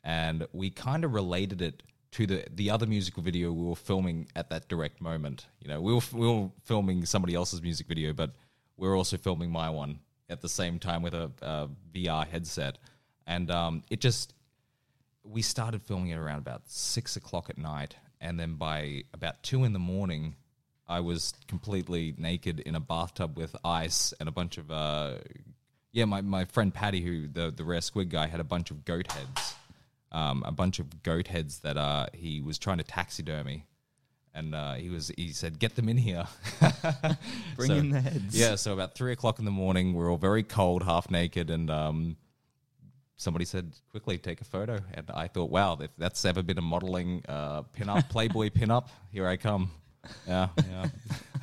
And 0.05 0.47
we 0.53 0.71
kind 0.71 1.05
of 1.05 1.13
related 1.13 1.61
it 1.61 1.83
to 2.13 2.27
the 2.27 2.45
the 2.55 2.71
other 2.71 2.87
musical 2.87 3.23
video 3.23 3.53
we 3.53 3.67
were 3.67 3.77
filming 3.77 4.29
at 4.35 4.51
that 4.51 4.69
direct 4.69 5.01
moment. 5.01 5.47
You 5.61 5.69
know, 5.69 5.81
we 5.81 5.95
were 5.95 6.01
we 6.13 6.27
were 6.27 6.51
filming 6.65 7.05
somebody 7.05 7.35
else's 7.35 7.63
music 7.63 7.87
video, 7.87 8.13
but 8.13 8.33
we 8.77 8.89
were 8.89 8.97
also 8.97 9.17
filming 9.17 9.51
my 9.51 9.71
one 9.71 10.01
at 10.31 10.41
the 10.41 10.49
same 10.49 10.79
time 10.79 11.03
with 11.03 11.15
a, 11.15 11.31
a 11.43 11.69
VR 11.95 12.27
headset, 12.27 12.79
and 13.27 13.51
um, 13.51 13.83
it 13.91 14.01
just 14.01 14.35
we 15.25 15.43
started 15.43 15.83
filming 15.83 16.11
it 16.11 16.19
around 16.19 16.39
about 16.39 16.63
six 16.67 17.17
o'clock 17.17 17.51
at 17.51 17.59
night, 17.59 17.97
and 18.21 18.39
then 18.39 18.55
by 18.55 19.05
about 19.13 19.43
two 19.43 19.65
in 19.65 19.73
the 19.73 19.79
morning, 19.79 20.37
I 20.87 21.01
was 21.01 21.35
completely 21.47 22.15
naked 22.17 22.61
in 22.61 22.75
a 22.75 22.81
bathtub 22.81 23.37
with 23.37 23.55
ice 23.65 24.15
and 24.19 24.29
a 24.29 24.33
bunch 24.33 24.57
of 24.57 24.71
uh, 24.71 25.19
yeah, 25.93 26.05
my, 26.05 26.21
my 26.21 26.45
friend 26.45 26.73
Patty, 26.73 27.03
who 27.03 27.27
the 27.29 27.51
the 27.51 27.65
rare 27.65 27.81
squid 27.81 28.11
guy, 28.11 28.27
had 28.27 28.41
a 28.41 28.45
bunch 28.45 28.71
of 28.71 28.85
goat 28.85 29.11
heads, 29.13 29.55
um, 30.13 30.43
a 30.47 30.53
bunch 30.53 30.79
of 30.79 31.03
goat 31.03 31.29
heads 31.29 31.61
that 31.61 31.77
uh, 31.77 32.07
he 32.15 32.41
was 32.41 32.59
trying 32.59 32.79
to 32.79 32.85
taxidermy. 32.85 33.67
And 34.35 34.55
uh, 34.55 34.75
he 34.75 34.89
was 34.89 35.11
he 35.17 35.33
said, 35.33 35.59
"Get 35.59 35.75
them 35.75 35.89
in 35.89 35.97
here." 35.97 36.27
Bring 37.57 37.69
So- 37.69 37.75
in 37.75 37.91
the 37.91 38.01
heads. 38.01 38.39
Yeah, 38.39 38.55
so 38.55 38.73
about 38.73 38.95
three 38.95 39.11
o'clock 39.13 39.39
in 39.41 39.45
the 39.45 39.51
morning, 39.51 39.95
we're 39.95 40.11
all 40.11 40.19
very 40.19 40.43
cold, 40.45 40.85
half 40.85 41.11
naked, 41.11 41.51
and 41.51 41.69
um, 41.71 42.17
somebody 43.17 43.45
said, 43.47 43.73
"Quickly, 43.91 44.17
take 44.19 44.41
a 44.41 44.45
photo." 44.45 44.79
And 44.95 45.11
I 45.13 45.27
thought, 45.27 45.51
"Wow, 45.51 45.79
if 45.81 45.91
that's 45.99 46.25
ever 46.25 46.43
been 46.43 46.59
a 46.59 46.63
modeling 46.63 47.25
uh, 47.29 47.63
pin-up, 47.73 48.09
Playboy 48.11 48.51
pin-up, 48.51 48.91
here 49.11 49.27
I 49.27 49.39
come." 49.39 49.71
Yeah, 50.27 50.49
yeah. 50.71 50.87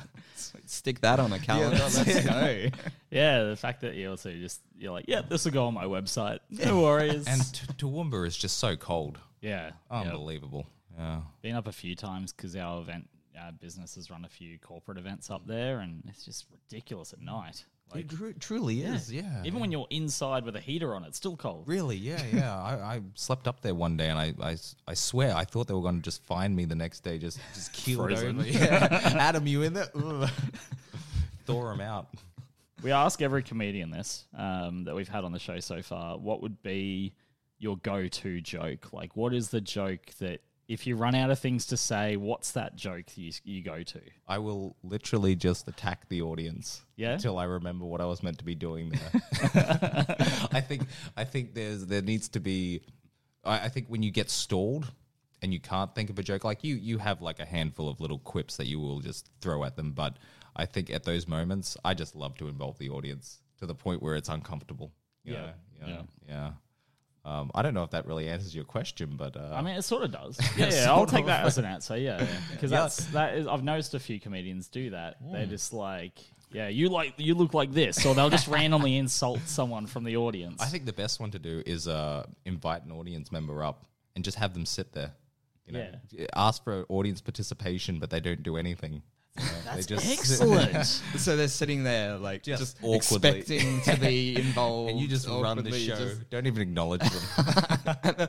Stick 0.66 1.00
that 1.00 1.18
on 1.20 1.32
a 1.32 1.38
calendar. 1.38 1.76
Let's 1.78 2.24
go. 2.26 2.66
Yeah, 3.10 3.44
the 3.44 3.56
fact 3.56 3.80
that 3.82 3.94
you 3.94 4.10
also 4.10 4.30
just 4.32 4.60
you're 4.76 4.92
like, 4.92 5.06
yeah, 5.08 5.22
this 5.26 5.44
will 5.44 5.52
go 5.52 5.66
on 5.66 5.74
my 5.74 5.84
website. 5.84 6.40
No 6.50 6.82
worries. 6.82 7.26
And 7.26 7.40
T- 7.54 7.66
Toowoomba 7.78 8.26
is 8.26 8.36
just 8.36 8.58
so 8.58 8.76
cold. 8.76 9.18
yeah, 9.40 9.70
yeah. 9.90 10.00
Unbelievable. 10.02 10.66
Yeah. 10.98 11.20
been 11.40 11.54
up 11.56 11.66
a 11.66 11.72
few 11.72 11.94
times 11.94 12.32
because 12.32 12.56
our 12.56 12.80
event 12.80 13.08
our 13.40 13.52
business 13.52 13.94
has 13.94 14.10
run 14.10 14.24
a 14.24 14.28
few 14.28 14.58
corporate 14.58 14.98
events 14.98 15.30
up 15.30 15.46
there, 15.46 15.78
and 15.80 16.02
it's 16.08 16.24
just 16.24 16.46
ridiculous 16.50 17.12
at 17.12 17.20
night. 17.20 17.64
Like, 17.94 18.12
It 18.12 18.40
truly 18.40 18.82
is. 18.82 19.12
Yeah. 19.12 19.42
even 19.44 19.60
when 19.60 19.70
you're 19.72 19.86
inside 19.90 20.44
with 20.44 20.56
a 20.56 20.60
heater 20.60 20.94
on, 20.94 21.04
it's 21.04 21.16
still 21.16 21.36
cold. 21.36 21.64
Really? 21.66 21.96
Yeah, 21.96 22.20
yeah. 22.32 22.54
I, 22.54 22.96
I 22.96 23.00
slept 23.14 23.46
up 23.46 23.60
there 23.60 23.74
one 23.74 23.96
day, 23.96 24.08
and 24.08 24.18
I, 24.18 24.34
I, 24.42 24.56
I 24.88 24.94
swear 24.94 25.34
I 25.36 25.44
thought 25.44 25.68
they 25.68 25.74
were 25.74 25.82
going 25.82 25.96
to 25.96 26.02
just 26.02 26.22
find 26.24 26.54
me 26.54 26.64
the 26.64 26.74
next 26.74 27.00
day, 27.00 27.16
just 27.18 27.38
just 27.54 27.74
Frozen. 27.96 28.40
over. 28.40 28.48
Yeah. 28.48 28.88
Adam, 29.18 29.46
you 29.46 29.62
in 29.62 29.72
there? 29.74 29.88
Ugh. 29.94 30.28
Thaw 31.46 31.72
him 31.72 31.80
out. 31.80 32.08
We 32.82 32.90
ask 32.92 33.22
every 33.22 33.42
comedian 33.42 33.90
this 33.90 34.26
um, 34.36 34.84
that 34.84 34.94
we've 34.94 35.08
had 35.08 35.24
on 35.24 35.32
the 35.32 35.38
show 35.38 35.60
so 35.60 35.80
far. 35.80 36.18
What 36.18 36.42
would 36.42 36.62
be 36.62 37.14
your 37.58 37.76
go-to 37.78 38.40
joke? 38.40 38.92
Like, 38.92 39.16
what 39.16 39.32
is 39.32 39.48
the 39.50 39.60
joke 39.60 40.06
that 40.18 40.40
if 40.68 40.86
you 40.86 40.96
run 40.96 41.14
out 41.14 41.30
of 41.30 41.38
things 41.38 41.66
to 41.66 41.76
say, 41.76 42.16
what's 42.16 42.52
that 42.52 42.76
joke 42.76 43.16
you 43.16 43.32
you 43.44 43.62
go 43.62 43.82
to? 43.82 44.00
I 44.26 44.38
will 44.38 44.76
literally 44.82 45.36
just 45.36 45.68
attack 45.68 46.08
the 46.08 46.22
audience. 46.22 46.82
Yeah? 46.96 47.12
Until 47.12 47.38
I 47.38 47.44
remember 47.44 47.84
what 47.84 48.00
I 48.00 48.06
was 48.06 48.22
meant 48.22 48.38
to 48.38 48.44
be 48.44 48.54
doing 48.54 48.90
there. 48.90 49.22
I 50.52 50.60
think 50.60 50.86
I 51.16 51.24
think 51.24 51.54
there's 51.54 51.86
there 51.86 52.02
needs 52.02 52.28
to 52.30 52.40
be 52.40 52.82
I, 53.44 53.66
I 53.66 53.68
think 53.68 53.86
when 53.88 54.02
you 54.02 54.10
get 54.10 54.28
stalled 54.30 54.92
and 55.42 55.52
you 55.52 55.60
can't 55.60 55.94
think 55.94 56.10
of 56.10 56.18
a 56.18 56.22
joke, 56.22 56.44
like 56.44 56.64
you 56.64 56.74
you 56.74 56.98
have 56.98 57.22
like 57.22 57.38
a 57.38 57.46
handful 57.46 57.88
of 57.88 58.00
little 58.00 58.18
quips 58.18 58.56
that 58.56 58.66
you 58.66 58.80
will 58.80 59.00
just 59.00 59.30
throw 59.40 59.62
at 59.64 59.76
them. 59.76 59.92
But 59.92 60.16
I 60.56 60.66
think 60.66 60.90
at 60.90 61.04
those 61.04 61.28
moments 61.28 61.76
I 61.84 61.94
just 61.94 62.16
love 62.16 62.36
to 62.38 62.48
involve 62.48 62.78
the 62.78 62.90
audience 62.90 63.40
to 63.58 63.66
the 63.66 63.74
point 63.74 64.02
where 64.02 64.16
it's 64.16 64.28
uncomfortable. 64.28 64.92
Yeah. 65.24 65.34
know? 65.34 65.52
Yeah. 65.80 65.86
Yeah. 65.86 66.02
Yeah. 66.28 66.50
Um, 67.26 67.50
I 67.56 67.62
don't 67.62 67.74
know 67.74 67.82
if 67.82 67.90
that 67.90 68.06
really 68.06 68.28
answers 68.28 68.54
your 68.54 68.64
question, 68.64 69.16
but 69.16 69.36
uh, 69.36 69.52
I 69.52 69.60
mean, 69.60 69.74
it 69.74 69.82
sort 69.82 70.04
of 70.04 70.12
does. 70.12 70.38
Yeah, 70.56 70.70
yeah 70.70 70.92
I'll 70.92 71.06
take 71.06 71.26
that 71.26 71.44
as 71.44 71.58
an 71.58 71.64
answer. 71.64 71.96
Yeah, 71.96 72.24
because 72.52 72.70
Yeah. 72.70 72.82
that's 72.82 73.04
that 73.06 73.34
is. 73.34 73.48
I've 73.48 73.64
noticed 73.64 73.94
a 73.94 73.98
few 73.98 74.20
comedians 74.20 74.68
do 74.68 74.90
that. 74.90 75.16
They're 75.32 75.46
just 75.46 75.72
like, 75.72 76.20
yeah, 76.52 76.68
you 76.68 76.88
like 76.88 77.14
you 77.16 77.34
look 77.34 77.52
like 77.52 77.72
this, 77.72 78.06
or 78.06 78.14
they'll 78.14 78.30
just 78.30 78.46
randomly 78.46 78.96
insult 78.96 79.40
someone 79.46 79.88
from 79.88 80.04
the 80.04 80.16
audience. 80.16 80.62
I 80.62 80.66
think 80.66 80.86
the 80.86 80.92
best 80.92 81.18
one 81.18 81.32
to 81.32 81.40
do 81.40 81.64
is 81.66 81.88
uh, 81.88 82.26
invite 82.44 82.84
an 82.84 82.92
audience 82.92 83.32
member 83.32 83.64
up 83.64 83.86
and 84.14 84.24
just 84.24 84.38
have 84.38 84.54
them 84.54 84.64
sit 84.64 84.92
there. 84.92 85.12
You 85.66 85.72
know, 85.72 85.90
ask 86.36 86.62
for 86.62 86.86
audience 86.88 87.20
participation, 87.20 87.98
but 87.98 88.08
they 88.10 88.20
don't 88.20 88.44
do 88.44 88.56
anything. 88.56 89.02
You 89.38 89.44
know, 89.44 89.52
that's 89.64 89.86
they 89.86 89.94
just 89.94 90.10
excellent. 90.10 91.02
So 91.18 91.36
they're 91.36 91.48
sitting 91.48 91.84
there, 91.84 92.16
like 92.16 92.42
Just 92.42 92.60
just, 92.60 92.78
awkwardly. 92.82 93.40
expecting 93.40 93.80
to 93.82 94.00
be 94.00 94.36
involved, 94.36 94.90
and 94.92 95.00
you 95.00 95.08
just 95.08 95.28
run 95.28 95.62
the 95.62 95.72
show. 95.72 95.96
just 95.96 96.30
Don't 96.30 96.46
even 96.46 96.62
acknowledge 96.62 97.00
them. 97.00 98.28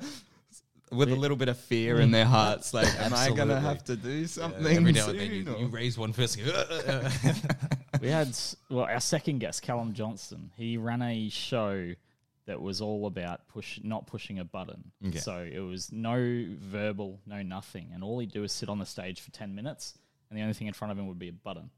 with 0.91 1.11
a 1.11 1.15
little 1.15 1.37
bit 1.37 1.49
of 1.49 1.57
fear 1.57 1.99
in 1.99 2.11
their 2.11 2.25
hearts. 2.25 2.73
Like, 2.73 2.87
am 2.99 3.13
I 3.13 3.31
gonna 3.31 3.59
have 3.59 3.83
to 3.85 3.95
do 3.95 4.25
something 4.25 4.65
Every 4.65 4.91
now 4.93 5.09
and 5.09 5.19
then 5.19 5.31
you, 5.31 5.57
you 5.57 5.67
raise 5.67 5.97
one 5.97 6.13
fist. 6.13 6.39
Uh, 6.39 6.51
uh, 6.51 7.09
uh. 7.23 7.31
we 8.01 8.07
had 8.09 8.35
well, 8.69 8.85
our 8.85 8.99
second 8.99 9.39
guest, 9.39 9.61
Callum 9.61 9.93
Johnson. 9.93 10.51
He 10.55 10.77
ran 10.77 11.01
a 11.01 11.29
show 11.29 11.93
that 12.47 12.61
was 12.61 12.81
all 12.81 13.05
about 13.05 13.47
push, 13.49 13.79
not 13.83 14.07
pushing 14.07 14.39
a 14.39 14.45
button. 14.45 14.91
Okay. 15.05 15.19
So 15.19 15.47
it 15.49 15.59
was 15.59 15.91
no 15.91 16.45
verbal, 16.59 17.19
no 17.27 17.41
nothing, 17.43 17.89
and 17.93 18.03
all 18.03 18.19
he'd 18.19 18.31
do 18.31 18.43
is 18.43 18.51
sit 18.51 18.69
on 18.69 18.79
the 18.79 18.85
stage 18.85 19.21
for 19.21 19.31
ten 19.31 19.53
minutes, 19.53 19.97
and 20.29 20.37
the 20.37 20.41
only 20.41 20.53
thing 20.53 20.67
in 20.67 20.73
front 20.73 20.91
of 20.91 20.97
him 20.97 21.07
would 21.07 21.19
be 21.19 21.29
a 21.29 21.33
button. 21.33 21.69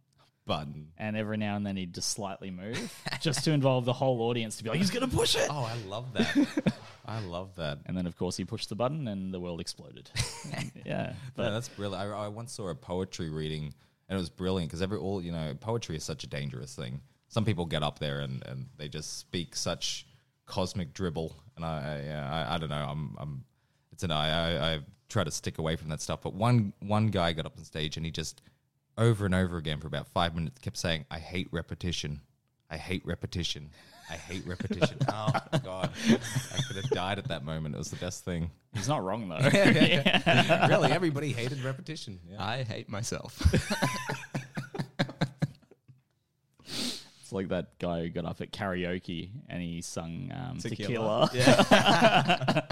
Button. 0.45 0.88
and 0.97 1.16
every 1.16 1.38
now 1.38 1.56
and 1.58 1.64
then 1.64 1.78
he'd 1.78 1.93
just 1.93 2.10
slightly 2.10 2.50
move, 2.50 2.91
just 3.22 3.43
to 3.43 3.52
involve 3.52 3.86
the 3.86 3.93
whole 3.93 4.22
audience 4.24 4.58
to 4.58 4.64
be 4.64 4.70
like, 4.72 4.80
he's 4.80 4.89
gonna 4.89 5.08
push 5.08 5.36
it. 5.36 5.47
Oh, 5.47 5.64
I 5.64 5.76
love 5.88 6.12
that. 6.14 6.74
I 7.10 7.20
love 7.22 7.56
that. 7.56 7.80
And 7.86 7.97
then, 7.97 8.06
of 8.06 8.16
course, 8.16 8.38
he 8.38 8.45
pushed 8.45 8.70
the 8.70 8.76
button, 8.76 9.08
and 9.08 9.34
the 9.34 9.39
world 9.39 9.60
exploded. 9.60 10.10
yeah, 10.86 11.14
but 11.36 11.43
yeah, 11.43 11.50
that's 11.50 11.70
brilliant. 11.70 12.04
I, 12.04 12.26
I 12.26 12.28
once 12.28 12.54
saw 12.54 12.70
a 12.70 12.76
poetry 12.76 13.30
reading, 13.30 13.74
and 14.08 14.18
it 14.18 14.20
was 14.20 14.30
brilliant 14.30 14.70
because 14.70 14.82
every 14.82 14.97
all 14.97 15.22
you 15.22 15.32
know, 15.32 15.56
poetry 15.60 15.95
is 15.95 16.04
such 16.04 16.24
a 16.24 16.28
dangerous 16.28 16.76
thing. 16.76 17.02
Some 17.28 17.45
people 17.45 17.66
get 17.66 17.84
up 17.84 18.00
there 18.00 18.22
and, 18.22 18.43
and 18.47 18.68
they 18.78 18.89
just 18.89 19.20
speak 19.20 19.56
such 19.56 20.06
cosmic 20.45 20.93
dribble, 20.93 21.36
and 21.56 21.66
I 21.66 21.70
I, 21.70 22.06
yeah, 22.06 22.30
I, 22.32 22.56
I 22.56 22.58
don't 22.58 22.70
know. 22.70 22.88
I'm 22.88 23.16
I'm 23.20 23.43
it's 23.91 24.04
an 24.04 24.12
I, 24.12 24.30
I 24.30 24.74
I 24.74 24.80
try 25.10 25.24
to 25.24 25.32
stick 25.32 25.57
away 25.57 25.76
from 25.76 25.89
that 25.89 26.01
stuff. 26.01 26.22
But 26.22 26.34
one 26.34 26.74
one 26.80 27.07
guy 27.07 27.34
got 27.34 27.45
up 27.45 27.57
on 27.57 27.64
stage 27.66 27.97
and 27.97 28.05
he 28.05 28.12
just 28.12 28.41
over 28.97 29.26
and 29.26 29.36
over 29.36 29.57
again 29.57 29.80
for 29.80 29.88
about 29.88 30.07
five 30.07 30.36
minutes 30.36 30.60
kept 30.60 30.78
saying, 30.78 31.05
"I 31.12 31.20
hate 31.20 31.47
repetition. 31.51 32.22
I 32.70 32.78
hate 32.78 33.05
repetition. 33.05 33.72
I 34.10 34.14
hate 34.14 34.45
repetition." 34.45 34.97
oh 35.10 35.32
god, 35.64 35.91
I 36.07 36.62
could 36.68 36.76
have 36.78 36.89
died 36.91 37.18
at 37.18 37.28
that 37.28 37.43
moment. 37.43 37.76
It 37.76 37.80
was 37.80 37.89
the 37.89 37.97
best 37.97 38.24
thing. 38.24 38.51
he's 38.74 38.88
not 38.88 39.03
wrong 39.03 39.28
though. 39.28 39.38
really, 40.68 40.91
everybody 40.91 41.34
hated 41.34 41.64
repetition. 41.64 42.20
Yeah. 42.30 42.43
I 42.43 42.64
hate 42.64 42.89
myself. 42.89 43.41
It's 47.30 47.34
like 47.34 47.49
that 47.49 47.78
guy 47.78 48.01
who 48.01 48.10
got 48.10 48.26
up 48.26 48.41
at 48.41 48.51
karaoke 48.51 49.30
and 49.49 49.62
he 49.62 49.84
sung 49.84 50.32
um, 50.34 50.57
Tequila. 50.57 51.30
tequila. 51.32 52.68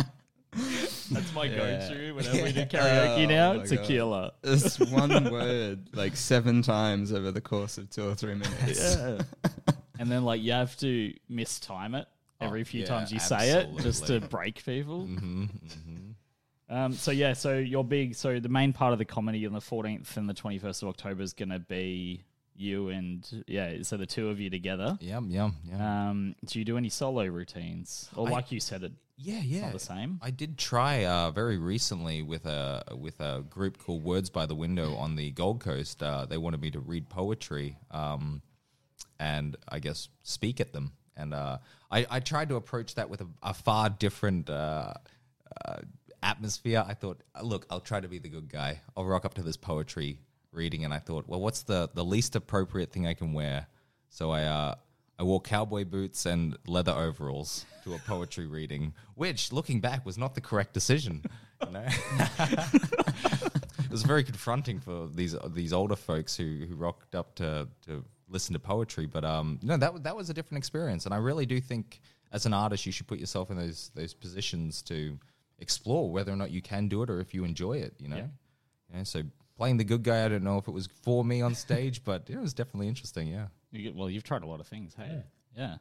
That's 1.11 1.33
my 1.33 1.47
go-to 1.47 2.13
whenever 2.13 2.43
we 2.43 2.51
do 2.51 2.61
karaoke 2.65 3.23
Oh 3.23 3.27
now. 3.27 3.53
my 3.53 3.57
God. 3.59 3.67
Tequila. 3.67 4.31
It's 4.43 4.79
one 4.91 5.31
word 5.31 5.89
like 5.93 6.15
seven 6.15 6.61
times 6.61 7.11
over 7.13 7.31
the 7.31 7.41
course 7.41 7.77
of 7.77 7.89
two 7.89 8.07
or 8.07 8.15
three 8.15 8.35
minutes. 8.35 8.95
Yeah. 8.97 9.19
and 9.99 10.11
then 10.11 10.23
like 10.25 10.41
you 10.41 10.51
have 10.51 10.75
to 10.77 11.13
mistime 11.31 11.99
it 11.99 12.07
every 12.41 12.61
Oh, 12.61 12.65
few 12.65 12.81
yeah, 12.81 12.87
times 12.87 13.11
you 13.11 13.19
say 13.19 13.51
it 13.51 13.69
just 13.77 14.05
to 14.07 14.15
absolutely. 14.15 14.19
Mm-hmm, 14.27 14.27
break 14.29 14.65
people. 14.65 15.07
Um, 16.69 16.91
so 16.93 17.11
yeah, 17.11 17.31
so 17.33 17.57
your 17.57 17.83
big, 17.85 18.13
so 18.15 18.39
the 18.41 18.49
main 18.49 18.73
part 18.73 18.91
of 18.91 18.99
the 18.99 19.05
comedy 19.05 19.45
on 19.45 19.53
the 19.53 19.59
14th 19.59 20.17
and 20.17 20.27
the 20.29 20.33
21st 20.33 20.83
of 20.83 20.89
October 20.89 21.23
is 21.23 21.31
going 21.33 21.49
to 21.49 21.59
be 21.59 22.23
you 22.57 22.89
and 22.89 23.43
yeah, 23.47 23.81
so 23.83 23.97
the 23.97 24.05
two 24.05 24.29
of 24.29 24.39
you 24.39 24.49
together. 24.49 24.97
Yum, 25.01 25.29
yum, 25.29 25.55
yeah. 25.63 26.09
Um, 26.09 26.35
do 26.45 26.59
you 26.59 26.65
do 26.65 26.77
any 26.77 26.89
solo 26.89 27.25
routines, 27.25 28.09
or 28.15 28.27
I- 28.27 28.31
like 28.31 28.51
you 28.51 28.59
said, 28.59 28.83
it 28.83 28.93
yeah, 29.19 29.41
yeah. 29.43 29.71
the 29.71 29.79
same? 29.79 30.19
I 30.21 30.29
did 30.29 30.59
try 30.59 31.05
uh, 31.05 31.31
very 31.31 31.57
recently 31.57 32.21
with 32.21 32.45
a 32.45 32.83
with 32.95 33.19
a 33.19 33.43
group 33.49 33.79
called 33.79 34.03
Words 34.03 34.29
by 34.29 34.45
the 34.45 34.53
Window 34.53 34.95
on 34.95 35.15
the 35.15 35.31
Gold 35.31 35.59
Coast. 35.59 36.03
Uh, 36.03 36.25
they 36.25 36.37
wanted 36.37 36.61
me 36.61 36.69
to 36.71 36.79
read 36.79 37.09
poetry 37.09 37.77
um, 37.89 38.43
and 39.19 39.55
I 39.67 39.79
guess 39.79 40.09
speak 40.21 40.61
at 40.61 40.71
them. 40.71 40.91
And 41.15 41.33
uh, 41.33 41.57
I, 41.89 42.05
I 42.09 42.19
tried 42.19 42.49
to 42.49 42.55
approach 42.57 42.93
that 42.95 43.09
with 43.09 43.21
a, 43.21 43.27
a 43.41 43.53
far 43.55 43.89
different 43.89 44.51
uh, 44.51 44.93
uh, 45.65 45.77
atmosphere. 46.21 46.85
I 46.87 46.93
thought, 46.93 47.21
look, 47.41 47.65
I'll 47.71 47.79
try 47.79 47.99
to 47.99 48.07
be 48.07 48.19
the 48.19 48.29
good 48.29 48.49
guy. 48.49 48.81
I'll 48.95 49.05
rock 49.05 49.25
up 49.25 49.33
to 49.35 49.41
this 49.41 49.57
poetry 49.57 50.19
reading, 50.57 50.83
and 50.83 50.93
I 50.93 50.99
thought, 50.99 51.25
well, 51.27 51.39
what's 51.39 51.61
the 51.63 51.89
the 51.93 52.03
least 52.03 52.35
appropriate 52.35 52.91
thing 52.91 53.07
I 53.07 53.13
can 53.13 53.31
wear? 53.31 53.67
So 54.09 54.31
I 54.31 54.43
uh, 54.43 54.75
I 55.19 55.23
wore 55.23 55.39
cowboy 55.39 55.85
boots 55.85 56.25
and 56.25 56.57
leather 56.67 56.91
overalls 56.91 57.65
to 57.85 57.93
a 57.93 57.99
poetry 57.99 58.47
reading, 58.57 58.93
which, 59.15 59.53
looking 59.53 59.79
back, 59.79 60.05
was 60.05 60.17
not 60.17 60.35
the 60.35 60.41
correct 60.41 60.73
decision. 60.73 61.23
You 61.65 61.71
know? 61.71 61.85
it 62.39 63.89
was 63.89 64.03
very 64.03 64.23
confronting 64.23 64.79
for 64.79 65.07
these 65.07 65.35
these 65.47 65.73
older 65.73 65.95
folks 65.95 66.35
who 66.37 66.65
who 66.67 66.75
rocked 66.75 67.15
up 67.15 67.33
to 67.35 67.67
to 67.87 68.03
listen 68.27 68.53
to 68.53 68.59
poetry. 68.59 69.07
But 69.07 69.25
um, 69.25 69.59
no, 69.63 69.75
that 69.77 70.03
that 70.03 70.15
was 70.15 70.29
a 70.29 70.35
different 70.35 70.59
experience, 70.59 71.05
and 71.05 71.15
I 71.15 71.17
really 71.17 71.47
do 71.47 71.59
think 71.59 71.99
as 72.31 72.45
an 72.45 72.53
artist 72.53 72.85
you 72.85 72.91
should 72.91 73.07
put 73.07 73.17
yourself 73.17 73.49
in 73.49 73.57
those 73.57 73.89
those 73.95 74.13
positions 74.13 74.83
to 74.83 75.17
explore 75.57 76.11
whether 76.11 76.31
or 76.31 76.35
not 76.35 76.51
you 76.51 76.61
can 76.61 76.87
do 76.87 77.01
it 77.01 77.09
or 77.09 77.19
if 77.19 77.33
you 77.33 77.43
enjoy 77.43 77.77
it. 77.77 77.95
You 77.97 78.09
know, 78.09 78.17
Yeah. 78.17 78.27
yeah. 78.93 79.03
so 79.03 79.23
playing 79.57 79.77
the 79.77 79.83
good 79.83 80.03
guy, 80.03 80.23
I 80.25 80.27
don't 80.29 80.43
know 80.43 80.57
if 80.57 80.67
it 80.67 80.71
was 80.71 80.87
for 81.01 81.25
me 81.25 81.41
on 81.41 81.55
stage, 81.55 82.03
but 82.03 82.29
it 82.29 82.37
was 82.39 82.53
definitely 82.53 82.87
interesting. 82.87 83.27
Yeah. 83.27 83.47
You 83.71 83.83
get, 83.83 83.95
well, 83.95 84.09
you've 84.09 84.23
tried 84.23 84.43
a 84.43 84.47
lot 84.47 84.59
of 84.59 84.67
things, 84.67 84.93
hey? 84.97 85.23
Yeah. 85.57 85.77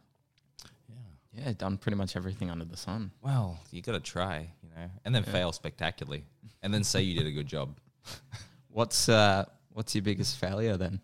Yeah, 0.88 1.44
Yeah, 1.46 1.52
done 1.52 1.76
pretty 1.76 1.96
much 1.96 2.16
everything 2.16 2.50
under 2.50 2.64
the 2.64 2.76
sun. 2.76 3.12
Well, 3.22 3.58
you 3.70 3.82
got 3.82 3.92
to 3.92 4.00
try, 4.00 4.48
you 4.62 4.70
know, 4.74 4.90
and 5.04 5.14
then 5.14 5.22
fail 5.22 5.52
spectacularly, 5.52 6.24
and 6.62 6.72
then 6.72 6.82
say 6.82 7.02
you 7.02 7.16
did 7.16 7.26
a 7.26 7.32
good 7.32 7.46
job. 7.46 7.76
What's 8.70 9.08
uh, 9.08 9.44
what's 9.72 9.94
your 9.94 10.02
biggest 10.02 10.38
failure 10.38 10.76
then? 10.76 11.00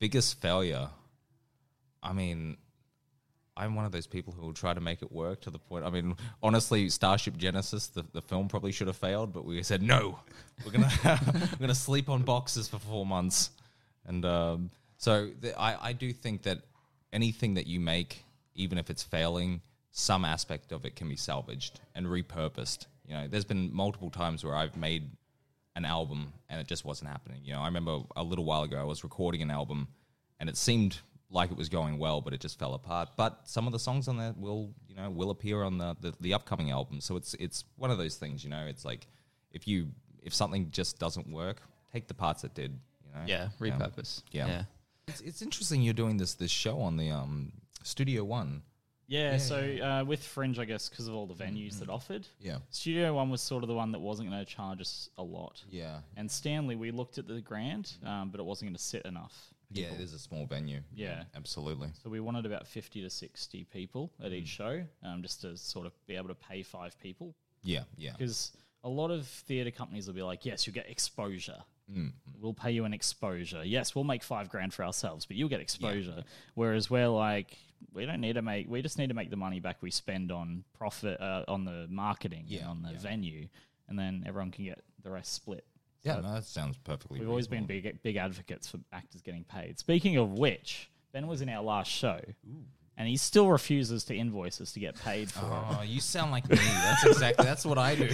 biggest 0.00 0.40
failure 0.40 0.88
i 2.00 2.12
mean 2.12 2.56
i'm 3.58 3.74
one 3.74 3.84
of 3.84 3.92
those 3.92 4.06
people 4.06 4.32
who 4.32 4.42
will 4.42 4.54
try 4.54 4.72
to 4.72 4.80
make 4.80 5.02
it 5.02 5.10
work 5.12 5.40
to 5.40 5.50
the 5.50 5.58
point 5.58 5.84
i 5.84 5.90
mean 5.90 6.14
honestly 6.42 6.88
starship 6.88 7.36
genesis 7.36 7.88
the, 7.88 8.04
the 8.12 8.22
film 8.22 8.48
probably 8.48 8.72
should 8.72 8.86
have 8.86 8.96
failed 8.96 9.32
but 9.32 9.44
we 9.44 9.62
said 9.62 9.82
no 9.82 10.18
we're 10.64 10.72
gonna 10.72 10.90
we're 11.30 11.60
gonna 11.60 11.74
sleep 11.74 12.08
on 12.08 12.22
boxes 12.22 12.68
for 12.68 12.78
four 12.78 13.04
months 13.04 13.50
and 14.06 14.24
um, 14.24 14.70
so 14.96 15.30
the, 15.40 15.58
I, 15.60 15.88
I 15.88 15.92
do 15.92 16.12
think 16.12 16.42
that 16.42 16.58
anything 17.12 17.54
that 17.54 17.66
you 17.66 17.80
make 17.80 18.24
even 18.54 18.78
if 18.78 18.90
it's 18.90 19.02
failing 19.02 19.60
some 19.90 20.24
aspect 20.24 20.72
of 20.72 20.84
it 20.84 20.96
can 20.96 21.08
be 21.08 21.16
salvaged 21.16 21.80
and 21.94 22.06
repurposed 22.06 22.86
you 23.06 23.14
know 23.14 23.26
there's 23.28 23.44
been 23.44 23.74
multiple 23.74 24.10
times 24.10 24.44
where 24.44 24.54
i've 24.54 24.76
made 24.76 25.10
an 25.78 25.84
album 25.84 26.32
and 26.50 26.60
it 26.60 26.66
just 26.66 26.84
wasn't 26.84 27.08
happening. 27.08 27.40
You 27.44 27.54
know, 27.54 27.60
I 27.60 27.66
remember 27.66 28.00
a 28.16 28.22
little 28.22 28.44
while 28.44 28.64
ago 28.64 28.78
I 28.78 28.84
was 28.84 29.04
recording 29.04 29.42
an 29.42 29.50
album 29.50 29.86
and 30.40 30.48
it 30.48 30.56
seemed 30.56 30.98
like 31.30 31.50
it 31.50 31.56
was 31.56 31.68
going 31.68 31.98
well, 31.98 32.20
but 32.20 32.32
it 32.32 32.40
just 32.40 32.58
fell 32.58 32.74
apart. 32.74 33.10
But 33.16 33.40
some 33.44 33.66
of 33.66 33.72
the 33.72 33.78
songs 33.78 34.08
on 34.08 34.16
there 34.16 34.34
will, 34.36 34.72
you 34.88 34.94
know, 34.96 35.10
will 35.10 35.30
appear 35.30 35.62
on 35.62 35.78
the, 35.78 35.96
the, 36.00 36.14
the 36.20 36.34
upcoming 36.34 36.70
album. 36.70 37.00
So 37.00 37.16
it's 37.16 37.34
it's 37.34 37.64
one 37.76 37.90
of 37.90 37.98
those 37.98 38.16
things, 38.16 38.42
you 38.44 38.50
know. 38.50 38.66
It's 38.66 38.84
like 38.84 39.06
if 39.52 39.68
you 39.68 39.88
if 40.22 40.34
something 40.34 40.70
just 40.70 40.98
doesn't 40.98 41.30
work, 41.30 41.60
take 41.92 42.08
the 42.08 42.14
parts 42.14 42.42
that 42.42 42.54
did. 42.54 42.78
You 43.06 43.12
know. 43.14 43.20
Yeah, 43.26 43.48
repurpose. 43.60 44.22
Yeah. 44.32 44.46
yeah. 44.46 44.62
It's, 45.06 45.20
it's 45.22 45.42
interesting 45.42 45.82
you're 45.82 45.94
doing 45.94 46.16
this 46.18 46.34
this 46.34 46.50
show 46.50 46.80
on 46.80 46.96
the 46.96 47.10
um 47.10 47.52
Studio 47.82 48.24
One. 48.24 48.62
Yeah, 49.10 49.38
so 49.38 49.56
Uh, 49.56 50.04
with 50.04 50.22
Fringe, 50.22 50.58
I 50.58 50.66
guess 50.66 50.90
because 50.90 51.08
of 51.08 51.14
all 51.14 51.26
the 51.26 51.32
venues 51.34 51.68
Mm-hmm. 51.70 51.78
that 51.78 51.88
offered, 51.88 52.26
Yeah. 52.40 52.58
Studio 52.68 53.14
One 53.14 53.30
was 53.30 53.40
sort 53.40 53.64
of 53.64 53.68
the 53.68 53.74
one 53.74 53.92
that 53.92 54.00
wasn't 54.00 54.28
going 54.28 54.44
to 54.44 54.50
charge 54.50 54.82
us 54.82 55.08
a 55.16 55.22
lot. 55.22 55.64
Yeah. 55.70 56.00
And 56.18 56.30
Stanley, 56.30 56.76
we 56.76 56.90
looked 56.90 57.16
at 57.16 57.26
the 57.26 57.40
grant, 57.40 57.96
um, 58.04 58.28
but 58.30 58.38
it 58.38 58.44
wasn't 58.44 58.68
going 58.68 58.76
to 58.76 58.82
sit 58.82 59.06
enough. 59.06 59.34
Yeah, 59.70 59.86
it 59.92 60.00
is 60.00 60.12
a 60.14 60.18
small 60.18 60.46
venue. 60.46 60.80
Yeah. 60.94 61.24
Absolutely. 61.36 61.88
So 62.02 62.10
we 62.10 62.20
wanted 62.20 62.46
about 62.46 62.66
50 62.66 63.02
to 63.02 63.10
60 63.10 63.64
people 63.64 64.10
at 64.22 64.32
each 64.32 64.48
show, 64.48 64.84
um, 65.02 65.22
just 65.22 65.42
to 65.42 65.56
sort 65.56 65.86
of 65.86 65.92
be 66.06 66.16
able 66.16 66.28
to 66.28 66.34
pay 66.34 66.62
five 66.62 66.98
people. 66.98 67.34
Yeah, 67.62 67.82
yeah. 67.96 68.12
Because 68.12 68.52
a 68.84 68.88
lot 68.88 69.10
of 69.10 69.26
theatre 69.26 69.70
companies 69.70 70.06
will 70.06 70.14
be 70.14 70.22
like, 70.22 70.44
yes, 70.46 70.66
you 70.66 70.72
get 70.72 70.88
exposure. 70.88 71.58
Mm. 71.92 72.12
We'll 72.40 72.54
pay 72.54 72.70
you 72.70 72.84
an 72.84 72.92
exposure. 72.94 73.62
Yes, 73.64 73.94
we'll 73.94 74.04
make 74.04 74.22
five 74.22 74.48
grand 74.48 74.72
for 74.74 74.84
ourselves, 74.84 75.26
but 75.26 75.36
you'll 75.36 75.48
get 75.48 75.60
exposure. 75.60 76.22
Whereas 76.54 76.90
we're 76.90 77.08
like, 77.08 77.56
we 77.92 78.06
don't 78.06 78.20
need 78.20 78.34
to 78.34 78.42
make, 78.42 78.68
we 78.68 78.82
just 78.82 78.98
need 78.98 79.08
to 79.08 79.14
make 79.14 79.30
the 79.30 79.36
money 79.36 79.60
back 79.60 79.78
we 79.82 79.90
spend 79.90 80.30
on 80.32 80.64
profit, 80.76 81.20
uh, 81.20 81.44
on 81.48 81.64
the 81.64 81.86
marketing, 81.88 82.40
and 82.40 82.50
Yeah, 82.50 82.68
on 82.68 82.82
the 82.82 82.92
yeah. 82.92 82.98
venue, 82.98 83.48
and 83.88 83.98
then 83.98 84.24
everyone 84.26 84.50
can 84.50 84.64
get 84.64 84.82
the 85.02 85.10
rest 85.10 85.32
split. 85.32 85.64
Yeah, 86.04 86.20
no, 86.20 86.34
that 86.34 86.44
sounds 86.44 86.78
perfectly. 86.78 87.20
We've 87.20 87.28
always 87.28 87.48
been 87.48 87.66
big, 87.66 88.02
big 88.02 88.16
advocates 88.16 88.68
for 88.68 88.78
actors 88.92 89.20
getting 89.20 89.44
paid. 89.44 89.78
Speaking 89.78 90.16
of 90.16 90.32
which, 90.32 90.90
Ben 91.12 91.26
was 91.26 91.42
in 91.42 91.48
our 91.48 91.62
last 91.62 91.90
show, 91.90 92.20
and 92.96 93.08
he 93.08 93.16
still 93.16 93.48
refuses 93.48 94.04
to 94.04 94.14
invoice 94.14 94.60
us 94.60 94.72
to 94.72 94.80
get 94.80 94.94
paid 95.00 95.30
for 95.30 95.44
it. 95.44 95.76
Oh, 95.78 95.82
you 95.84 96.00
sound 96.00 96.30
like 96.30 96.48
me. 96.48 96.56
That's 96.56 97.06
exactly. 97.06 97.44
That's 97.44 97.64
what 97.64 97.78
I 97.78 97.94
do. 97.94 98.08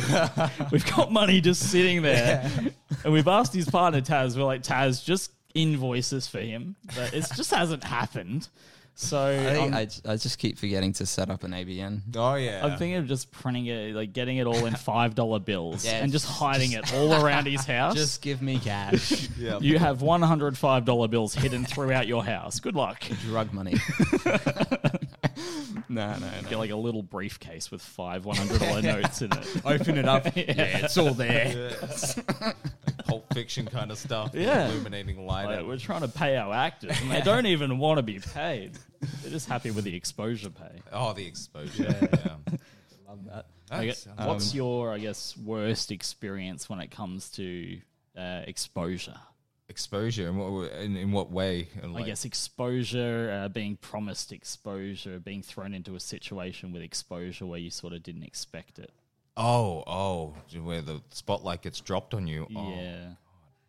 We've 0.72 0.86
got 0.94 1.12
money 1.12 1.40
just 1.40 1.70
sitting 1.70 2.02
there, 2.02 2.50
and 3.04 3.12
we've 3.12 3.28
asked 3.28 3.54
his 3.54 3.68
partner 3.68 4.00
Taz. 4.00 4.36
We're 4.36 4.44
like, 4.44 4.62
Taz, 4.62 5.04
just 5.04 5.32
invoice 5.54 6.12
us 6.12 6.26
for 6.26 6.40
him, 6.40 6.76
but 6.96 7.14
it 7.14 7.24
just 7.36 7.52
hasn't 7.52 7.84
happened. 7.84 8.48
So 8.96 9.26
I, 9.26 9.52
think 9.54 9.72
I'm, 9.72 9.74
I, 9.74 9.84
j- 9.86 10.00
I 10.06 10.16
just 10.16 10.38
keep 10.38 10.56
forgetting 10.56 10.92
to 10.94 11.06
set 11.06 11.28
up 11.28 11.42
an 11.42 11.50
ABN. 11.50 12.02
Oh 12.14 12.36
yeah. 12.36 12.64
I'm 12.64 12.78
thinking 12.78 12.96
of 12.96 13.08
just 13.08 13.32
printing 13.32 13.66
it, 13.66 13.92
like 13.94 14.12
getting 14.12 14.36
it 14.36 14.46
all 14.46 14.66
in 14.66 14.74
five 14.76 15.16
dollar 15.16 15.40
bills, 15.40 15.84
Yeah, 15.84 16.02
and 16.02 16.12
just 16.12 16.26
hiding 16.26 16.72
it 16.78 16.94
all 16.94 17.12
around 17.12 17.46
his 17.46 17.64
house. 17.64 17.94
Just 17.94 18.22
give 18.22 18.40
me 18.40 18.58
cash. 18.60 19.28
yeah. 19.38 19.58
you 19.60 19.78
have 19.78 20.00
one 20.00 20.22
hundred 20.22 20.56
five 20.56 20.84
dollar 20.84 21.08
bills 21.08 21.34
hidden 21.34 21.64
throughout 21.64 22.06
your 22.06 22.24
house. 22.24 22.60
Good 22.60 22.76
luck. 22.76 23.02
Drug 23.22 23.52
money. 23.52 23.74
No, 25.88 26.12
no, 26.12 26.18
no. 26.18 26.48
Get 26.48 26.58
like 26.58 26.70
a 26.70 26.76
little 26.76 27.02
briefcase 27.02 27.70
with 27.70 27.82
five 27.82 28.24
one 28.24 28.36
hundred 28.36 28.60
dollar 28.60 28.82
notes 28.82 29.22
in 29.22 29.32
it. 29.32 29.46
Open 29.64 29.98
it 29.98 30.04
up. 30.06 30.24
yeah, 30.36 30.42
it's 30.84 30.96
all 30.96 31.14
there. 31.14 31.72
Pulp 33.06 33.32
Fiction 33.34 33.66
kind 33.66 33.90
of 33.90 33.98
stuff. 33.98 34.32
the 34.32 34.40
Yeah. 34.42 34.68
Illuminating 34.68 35.26
light. 35.26 35.46
Like, 35.56 35.66
we're 35.66 35.78
trying 35.78 36.00
to 36.02 36.08
pay 36.08 36.36
our 36.36 36.52
actors, 36.54 36.96
and 37.00 37.10
they 37.10 37.20
don't 37.20 37.46
even 37.46 37.78
want 37.78 37.98
to 37.98 38.02
be 38.02 38.18
paid. 38.18 38.78
They're 39.22 39.30
just 39.30 39.48
happy 39.48 39.70
with 39.70 39.84
the 39.84 39.94
exposure 39.94 40.50
pay. 40.50 40.80
oh, 40.92 41.12
the 41.12 41.26
exposure. 41.26 41.84
Yeah. 42.00 42.36
Love 43.08 43.24
that. 43.26 43.46
I 43.70 43.78
That's- 43.86 44.04
guess- 44.04 44.26
what's 44.26 44.54
your, 44.54 44.92
I 44.92 44.98
guess, 44.98 45.36
worst 45.36 45.90
experience 45.90 46.68
when 46.68 46.80
it 46.80 46.90
comes 46.90 47.30
to 47.32 47.78
uh, 48.16 48.42
exposure? 48.46 49.16
Exposure 49.68 50.28
in 50.28 50.36
what 50.36 50.72
in, 50.72 50.96
in 50.96 51.12
what 51.12 51.30
way? 51.30 51.68
And 51.82 51.96
I 51.96 52.02
guess 52.02 52.24
exposure, 52.24 53.42
uh, 53.44 53.48
being 53.48 53.76
promised 53.76 54.32
exposure, 54.32 55.18
being 55.18 55.42
thrown 55.42 55.74
into 55.74 55.94
a 55.94 56.00
situation 56.00 56.72
with 56.72 56.82
exposure 56.82 57.46
where 57.46 57.58
you 57.58 57.70
sort 57.70 57.92
of 57.92 58.02
didn't 58.02 58.24
expect 58.24 58.78
it. 58.78 58.90
Oh, 59.36 59.82
oh, 59.86 60.34
where 60.62 60.80
the 60.80 61.00
spotlight 61.10 61.62
gets 61.62 61.80
dropped 61.80 62.14
on 62.14 62.26
you. 62.26 62.46
Oh, 62.54 62.70
Yeah. 62.70 63.08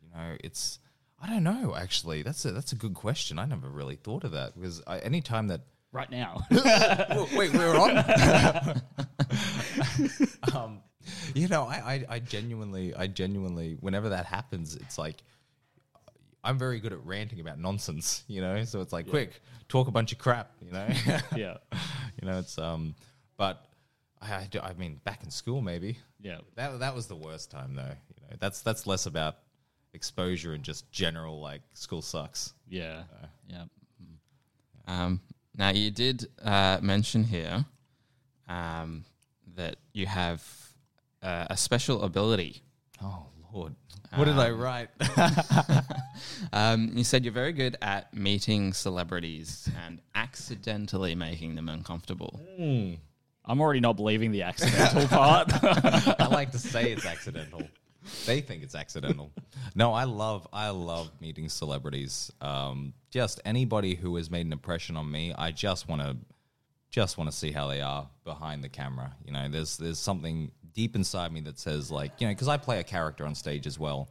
you 0.02 0.10
know, 0.14 0.38
it's. 0.44 0.80
I 1.20 1.28
don't 1.28 1.44
know. 1.44 1.76
Actually, 1.76 2.22
that's 2.22 2.46
a 2.46 2.52
that's 2.52 2.72
a 2.72 2.76
good 2.76 2.94
question. 2.94 3.40
I 3.40 3.46
never 3.46 3.70
really 3.70 3.96
thought 3.96 4.24
of 4.26 4.34
that 4.34 4.54
because 4.54 4.84
I, 4.86 5.00
any 5.00 5.22
time 5.22 5.48
that 5.48 5.62
Right 5.96 6.12
now. 6.12 6.46
Wait, 6.52 7.34
wait, 7.34 7.54
we're 7.54 7.80
on. 7.80 7.98
um, 10.54 10.82
you 11.34 11.48
know, 11.48 11.64
I, 11.64 11.76
I, 11.76 12.06
I 12.10 12.20
genuinely, 12.20 12.94
I 12.94 13.08
genuinely, 13.08 13.78
whenever 13.80 14.10
that 14.10 14.26
happens, 14.26 14.76
it's 14.76 14.98
like 14.98 15.24
I'm 16.46 16.58
very 16.58 16.80
good 16.80 16.94
at 16.94 17.04
ranting 17.06 17.40
about 17.40 17.60
nonsense. 17.60 18.24
You 18.28 18.42
know, 18.42 18.64
so 18.64 18.82
it's 18.82 18.94
like, 18.94 19.10
quick, 19.10 19.42
talk 19.68 19.88
a 19.88 19.92
bunch 19.92 20.12
of 20.12 20.18
crap. 20.20 20.52
You 20.62 20.72
know, 20.72 20.88
yeah. 21.36 21.58
you 22.22 22.28
know, 22.28 22.40
it's 22.40 22.58
um, 22.58 22.96
but 23.38 23.66
I, 24.22 24.36
I, 24.36 24.48
do, 24.50 24.60
I 24.60 24.74
mean, 24.74 25.02
back 25.04 25.24
in 25.24 25.32
school, 25.32 25.62
maybe 25.62 25.98
Yeah. 26.22 26.38
that 26.56 26.80
that 26.80 26.96
was 26.96 27.08
the 27.08 27.16
worst 27.16 27.52
time 27.52 27.76
though. 27.76 27.82
You 27.82 28.22
know, 28.30 28.36
that's 28.40 28.62
that's 28.62 28.86
less 28.88 29.06
about 29.08 29.38
exposure 29.94 30.54
and 30.54 30.64
just 30.64 30.90
general 30.92 31.40
like 31.40 31.62
school 31.74 32.02
sucks. 32.02 32.54
Yeah. 32.68 33.04
Yeah. 33.50 33.64
Um, 34.88 35.22
now, 35.58 35.70
you 35.70 35.90
did 35.90 36.28
uh, 36.44 36.80
mention 36.82 37.24
here 37.24 37.66
um, 38.48 39.04
that 39.56 39.78
you 39.94 40.06
have 40.06 40.44
uh, 41.24 41.48
a 41.50 41.58
special 41.58 42.04
ability. 42.04 42.62
Oh 43.02 43.26
Lord, 43.54 43.76
what 44.16 44.26
did 44.26 44.38
I 44.38 44.50
Um, 44.50 44.60
write? 44.60 44.90
Um, 46.54 46.92
you 46.96 47.04
said 47.04 47.24
you're 47.26 47.34
very 47.34 47.52
good 47.54 47.78
at 47.82 48.14
meeting 48.14 48.74
celebrities 48.74 49.70
and 49.86 50.00
accidentally 50.16 51.14
making 51.16 51.56
them 51.56 51.70
uncomfortable. 51.70 52.40
I'm 52.58 53.62
already 53.62 53.80
not 53.80 53.96
believing 53.98 54.32
the 54.32 54.44
accidental 54.44 55.08
part. 55.08 55.50
I 55.64 56.28
like 56.28 56.52
to 56.52 56.58
say 56.60 56.92
it's 56.92 57.06
accidental. 57.06 57.62
They 58.26 58.42
think 58.42 58.64
it's 58.64 58.76
accidental. 58.76 59.32
No, 59.76 59.94
I 59.94 60.04
love 60.06 60.48
I 60.54 60.70
love 60.70 61.12
meeting 61.20 61.50
celebrities. 61.50 62.32
Um, 62.42 62.94
just 63.12 63.42
anybody 63.46 63.96
who 63.96 64.16
has 64.16 64.30
made 64.32 64.46
an 64.46 64.54
impression 64.54 64.96
on 64.98 65.10
me, 65.12 65.34
I 65.38 65.52
just 65.52 65.88
want 65.90 66.02
to 66.02 66.16
just 66.92 67.18
want 67.18 67.30
to 67.30 67.36
see 67.36 67.52
how 67.52 67.68
they 67.68 67.82
are 67.82 68.08
behind 68.24 68.64
the 68.64 68.70
camera. 68.70 69.14
You 69.26 69.34
know, 69.34 69.48
there's 69.50 69.78
there's 69.78 70.00
something 70.00 70.52
deep 70.76 70.96
inside 70.96 71.32
me 71.32 71.42
that 71.42 71.58
says 71.58 71.90
like, 71.90 72.12
you 72.20 72.28
know, 72.28 72.34
because 72.34 72.48
I 72.48 72.58
play 72.58 72.80
a 72.80 72.84
character 72.84 73.26
on 73.26 73.34
stage 73.34 73.66
as 73.66 73.80
well, 73.80 74.10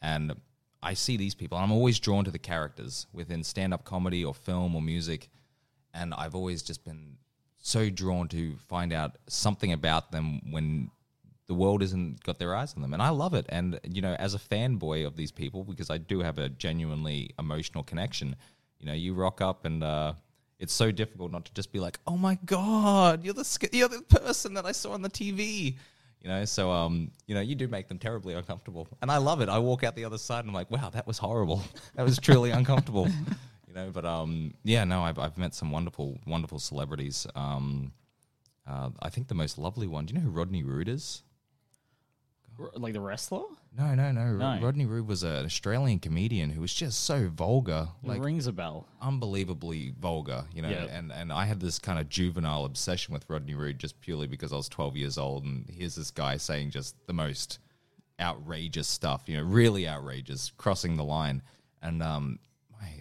and 0.00 0.34
I 0.82 0.94
see 0.94 1.16
these 1.16 1.34
people. 1.34 1.58
and 1.58 1.64
I'm 1.64 1.72
always 1.72 1.98
drawn 1.98 2.24
to 2.24 2.30
the 2.30 2.38
characters 2.38 3.06
within 3.12 3.42
stand-up 3.42 3.84
comedy 3.84 4.24
or 4.24 4.34
film 4.34 4.76
or 4.76 4.82
music, 4.82 5.28
and 5.92 6.14
I've 6.14 6.34
always 6.34 6.62
just 6.62 6.84
been 6.84 7.16
so 7.58 7.88
drawn 7.90 8.28
to 8.28 8.56
find 8.68 8.92
out 8.92 9.16
something 9.28 9.72
about 9.72 10.12
them 10.12 10.52
when 10.52 10.90
the 11.46 11.54
world 11.54 11.82
isn't 11.82 12.22
got 12.24 12.38
their 12.38 12.54
eyes 12.54 12.74
on 12.74 12.82
them 12.82 12.92
and 12.92 13.02
i 13.02 13.08
love 13.08 13.34
it 13.34 13.46
and 13.48 13.78
you 13.88 14.00
know 14.00 14.14
as 14.14 14.34
a 14.34 14.38
fanboy 14.38 15.06
of 15.06 15.16
these 15.16 15.30
people 15.30 15.64
because 15.64 15.90
i 15.90 15.98
do 15.98 16.20
have 16.20 16.38
a 16.38 16.48
genuinely 16.48 17.30
emotional 17.38 17.84
connection 17.84 18.34
you 18.78 18.86
know 18.86 18.92
you 18.92 19.14
rock 19.14 19.40
up 19.40 19.64
and 19.64 19.84
uh 19.84 20.12
it's 20.58 20.72
so 20.72 20.90
difficult 20.90 21.30
not 21.30 21.44
to 21.44 21.52
just 21.54 21.72
be 21.72 21.78
like 21.78 21.98
oh 22.06 22.16
my 22.16 22.38
god 22.46 23.24
you're 23.24 23.34
the 23.34 23.68
you're 23.72 23.88
the 23.88 24.02
person 24.02 24.54
that 24.54 24.64
i 24.64 24.72
saw 24.72 24.92
on 24.92 25.02
the 25.02 25.10
tv 25.10 25.76
you 26.22 26.28
know 26.28 26.44
so 26.44 26.70
um 26.70 27.10
you 27.26 27.34
know 27.34 27.40
you 27.40 27.54
do 27.54 27.66
make 27.68 27.88
them 27.88 27.98
terribly 27.98 28.34
uncomfortable 28.34 28.86
and 29.02 29.10
i 29.10 29.16
love 29.16 29.40
it 29.40 29.48
i 29.48 29.58
walk 29.58 29.82
out 29.84 29.96
the 29.96 30.04
other 30.04 30.18
side 30.18 30.40
and 30.40 30.48
i'm 30.48 30.54
like 30.54 30.70
wow 30.70 30.88
that 30.90 31.06
was 31.06 31.18
horrible 31.18 31.62
that 31.96 32.04
was 32.04 32.18
truly 32.18 32.50
uncomfortable 32.50 33.08
you 33.66 33.74
know 33.74 33.90
but 33.92 34.04
um 34.04 34.54
yeah 34.62 34.84
no 34.84 35.02
i've, 35.02 35.18
I've 35.18 35.36
met 35.36 35.54
some 35.54 35.70
wonderful 35.70 36.18
wonderful 36.26 36.58
celebrities 36.58 37.26
um 37.34 37.92
uh, 38.66 38.90
I 39.00 39.08
think 39.08 39.28
the 39.28 39.34
most 39.34 39.58
lovely 39.58 39.86
one. 39.86 40.06
Do 40.06 40.14
you 40.14 40.20
know 40.20 40.26
who 40.26 40.30
Rodney 40.30 40.62
Rude 40.62 40.88
is? 40.88 41.22
R- 42.58 42.70
like 42.76 42.92
the 42.92 43.00
wrestler? 43.00 43.42
No, 43.76 43.94
no, 43.94 44.12
no. 44.12 44.32
No. 44.36 44.58
Rodney 44.60 44.84
Rude 44.84 45.06
was 45.08 45.22
an 45.22 45.46
Australian 45.46 45.98
comedian 45.98 46.50
who 46.50 46.60
was 46.60 46.74
just 46.74 47.04
so 47.04 47.28
vulgar, 47.28 47.88
It 48.02 48.06
like 48.06 48.22
rings 48.22 48.46
a 48.46 48.52
bell. 48.52 48.86
unbelievably 49.00 49.94
vulgar, 49.98 50.44
you 50.54 50.60
know. 50.60 50.68
Yeah. 50.68 50.84
And 50.90 51.10
and 51.10 51.32
I 51.32 51.46
had 51.46 51.58
this 51.60 51.78
kind 51.78 51.98
of 51.98 52.08
juvenile 52.10 52.66
obsession 52.66 53.14
with 53.14 53.24
Rodney 53.30 53.54
Rude 53.54 53.78
just 53.78 53.98
purely 54.00 54.26
because 54.26 54.52
I 54.52 54.56
was 54.56 54.68
12 54.68 54.96
years 54.96 55.16
old, 55.16 55.44
and 55.44 55.64
here's 55.70 55.94
this 55.94 56.10
guy 56.10 56.36
saying 56.36 56.70
just 56.70 56.94
the 57.06 57.14
most 57.14 57.60
outrageous 58.20 58.88
stuff, 58.88 59.22
you 59.26 59.36
know, 59.36 59.42
really 59.42 59.88
outrageous, 59.88 60.52
crossing 60.56 60.96
the 60.96 61.04
line. 61.04 61.42
And 61.82 62.02
um, 62.02 62.38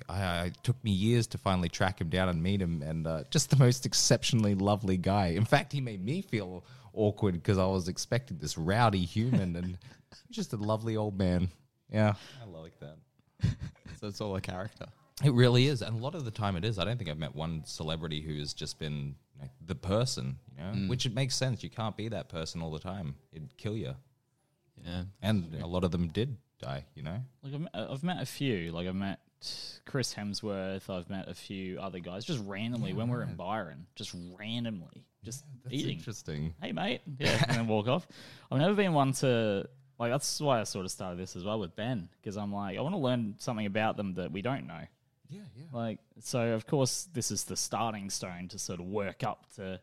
I, 0.09 0.13
I, 0.13 0.43
it 0.45 0.57
took 0.63 0.82
me 0.84 0.91
years 0.91 1.28
to 1.28 1.38
finally 1.38 1.69
track 1.69 1.99
him 2.01 2.09
down 2.09 2.30
and 2.30 2.41
meet 2.41 2.61
him, 2.61 2.82
and 2.82 3.05
uh, 3.05 3.24
just 3.30 3.49
the 3.49 3.57
most 3.57 3.86
exceptionally 3.86 4.55
lovely 4.55 4.97
guy. 4.97 5.28
In 5.28 5.45
fact, 5.45 5.74
he 5.74 5.82
made 5.82 6.03
me 6.03 6.22
feel 6.22 6.63
awkward 6.93 7.34
because 7.34 7.57
I 7.57 7.65
was 7.65 7.88
expecting 7.88 8.38
this 8.38 8.57
rowdy 8.57 9.03
human, 9.05 9.55
and 9.55 9.78
just 10.30 10.53
a 10.53 10.57
lovely 10.57 10.97
old 10.97 11.18
man. 11.18 11.49
Yeah, 11.91 12.16
I 12.41 12.45
like 12.45 12.80
that. 12.80 12.97
So 13.99 14.07
it's 14.07 14.20
all 14.20 14.36
a 14.36 14.41
character. 14.41 14.88
It 15.24 15.32
really 15.32 15.68
is, 15.68 15.84
and 15.84 15.95
a 15.95 16.01
lot 16.01 16.16
of 16.16 16.26
the 16.26 16.32
time 16.32 16.55
it 16.55 16.66
is. 16.66 16.80
I 16.80 16.86
don't 16.86 16.97
think 16.97 17.07
I've 17.07 17.20
met 17.20 17.36
one 17.36 17.62
celebrity 17.66 18.20
who 18.20 18.39
has 18.39 18.51
just 18.51 18.80
been 18.80 19.14
you 19.36 19.43
know, 19.43 19.49
the 19.64 19.76
person, 19.76 20.39
you 20.57 20.64
know, 20.64 20.72
mm. 20.72 20.89
which 20.89 21.05
it 21.05 21.14
makes 21.14 21.36
sense. 21.36 21.64
You 21.64 21.70
can't 21.70 21.95
be 21.95 22.07
that 22.07 22.28
person 22.28 22.64
all 22.64 22.72
the 22.72 22.80
time; 22.80 23.14
it'd 23.32 23.55
kill 23.57 23.78
you. 23.78 23.93
Yeah. 24.84 25.03
And 25.22 25.55
a 25.62 25.68
lot 25.68 25.84
of 25.84 25.91
them 25.91 26.07
did 26.07 26.38
die, 26.59 26.86
you 26.95 27.03
know. 27.03 27.18
Like 27.43 27.53
I've 27.53 27.59
met, 27.59 27.72
I've 27.76 28.03
met 28.03 28.22
a 28.24 28.26
few. 28.26 28.72
Like 28.72 28.88
I've 28.88 28.95
met 28.95 29.20
Chris 29.86 30.14
Hemsworth. 30.14 30.89
I've 30.89 31.09
met 31.09 31.28
a 31.28 31.36
few 31.36 31.80
other 31.80 31.99
guys 31.99 32.26
just 32.26 32.43
randomly 32.45 32.93
when 32.93 33.07
we're 33.07 33.22
in 33.22 33.36
Byron, 33.36 33.86
just 33.95 34.16
randomly, 34.38 35.05
just 35.24 35.43
That's 35.64 35.76
eating. 35.76 35.97
interesting. 35.97 36.55
Hey 36.62 36.72
mate, 36.72 37.01
yeah, 37.20 37.43
and 37.47 37.57
then 37.57 37.68
walk 37.68 37.88
off. 37.88 38.07
I've 38.51 38.59
never 38.59 38.74
been 38.74 38.93
one 38.93 39.14
to 39.14 39.68
like. 40.02 40.12
That's 40.12 40.39
why 40.39 40.60
I 40.60 40.64
sort 40.64 40.86
of 40.86 40.91
started 40.91 41.20
this 41.20 41.36
as 41.36 41.43
well 41.43 41.60
with 41.60 41.76
Ben 41.76 42.10
because 42.22 42.38
I'm 42.38 42.54
like 42.54 42.78
I 42.78 42.82
want 42.82 42.93
to 42.93 42.99
learn 42.99 43.36
something 43.38 43.66
about 43.66 43.97
them 43.97 44.14
that 44.16 44.32
we 44.32 44.41
don't 44.41 44.68
know. 44.68 44.82
Yeah, 45.30 45.41
yeah. 45.56 45.66
Like 45.72 45.99
so, 46.20 46.49
of 46.49 46.66
course, 46.68 47.08
this 47.14 47.32
is 47.32 47.45
the 47.45 47.56
starting 47.56 48.10
stone 48.10 48.47
to 48.49 48.60
sort 48.60 48.80
of 48.80 48.88
work 48.88 49.24
up 49.24 49.45
to. 49.56 49.80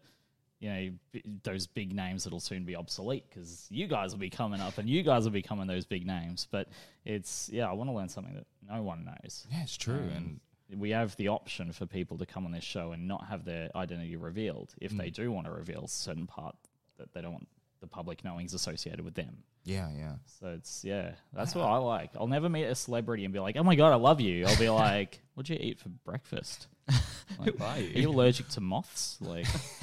You 0.60 0.70
know 0.70 0.90
b- 1.12 1.22
those 1.44 1.68
big 1.68 1.94
names 1.94 2.24
that'll 2.24 2.40
soon 2.40 2.64
be 2.64 2.74
obsolete 2.74 3.26
because 3.28 3.68
you 3.70 3.86
guys 3.86 4.10
will 4.10 4.18
be 4.18 4.28
coming 4.28 4.60
up 4.60 4.78
and 4.78 4.88
you 4.88 5.04
guys 5.04 5.22
will 5.22 5.30
be 5.30 5.40
becoming 5.40 5.68
those 5.68 5.86
big 5.86 6.04
names. 6.04 6.48
But 6.50 6.68
it's 7.04 7.48
yeah, 7.52 7.70
I 7.70 7.74
want 7.74 7.88
to 7.88 7.94
learn 7.94 8.08
something 8.08 8.34
that 8.34 8.46
no 8.68 8.82
one 8.82 9.04
knows. 9.04 9.46
Yeah, 9.52 9.62
it's 9.62 9.76
true. 9.76 10.02
and 10.16 10.40
We 10.76 10.90
have 10.90 11.14
the 11.14 11.28
option 11.28 11.72
for 11.72 11.86
people 11.86 12.18
to 12.18 12.26
come 12.26 12.44
on 12.44 12.50
this 12.50 12.64
show 12.64 12.90
and 12.90 13.06
not 13.06 13.28
have 13.28 13.44
their 13.44 13.70
identity 13.76 14.16
revealed 14.16 14.74
if 14.80 14.90
they 14.90 15.10
mm. 15.10 15.14
do 15.14 15.30
want 15.30 15.46
to 15.46 15.52
reveal 15.52 15.86
certain 15.86 16.26
part 16.26 16.56
that 16.98 17.12
they 17.14 17.22
don't 17.22 17.34
want 17.34 17.48
the 17.80 17.86
public 17.86 18.24
knowing's 18.24 18.54
associated 18.54 19.04
with 19.04 19.14
them. 19.14 19.44
Yeah, 19.68 19.88
yeah. 19.96 20.12
So 20.40 20.48
it's 20.48 20.82
yeah, 20.84 21.12
that's 21.32 21.54
what 21.54 21.64
I 21.64 21.76
like. 21.76 22.10
I'll 22.18 22.26
never 22.26 22.48
meet 22.48 22.64
a 22.64 22.74
celebrity 22.74 23.24
and 23.24 23.32
be 23.34 23.40
like, 23.40 23.56
"Oh 23.56 23.62
my 23.62 23.74
god, 23.76 23.92
I 23.92 23.96
love 23.96 24.20
you." 24.20 24.46
I'll 24.46 24.56
be 24.58 24.68
like, 24.86 25.20
"What'd 25.34 25.50
you 25.50 25.58
eat 25.60 25.78
for 25.78 25.88
breakfast?" 25.90 26.66
Like, 27.38 27.56
Who 27.58 27.62
are 27.64 27.68
Are 27.74 27.78
you? 27.78 28.00
you 28.02 28.08
allergic 28.10 28.48
to 28.48 28.60
moths? 28.62 29.18
Like, 29.20 29.46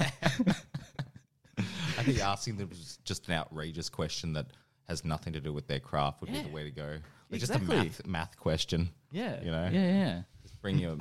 I 1.98 2.02
think 2.02 2.20
asking 2.20 2.56
them 2.56 2.68
was 2.68 2.98
just 3.04 3.28
an 3.28 3.34
outrageous 3.34 3.88
question 3.88 4.32
that 4.34 4.46
has 4.88 5.04
nothing 5.04 5.32
to 5.32 5.40
do 5.40 5.52
with 5.52 5.66
their 5.66 5.80
craft 5.80 6.20
would 6.20 6.30
Yeah. 6.30 6.42
be 6.42 6.48
the 6.48 6.54
way 6.54 6.64
to 6.64 6.70
go. 6.70 6.98
Like 7.30 7.40
Exactly. 7.40 7.66
Just 7.88 8.00
a 8.00 8.02
math 8.02 8.06
math 8.06 8.36
question. 8.36 8.90
yeah, 9.10 9.42
You 9.42 9.50
know? 9.50 9.68
yeah, 9.72 9.92
yeah. 9.92 10.22
Just 10.42 10.60
bring 10.60 10.78
your 10.78 10.96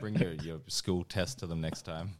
bring 0.00 0.14
your, 0.16 0.32
your 0.34 0.60
school 0.68 1.04
test 1.04 1.40
to 1.40 1.46
them 1.46 1.60
next 1.60 1.82
time. 1.82 2.10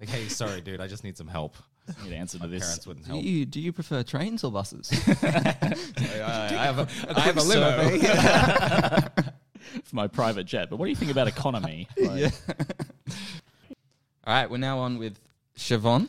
Like, 0.00 0.08
hey, 0.08 0.28
sorry, 0.28 0.60
dude, 0.60 0.80
I 0.80 0.86
just 0.86 1.02
need 1.04 1.16
some 1.16 1.28
help. 1.28 1.56
I 1.88 2.04
need 2.04 2.10
to 2.10 2.16
answer 2.16 2.38
to 2.38 2.46
this. 2.46 2.62
parents 2.64 2.86
wouldn't 2.86 3.06
Do 3.06 3.12
help. 3.12 3.24
you 3.24 3.44
do 3.44 3.60
you 3.60 3.72
prefer 3.72 4.02
trains 4.02 4.44
or 4.44 4.52
buses? 4.52 4.90
I 5.22 6.48
have 6.52 6.78
a, 6.78 6.88
I 7.16 7.20
have 7.20 7.36
a 7.36 7.42
limo. 7.42 7.98
for 9.84 9.96
my 9.96 10.06
private 10.06 10.44
jet. 10.44 10.70
But 10.70 10.78
what 10.78 10.86
do 10.86 10.90
you 10.90 10.96
think 10.96 11.10
about 11.10 11.28
economy? 11.28 11.88
Like, 11.98 12.32
All 14.24 14.32
right, 14.34 14.48
we're 14.50 14.58
now 14.58 14.78
on 14.78 14.98
with 14.98 15.18
Siobhan. 15.56 16.08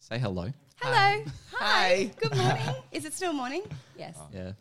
Say 0.00 0.18
hello. 0.18 0.50
Hello. 0.80 1.24
Hi. 1.56 2.10
Good 2.18 2.34
morning. 2.36 2.74
Is 2.92 3.04
it 3.04 3.12
still 3.12 3.34
morning? 3.34 3.62
Yes. 3.98 4.16
Oh. 4.18 4.26
Yeah. 4.32 4.52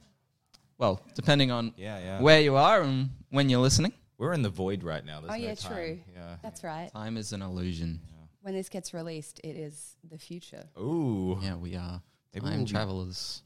Well, 0.78 1.00
depending 1.16 1.50
on 1.52 1.74
Yeah, 1.78 1.98
yeah. 2.00 2.22
where 2.22 2.42
you 2.42 2.56
are 2.58 2.82
and 2.82 3.10
when 3.30 3.50
you're 3.50 3.62
listening, 3.62 3.94
We're 4.18 4.34
in 4.34 4.42
the 4.42 4.50
void 4.50 4.84
right 4.84 5.06
now. 5.06 5.22
There's 5.22 5.32
Oh, 5.34 5.38
no 5.38 5.42
yeah, 5.48 5.56
time. 5.56 5.72
true. 5.74 6.00
Yeah. 6.14 6.36
That's 6.44 6.64
right. 6.64 6.92
time 6.92 7.16
is 7.18 7.32
an 7.34 7.42
illusion. 7.42 8.00
When 8.42 8.54
this 8.54 8.70
gets 8.70 8.94
released, 8.94 9.40
it 9.44 9.56
is 9.58 9.96
the 10.10 10.18
future. 10.18 10.64
Ooh. 10.80 11.38
Yeah, 11.42 11.56
we 11.56 11.76
are 11.76 12.02
Maybe 12.34 12.46
time 12.46 12.58
we'll 12.58 12.66
be- 12.66 12.72
travelers. 12.72 13.42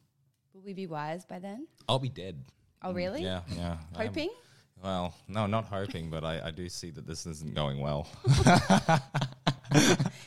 Will 0.53 0.61
we 0.61 0.73
be 0.73 0.85
wise 0.87 1.25
by 1.25 1.39
then? 1.39 1.67
I'll 1.87 1.99
be 1.99 2.09
dead. 2.09 2.43
Oh, 2.83 2.93
really? 2.93 3.23
Yeah, 3.23 3.41
yeah. 3.55 3.77
I'm- 3.95 4.07
Hoping? 4.07 4.29
well, 4.83 5.13
no, 5.27 5.45
not 5.47 5.65
hoping, 5.65 6.09
but 6.09 6.23
I, 6.23 6.47
I 6.47 6.51
do 6.51 6.67
see 6.69 6.91
that 6.91 7.07
this 7.07 7.25
isn't 7.25 7.53
going 7.55 7.79
well. 7.79 8.07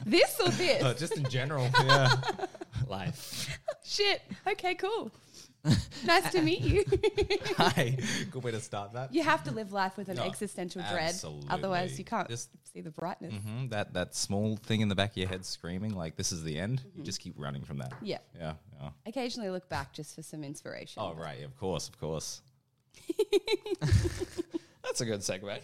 This 0.07 0.41
or 0.41 0.49
this? 0.53 0.83
Uh, 0.83 0.95
just 0.95 1.17
in 1.19 1.25
general, 1.29 1.69
yeah. 1.85 2.15
Life. 2.89 3.59
Shit. 3.85 4.23
Okay, 4.47 4.75
cool. 4.75 5.11
nice 6.05 6.31
to 6.33 6.43
meet 6.43 6.61
you. 6.61 6.85
Hi. 7.57 7.97
Good 8.31 8.43
way 8.45 8.51
to 8.51 8.61
start 8.61 8.93
that. 8.93 9.15
you 9.15 9.23
have 9.23 9.43
to 9.45 9.51
live 9.51 9.73
life 9.73 9.97
with 9.97 10.09
an 10.09 10.17
Yeah, 10.19 10.25
existential 10.25 10.83
dread. 10.83 11.09
absolutely. 11.11 11.49
Otherwise, 11.51 11.99
you 11.99 12.05
can't 12.05 12.29
Just- 12.29 12.51
see 12.73 12.81
the 12.83 12.91
brightness. 12.91 13.33
hmm 13.35 13.69
That 13.69 13.95
that 13.95 14.15
small 14.15 14.57
thing 14.57 14.81
in 14.83 14.89
the 14.89 14.95
back 14.95 15.13
of 15.13 15.17
your 15.17 15.29
head 15.29 15.45
screaming 15.47 15.95
like 15.95 16.17
this 16.17 16.33
is 16.33 16.43
the 16.43 16.59
end. 16.59 16.83
You 16.95 17.03
just 17.03 17.21
keep 17.21 17.35
running 17.39 17.63
from 17.65 17.79
that. 17.79 17.93
Yeah. 18.03 18.19
Yeah. 18.39 18.55
yeah. 18.81 18.91
Occasionally 19.07 19.49
look 19.51 19.69
back 19.69 19.93
just 19.95 20.15
for 20.15 20.23
some 20.23 20.45
inspiration. 20.45 21.03
Oh 21.03 21.15
right, 21.15 21.43
of 21.43 21.57
course, 21.57 21.89
of 21.89 21.99
course. 21.99 22.43
That's 24.83 25.01
a 25.01 25.05
good 25.07 25.21
segue. 25.21 25.61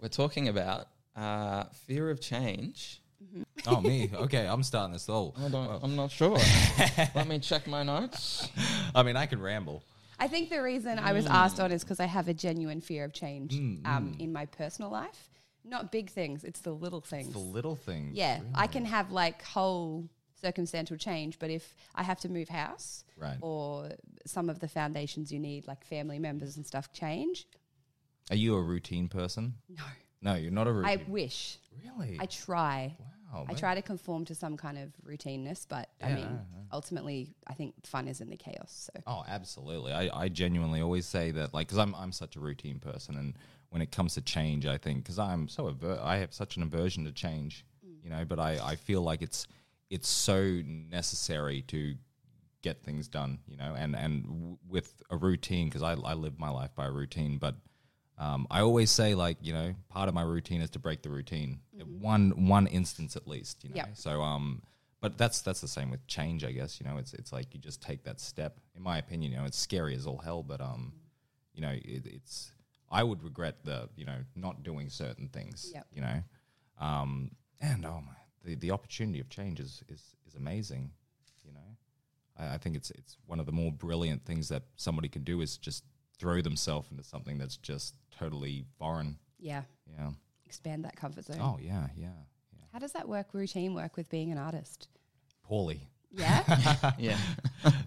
we're 0.00 0.08
talking 0.08 0.48
about 0.48 0.86
uh, 1.14 1.64
fear 1.86 2.10
of 2.10 2.20
change. 2.20 3.00
Oh 3.66 3.80
me. 3.80 4.10
Okay, 4.12 4.46
I'm 4.46 4.62
starting 4.62 4.92
this 4.92 5.08
all. 5.08 5.34
Hold 5.38 5.54
on, 5.54 5.80
I'm 5.82 5.96
not 5.96 6.10
sure. 6.10 6.36
Let 7.14 7.26
me 7.26 7.38
check 7.38 7.66
my 7.66 7.82
notes. 7.82 8.50
I 8.94 9.02
mean, 9.02 9.16
I 9.16 9.24
can 9.24 9.40
ramble. 9.40 9.82
I 10.18 10.28
think 10.28 10.50
the 10.50 10.62
reason 10.62 10.98
I 10.98 11.12
was 11.12 11.24
mm. 11.24 11.30
asked 11.30 11.58
on 11.60 11.72
is 11.72 11.82
because 11.82 11.98
I 11.98 12.04
have 12.04 12.28
a 12.28 12.34
genuine 12.34 12.82
fear 12.82 13.04
of 13.04 13.14
change 13.14 13.54
mm, 13.54 13.86
um, 13.86 14.12
mm. 14.12 14.20
in 14.20 14.32
my 14.32 14.44
personal 14.46 14.90
life. 14.90 15.30
Not 15.64 15.90
big 15.90 16.10
things, 16.10 16.44
it's 16.44 16.60
the 16.60 16.72
little 16.72 17.00
things. 17.00 17.32
The 17.32 17.38
little 17.38 17.74
things. 17.74 18.14
yeah, 18.14 18.40
I 18.54 18.66
can 18.66 18.84
have 18.84 19.10
like 19.10 19.42
whole 19.42 20.08
circumstantial 20.40 20.98
change, 20.98 21.38
but 21.38 21.48
if 21.48 21.74
I 21.94 22.02
have 22.02 22.20
to 22.20 22.28
move 22.28 22.48
house 22.48 23.04
Right. 23.16 23.38
or 23.40 23.90
some 24.26 24.50
of 24.50 24.58
the 24.60 24.68
foundations 24.68 25.32
you 25.32 25.38
need, 25.38 25.66
like 25.66 25.84
family 25.84 26.18
members 26.18 26.56
and 26.56 26.66
stuff, 26.66 26.92
change, 26.92 27.46
Are 28.30 28.36
you 28.36 28.56
a 28.56 28.62
routine 28.62 29.08
person? 29.08 29.54
no. 29.70 29.84
No, 30.24 30.34
you're 30.36 30.50
not 30.50 30.66
a 30.66 30.72
routine. 30.72 31.00
I 31.00 31.04
wish. 31.06 31.58
really? 31.84 32.16
I 32.18 32.24
try. 32.24 32.96
Wow. 33.40 33.46
I 33.48 33.54
try 33.54 33.74
to 33.74 33.82
conform 33.82 34.24
to 34.26 34.34
some 34.34 34.56
kind 34.56 34.78
of 34.78 34.90
routineness, 35.06 35.66
but 35.68 35.90
I 36.02 36.08
Yeah, 36.10 36.14
mean, 36.14 36.24
yeah, 36.26 36.60
ultimately, 36.72 37.34
I 37.46 37.54
think 37.54 37.74
fun 37.86 38.08
is 38.08 38.20
in 38.20 38.30
the 38.30 38.36
chaos. 38.36 38.88
So 38.94 39.00
Oh, 39.06 39.24
absolutely. 39.26 39.92
I, 39.92 40.08
I 40.24 40.28
genuinely 40.28 40.80
always 40.80 41.06
say 41.06 41.30
that, 41.32 41.52
like, 41.54 41.66
because 41.68 41.78
I'm 41.78 41.94
I'm 41.94 42.12
such 42.12 42.36
a 42.36 42.40
routine 42.40 42.78
person, 42.78 43.16
and 43.16 43.34
when 43.70 43.82
it 43.82 43.90
comes 43.90 44.14
to 44.14 44.20
change, 44.20 44.66
I 44.66 44.78
think 44.78 45.02
because 45.04 45.18
I'm 45.18 45.48
so 45.48 45.68
aver- 45.68 46.00
I 46.02 46.16
have 46.18 46.32
such 46.32 46.56
an 46.56 46.62
aversion 46.62 47.04
to 47.04 47.12
change, 47.12 47.64
mm. 47.86 48.02
you 48.04 48.10
know. 48.10 48.24
But 48.24 48.38
I, 48.38 48.58
I 48.62 48.76
feel 48.76 49.02
like 49.02 49.22
it's 49.22 49.46
it's 49.90 50.08
so 50.08 50.60
necessary 50.64 51.62
to 51.62 51.94
get 52.62 52.82
things 52.82 53.08
done, 53.08 53.40
you 53.46 53.56
know, 53.56 53.74
and 53.76 53.94
and 53.96 54.24
w- 54.24 54.58
with 54.68 55.02
a 55.10 55.16
routine 55.16 55.68
because 55.68 55.82
I 55.82 55.92
I 55.94 56.14
live 56.14 56.38
my 56.38 56.50
life 56.50 56.74
by 56.74 56.86
a 56.86 56.90
routine, 56.92 57.38
but. 57.38 57.56
Um, 58.16 58.46
I 58.50 58.60
always 58.60 58.90
say, 58.90 59.14
like 59.14 59.38
you 59.42 59.52
know, 59.52 59.74
part 59.88 60.08
of 60.08 60.14
my 60.14 60.22
routine 60.22 60.60
is 60.60 60.70
to 60.70 60.78
break 60.78 61.02
the 61.02 61.10
routine, 61.10 61.60
one 62.00 62.46
one 62.48 62.66
instance 62.68 63.16
at 63.16 63.26
least. 63.26 63.64
You 63.64 63.70
know, 63.70 63.76
Yep. 63.76 63.90
so 63.94 64.22
um, 64.22 64.62
but 65.00 65.18
that's 65.18 65.40
that's 65.42 65.60
the 65.60 65.68
same 65.68 65.90
with 65.90 66.06
change, 66.06 66.44
I 66.44 66.52
guess. 66.52 66.80
You 66.80 66.88
know, 66.88 66.96
it's 66.98 67.12
it's 67.14 67.32
like 67.32 67.52
you 67.54 67.60
just 67.60 67.82
take 67.82 68.04
that 68.04 68.20
step. 68.20 68.58
In 68.76 68.82
my 68.82 68.98
opinion, 68.98 69.32
you 69.32 69.38
know, 69.38 69.44
it's 69.44 69.58
scary 69.58 69.94
as 69.96 70.06
all 70.06 70.18
hell, 70.18 70.42
but 70.42 70.60
um, 70.60 70.92
you 71.54 71.60
know, 71.62 71.70
it, 71.70 72.06
it's 72.06 72.52
I 72.90 73.02
would 73.02 73.22
regret 73.24 73.64
the 73.64 73.88
you 73.96 74.04
know 74.04 74.18
not 74.36 74.62
doing 74.62 74.88
certain 74.90 75.28
things. 75.28 75.72
Yep. 75.74 75.86
You 75.92 76.02
know, 76.02 76.22
um, 76.80 77.32
and 77.60 77.84
oh 77.84 78.00
my, 78.06 78.14
the 78.44 78.54
the 78.54 78.70
opportunity 78.70 79.18
of 79.18 79.28
change 79.28 79.58
is 79.58 79.82
is 79.88 80.14
is 80.26 80.36
amazing. 80.36 80.92
You 81.44 81.52
know, 81.52 81.76
I, 82.38 82.54
I 82.54 82.58
think 82.58 82.76
it's 82.76 82.90
it's 82.92 83.16
one 83.26 83.40
of 83.40 83.46
the 83.46 83.52
more 83.52 83.72
brilliant 83.72 84.24
things 84.24 84.48
that 84.50 84.62
somebody 84.76 85.08
can 85.08 85.24
do 85.24 85.40
is 85.40 85.56
just 85.58 85.82
throw 86.18 86.40
themselves 86.40 86.90
into 86.90 87.02
something 87.04 87.38
that's 87.38 87.56
just 87.56 87.94
totally 88.10 88.64
foreign. 88.78 89.18
yeah, 89.38 89.62
Yeah. 89.98 90.10
expand 90.46 90.84
that 90.84 90.96
comfort 90.96 91.24
zone. 91.24 91.38
Oh 91.40 91.58
yeah, 91.60 91.88
yeah, 91.96 92.06
yeah. 92.52 92.64
How 92.72 92.78
does 92.78 92.92
that 92.92 93.08
work, 93.08 93.28
routine 93.32 93.74
work 93.74 93.96
with 93.96 94.08
being 94.08 94.30
an 94.32 94.38
artist? 94.38 94.88
Poorly. 95.42 95.88
Yeah. 96.10 96.92
Yeah. 96.98 97.18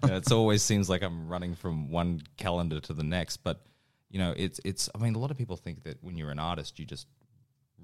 Yeah, 0.06 0.16
it's 0.16 0.32
always 0.32 0.62
seems 0.62 0.88
like 0.88 1.02
I'm 1.02 1.28
running 1.28 1.54
from 1.54 1.90
one 1.90 2.22
calendar 2.36 2.80
to 2.80 2.92
the 2.92 3.02
next. 3.04 3.38
But 3.38 3.62
you 4.10 4.18
know, 4.18 4.32
it's 4.36 4.60
it's. 4.64 4.88
I 4.94 4.98
mean, 4.98 5.14
a 5.14 5.18
lot 5.18 5.30
of 5.30 5.36
people 5.36 5.56
think 5.56 5.82
that 5.84 6.02
when 6.02 6.16
you're 6.16 6.30
an 6.30 6.38
artist, 6.38 6.78
you 6.78 6.84
just 6.86 7.06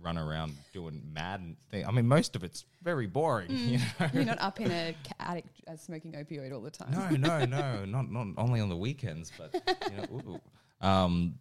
run 0.00 0.18
around 0.18 0.56
doing 0.72 1.02
mad 1.12 1.56
thing. 1.70 1.86
I 1.86 1.90
mean, 1.90 2.06
most 2.06 2.36
of 2.36 2.44
it's 2.44 2.64
very 2.82 3.06
boring. 3.06 3.50
You 3.50 3.78
know? 3.78 4.06
You're 4.12 4.24
not 4.24 4.40
up 4.40 4.60
in 4.60 4.70
a 4.70 4.94
attic 5.20 5.46
uh, 5.66 5.76
smoking 5.76 6.12
opioid 6.12 6.52
all 6.52 6.60
the 6.60 6.70
time. 6.70 6.90
No, 6.92 7.08
no, 7.10 7.44
no, 7.44 7.84
not 7.84 8.10
not 8.10 8.26
only 8.36 8.60
on 8.60 8.68
the 8.68 8.76
weekends, 8.76 9.32
but 9.38 9.54
you 9.90 9.96
know, 9.96 10.40
um, 10.80 11.34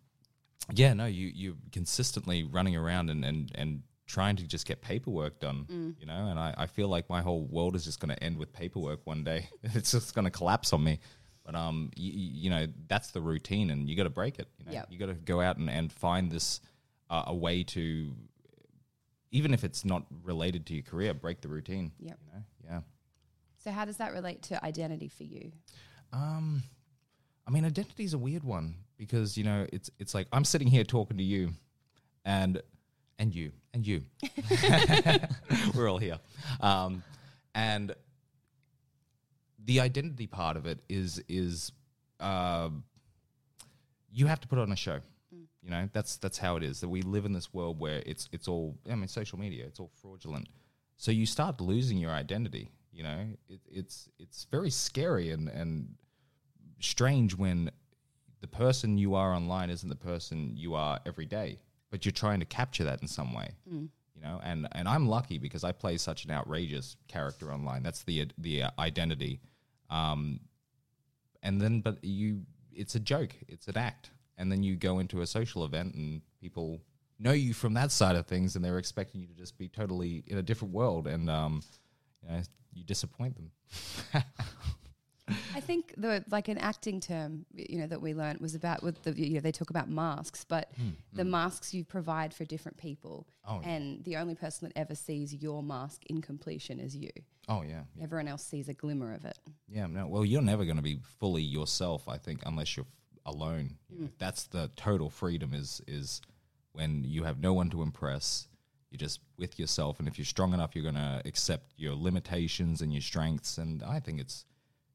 yeah, 0.73 0.93
no, 0.93 1.05
you 1.05 1.31
you're 1.33 1.55
consistently 1.71 2.43
running 2.43 2.75
around 2.75 3.09
and 3.09 3.25
and 3.25 3.51
and 3.55 3.83
trying 4.05 4.35
to 4.35 4.45
just 4.45 4.67
get 4.67 4.81
paperwork 4.81 5.39
done, 5.39 5.95
you 5.99 6.05
know, 6.05 6.27
and 6.27 6.37
I, 6.37 6.53
I 6.57 6.67
feel 6.67 6.87
like 6.89 7.09
my 7.09 7.21
whole 7.21 7.45
world 7.45 7.75
is 7.75 7.85
just 7.85 7.99
going 8.01 8.13
to 8.13 8.21
end 8.23 8.37
with 8.37 8.51
paperwork 8.53 8.99
one 9.05 9.23
day. 9.23 9.47
it's 9.63 9.91
just 9.91 10.13
going 10.13 10.25
to 10.25 10.31
collapse 10.31 10.73
on 10.73 10.83
me. 10.83 10.99
But 11.45 11.55
um, 11.55 11.89
you, 11.95 12.11
you 12.13 12.49
know, 12.49 12.67
that's 12.87 13.11
the 13.11 13.21
routine, 13.21 13.69
and 13.69 13.89
you 13.89 13.95
got 13.95 14.03
to 14.03 14.09
break 14.09 14.39
it. 14.39 14.47
You 14.59 14.65
know, 14.65 14.71
Yep. 14.73 14.87
you 14.91 14.99
got 14.99 15.05
to 15.07 15.13
go 15.13 15.41
out 15.41 15.57
and, 15.57 15.69
and 15.69 15.91
find 15.91 16.29
this 16.31 16.59
uh, 17.09 17.23
a 17.27 17.35
way 17.35 17.63
to, 17.63 18.13
even 19.33 19.53
if 19.53 19.63
it's 19.63 19.83
not 19.83 20.05
related 20.23 20.65
to 20.67 20.75
your 20.75 20.83
career, 20.83 21.13
break 21.13 21.41
the 21.41 21.49
routine. 21.49 21.91
Yep. 21.99 22.19
You 22.21 22.31
know, 22.31 22.43
yeah. 22.63 22.79
So 23.57 23.71
how 23.71 23.83
does 23.83 23.97
that 23.97 24.13
relate 24.13 24.43
to 24.43 24.63
identity 24.63 25.09
for 25.09 25.23
you? 25.23 25.51
Um, 26.13 26.63
I 27.45 27.51
mean, 27.51 27.65
identity 27.65 28.03
is 28.05 28.13
a 28.13 28.17
weird 28.17 28.43
one 28.43 28.75
because 28.95 29.35
you 29.35 29.43
know 29.43 29.65
it's 29.73 29.89
it's 29.99 30.13
like 30.13 30.27
I'm 30.31 30.45
sitting 30.45 30.67
here 30.67 30.83
talking 30.83 31.17
to 31.17 31.23
you, 31.23 31.53
and 32.23 32.61
and 33.17 33.33
you 33.33 33.51
and 33.73 33.85
you, 33.85 34.03
we're 35.75 35.89
all 35.89 35.97
here, 35.97 36.19
um, 36.61 37.03
and 37.55 37.95
the 39.65 39.79
identity 39.79 40.27
part 40.27 40.57
of 40.57 40.67
it 40.67 40.79
is 40.87 41.21
is 41.27 41.71
um 42.19 42.83
you 44.11 44.27
have 44.27 44.39
to 44.41 44.47
put 44.47 44.59
on 44.59 44.71
a 44.71 44.75
show. 44.75 44.99
You 45.63 45.69
know, 45.69 45.89
that's 45.93 46.17
that's 46.17 46.37
how 46.37 46.57
it 46.57 46.63
is. 46.63 46.81
That 46.81 46.89
we 46.89 47.01
live 47.01 47.25
in 47.25 47.31
this 47.31 47.53
world 47.53 47.79
where 47.79 48.03
it's 48.05 48.27
it's 48.31 48.47
all 48.47 48.77
I 48.89 48.95
mean, 48.95 49.07
social 49.07 49.39
media, 49.39 49.65
it's 49.65 49.79
all 49.79 49.91
fraudulent. 50.01 50.49
So 50.97 51.11
you 51.11 51.25
start 51.25 51.61
losing 51.61 51.97
your 51.97 52.11
identity. 52.11 52.69
You 52.91 53.03
know, 53.03 53.27
it, 53.47 53.61
it's 53.71 54.09
it's 54.19 54.45
very 54.51 54.69
scary 54.69 55.31
and 55.31 55.47
and 55.47 55.95
strange 56.79 57.35
when 57.35 57.71
the 58.41 58.47
person 58.47 58.97
you 58.97 59.15
are 59.15 59.33
online 59.33 59.69
isn't 59.69 59.87
the 59.87 59.95
person 59.95 60.53
you 60.57 60.75
are 60.75 60.99
every 61.05 61.25
day, 61.25 61.59
but 61.91 62.05
you're 62.05 62.11
trying 62.11 62.41
to 62.41 62.45
capture 62.45 62.83
that 62.83 63.01
in 63.01 63.07
some 63.07 63.33
way. 63.33 63.51
You 64.15 64.21
know, 64.21 64.41
and 64.43 64.67
and 64.73 64.87
I'm 64.87 65.07
lucky 65.07 65.37
because 65.37 65.63
I 65.63 65.71
play 65.71 65.97
such 65.97 66.25
an 66.25 66.31
outrageous 66.31 66.97
character 67.07 67.53
online. 67.53 67.83
That's 67.83 68.03
the 68.03 68.27
the 68.37 68.65
identity. 68.77 69.39
Um, 69.89 70.41
and 71.41 71.61
then 71.61 71.79
but 71.81 72.03
you 72.03 72.41
it's 72.71 72.95
a 72.95 72.99
joke 72.99 73.35
it's 73.47 73.67
an 73.67 73.77
act 73.77 74.09
and 74.37 74.51
then 74.51 74.63
you 74.63 74.75
go 74.75 74.99
into 74.99 75.21
a 75.21 75.27
social 75.27 75.63
event 75.65 75.93
and 75.95 76.21
people 76.41 76.81
know 77.19 77.31
you 77.31 77.53
from 77.53 77.73
that 77.75 77.91
side 77.91 78.15
of 78.15 78.25
things 78.25 78.55
and 78.55 78.63
they're 78.65 78.79
expecting 78.79 79.21
you 79.21 79.27
to 79.27 79.33
just 79.33 79.57
be 79.57 79.67
totally 79.67 80.23
in 80.27 80.37
a 80.37 80.41
different 80.43 80.73
world 80.73 81.07
and 81.07 81.29
um, 81.29 81.61
you 82.23 82.29
know 82.29 82.41
you 82.73 82.83
disappoint 82.83 83.35
them 83.35 83.51
I 85.55 85.61
think 85.61 85.93
the 85.95 86.21
like 86.29 86.49
an 86.49 86.57
acting 86.57 86.99
term, 86.99 87.45
you 87.55 87.79
know, 87.79 87.87
that 87.87 88.01
we 88.01 88.13
learned 88.13 88.41
was 88.41 88.55
about 88.55 88.83
with 88.83 89.01
the 89.03 89.13
you 89.17 89.35
know 89.35 89.39
they 89.39 89.53
talk 89.53 89.69
about 89.69 89.89
masks, 89.89 90.43
but 90.43 90.69
the 91.13 91.23
masks 91.23 91.73
you 91.73 91.85
provide 91.85 92.33
for 92.33 92.43
different 92.43 92.77
people, 92.77 93.25
Oh, 93.47 93.61
yeah. 93.63 93.69
and 93.69 94.03
the 94.03 94.17
only 94.17 94.35
person 94.35 94.67
that 94.67 94.77
ever 94.77 94.95
sees 94.95 95.33
your 95.33 95.63
mask 95.63 96.01
in 96.07 96.21
completion 96.21 96.77
is 96.79 96.93
you. 96.95 97.09
oh 97.47 97.61
yeah 97.61 97.83
yeah, 97.95 98.03
Everyone 98.03 98.27
else 98.27 98.43
sees 98.43 98.67
a 98.67 98.73
glimmer 98.73 99.13
of 99.13 99.23
it. 99.23 99.37
yeah 99.69 99.85
no 99.87 100.07
well 100.07 100.25
you're 100.25 100.41
never 100.41 100.65
going 100.65 100.75
to 100.77 100.83
be 100.83 100.99
fully 101.19 101.41
yourself 101.41 102.07
i 102.09 102.17
think 102.17 102.41
unless 102.45 102.75
you're 102.75 102.85
alone. 103.25 103.77
You 103.89 104.01
know, 104.01 104.09
that's 104.17 104.43
the 104.43 104.71
total 104.75 105.09
freedom 105.09 105.53
is 105.53 105.81
is 105.87 106.21
when 106.73 107.03
you 107.03 107.23
have 107.23 107.39
no 107.39 107.53
one 107.53 107.69
to 107.69 107.81
impress 107.81 108.47
you're 108.93 108.97
just 108.99 109.21
with 109.37 109.57
yourself 109.57 109.97
and 109.97 110.07
if 110.07 110.19
you're 110.19 110.25
strong 110.25 110.53
enough 110.53 110.75
you're 110.75 110.83
going 110.83 110.93
to 110.93 111.21
accept 111.25 111.73
your 111.77 111.95
limitations 111.95 112.81
and 112.81 112.93
your 112.93 113.01
strengths 113.01 113.57
and 113.57 113.81
i 113.83 113.99
think 113.99 114.19
it's 114.19 114.45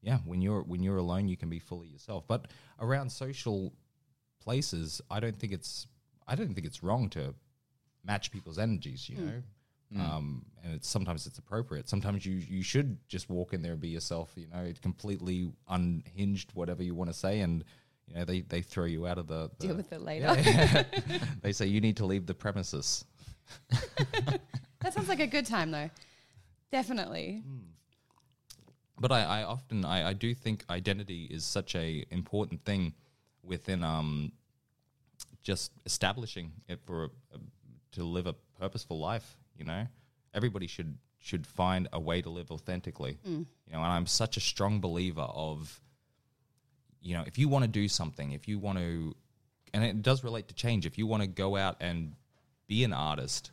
yeah 0.01 0.19
when 0.25 0.41
you're 0.41 0.61
when 0.61 0.81
you're 0.81 0.97
alone 0.97 1.27
you 1.27 1.35
can 1.35 1.49
be 1.49 1.59
fully 1.59 1.87
yourself. 1.87 2.23
But 2.27 2.47
around 2.79 3.11
social 3.11 3.73
places 4.41 5.01
i 5.11 5.19
don't 5.19 5.37
think 5.37 5.51
it's 5.51 5.85
i 6.27 6.35
don't 6.35 6.53
think 6.53 6.65
it's 6.65 6.81
wrong 6.81 7.09
to 7.09 7.35
match 8.05 8.31
people's 8.31 8.57
energies 8.57 9.09
you 9.09 9.17
hmm. 9.17 9.25
know? 9.25 9.43
Hmm. 9.91 10.01
Um, 10.01 10.45
and 10.63 10.75
it's 10.75 10.87
sometimes 10.87 11.25
it's 11.25 11.39
appropriate. 11.39 11.89
Sometimes 11.89 12.23
you 12.23 12.35
you 12.35 12.61
should 12.61 12.97
just 13.07 13.27
walk 13.27 13.53
in 13.53 13.63
there 13.63 13.71
and 13.71 13.81
be 13.81 13.89
yourself 13.89 14.31
you 14.35 14.47
know? 14.47 14.61
It's 14.61 14.79
completely 14.79 15.51
unhinged 15.67 16.51
whatever 16.53 16.83
you 16.83 16.93
want 16.93 17.09
to 17.09 17.13
say 17.13 17.41
and 17.41 17.65
you 18.09 18.15
know 18.15 18.25
they 18.25 18.41
they 18.41 18.61
throw 18.61 18.85
you 18.85 19.07
out 19.07 19.17
of 19.17 19.27
the, 19.27 19.49
the 19.59 19.67
Deal 19.67 19.75
with 19.75 19.91
it 19.93 20.01
later. 20.01 20.35
they 21.41 21.51
say 21.51 21.67
you 21.67 21.81
need 21.81 21.97
to 21.97 22.05
leave 22.05 22.25
the 22.25 22.33
premises 22.33 23.05
that 24.81 24.93
sounds 24.93 25.09
like 25.09 25.19
a 25.19 25.27
good 25.27 25.45
time 25.45 25.71
though. 25.71 25.89
Definitely. 26.71 27.43
but 28.99 29.11
I, 29.11 29.23
I 29.23 29.43
often 29.43 29.85
I, 29.85 30.09
I 30.09 30.13
do 30.13 30.33
think 30.35 30.63
identity 30.69 31.25
is 31.31 31.43
such 31.43 31.75
a 31.75 32.05
important 32.11 32.63
thing 32.63 32.93
within 33.43 33.83
um 33.83 34.31
just 35.41 35.71
establishing 35.85 36.51
it 36.67 36.79
for 36.85 37.05
a, 37.05 37.07
a, 37.35 37.39
to 37.93 38.03
live 38.03 38.27
a 38.27 38.33
purposeful 38.59 38.99
life 38.99 39.37
you 39.57 39.65
know 39.65 39.87
everybody 40.33 40.67
should 40.67 40.97
should 41.19 41.47
find 41.47 41.87
a 41.91 41.99
way 41.99 42.21
to 42.21 42.29
live 42.29 42.51
authentically 42.51 43.17
you 43.25 43.73
know 43.73 43.77
and 43.79 43.91
i'm 43.91 44.05
such 44.05 44.37
a 44.37 44.39
strong 44.39 44.79
believer 44.79 45.21
of 45.33 45.81
you 47.01 47.15
know 47.15 47.23
if 47.25 47.37
you 47.37 47.47
want 47.47 47.63
to 47.63 47.69
do 47.69 47.87
something 47.87 48.31
if 48.31 48.47
you 48.47 48.59
want 48.59 48.77
to 48.77 49.15
and 49.73 49.83
it 49.83 50.01
does 50.01 50.23
relate 50.23 50.47
to 50.47 50.53
change 50.53 50.85
if 50.85 50.97
you 50.97 51.05
want 51.05 51.21
to 51.21 51.27
go 51.27 51.55
out 51.55 51.77
and 51.79 52.13
be 52.67 52.83
an 52.83 52.93
artist 52.93 53.51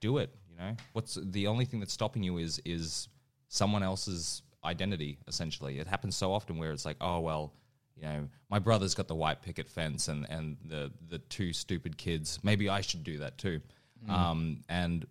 do 0.00 0.18
it 0.18 0.30
you 0.50 0.58
know? 0.58 0.76
What's 0.92 1.18
the 1.22 1.46
only 1.46 1.64
thing 1.64 1.80
that's 1.80 1.92
stopping 1.92 2.22
you 2.22 2.38
is 2.38 2.60
is 2.64 3.08
someone 3.48 3.82
else's 3.82 4.42
identity 4.64 5.18
essentially. 5.26 5.78
It 5.78 5.86
happens 5.86 6.16
so 6.16 6.32
often 6.32 6.58
where 6.58 6.72
it's 6.72 6.84
like 6.84 6.96
oh 7.00 7.20
well 7.20 7.52
you 7.96 8.02
know 8.02 8.28
my 8.50 8.58
brother's 8.58 8.94
got 8.94 9.08
the 9.08 9.14
white 9.14 9.42
picket 9.42 9.68
fence 9.68 10.08
and 10.08 10.26
and 10.28 10.56
the 10.64 10.90
the 11.08 11.18
two 11.18 11.52
stupid 11.52 11.96
kids. 11.96 12.38
Maybe 12.42 12.68
i 12.68 12.80
should 12.80 13.04
do 13.04 13.18
that 13.18 13.38
too. 13.38 13.60
Um 14.08 14.64
and 14.68 15.06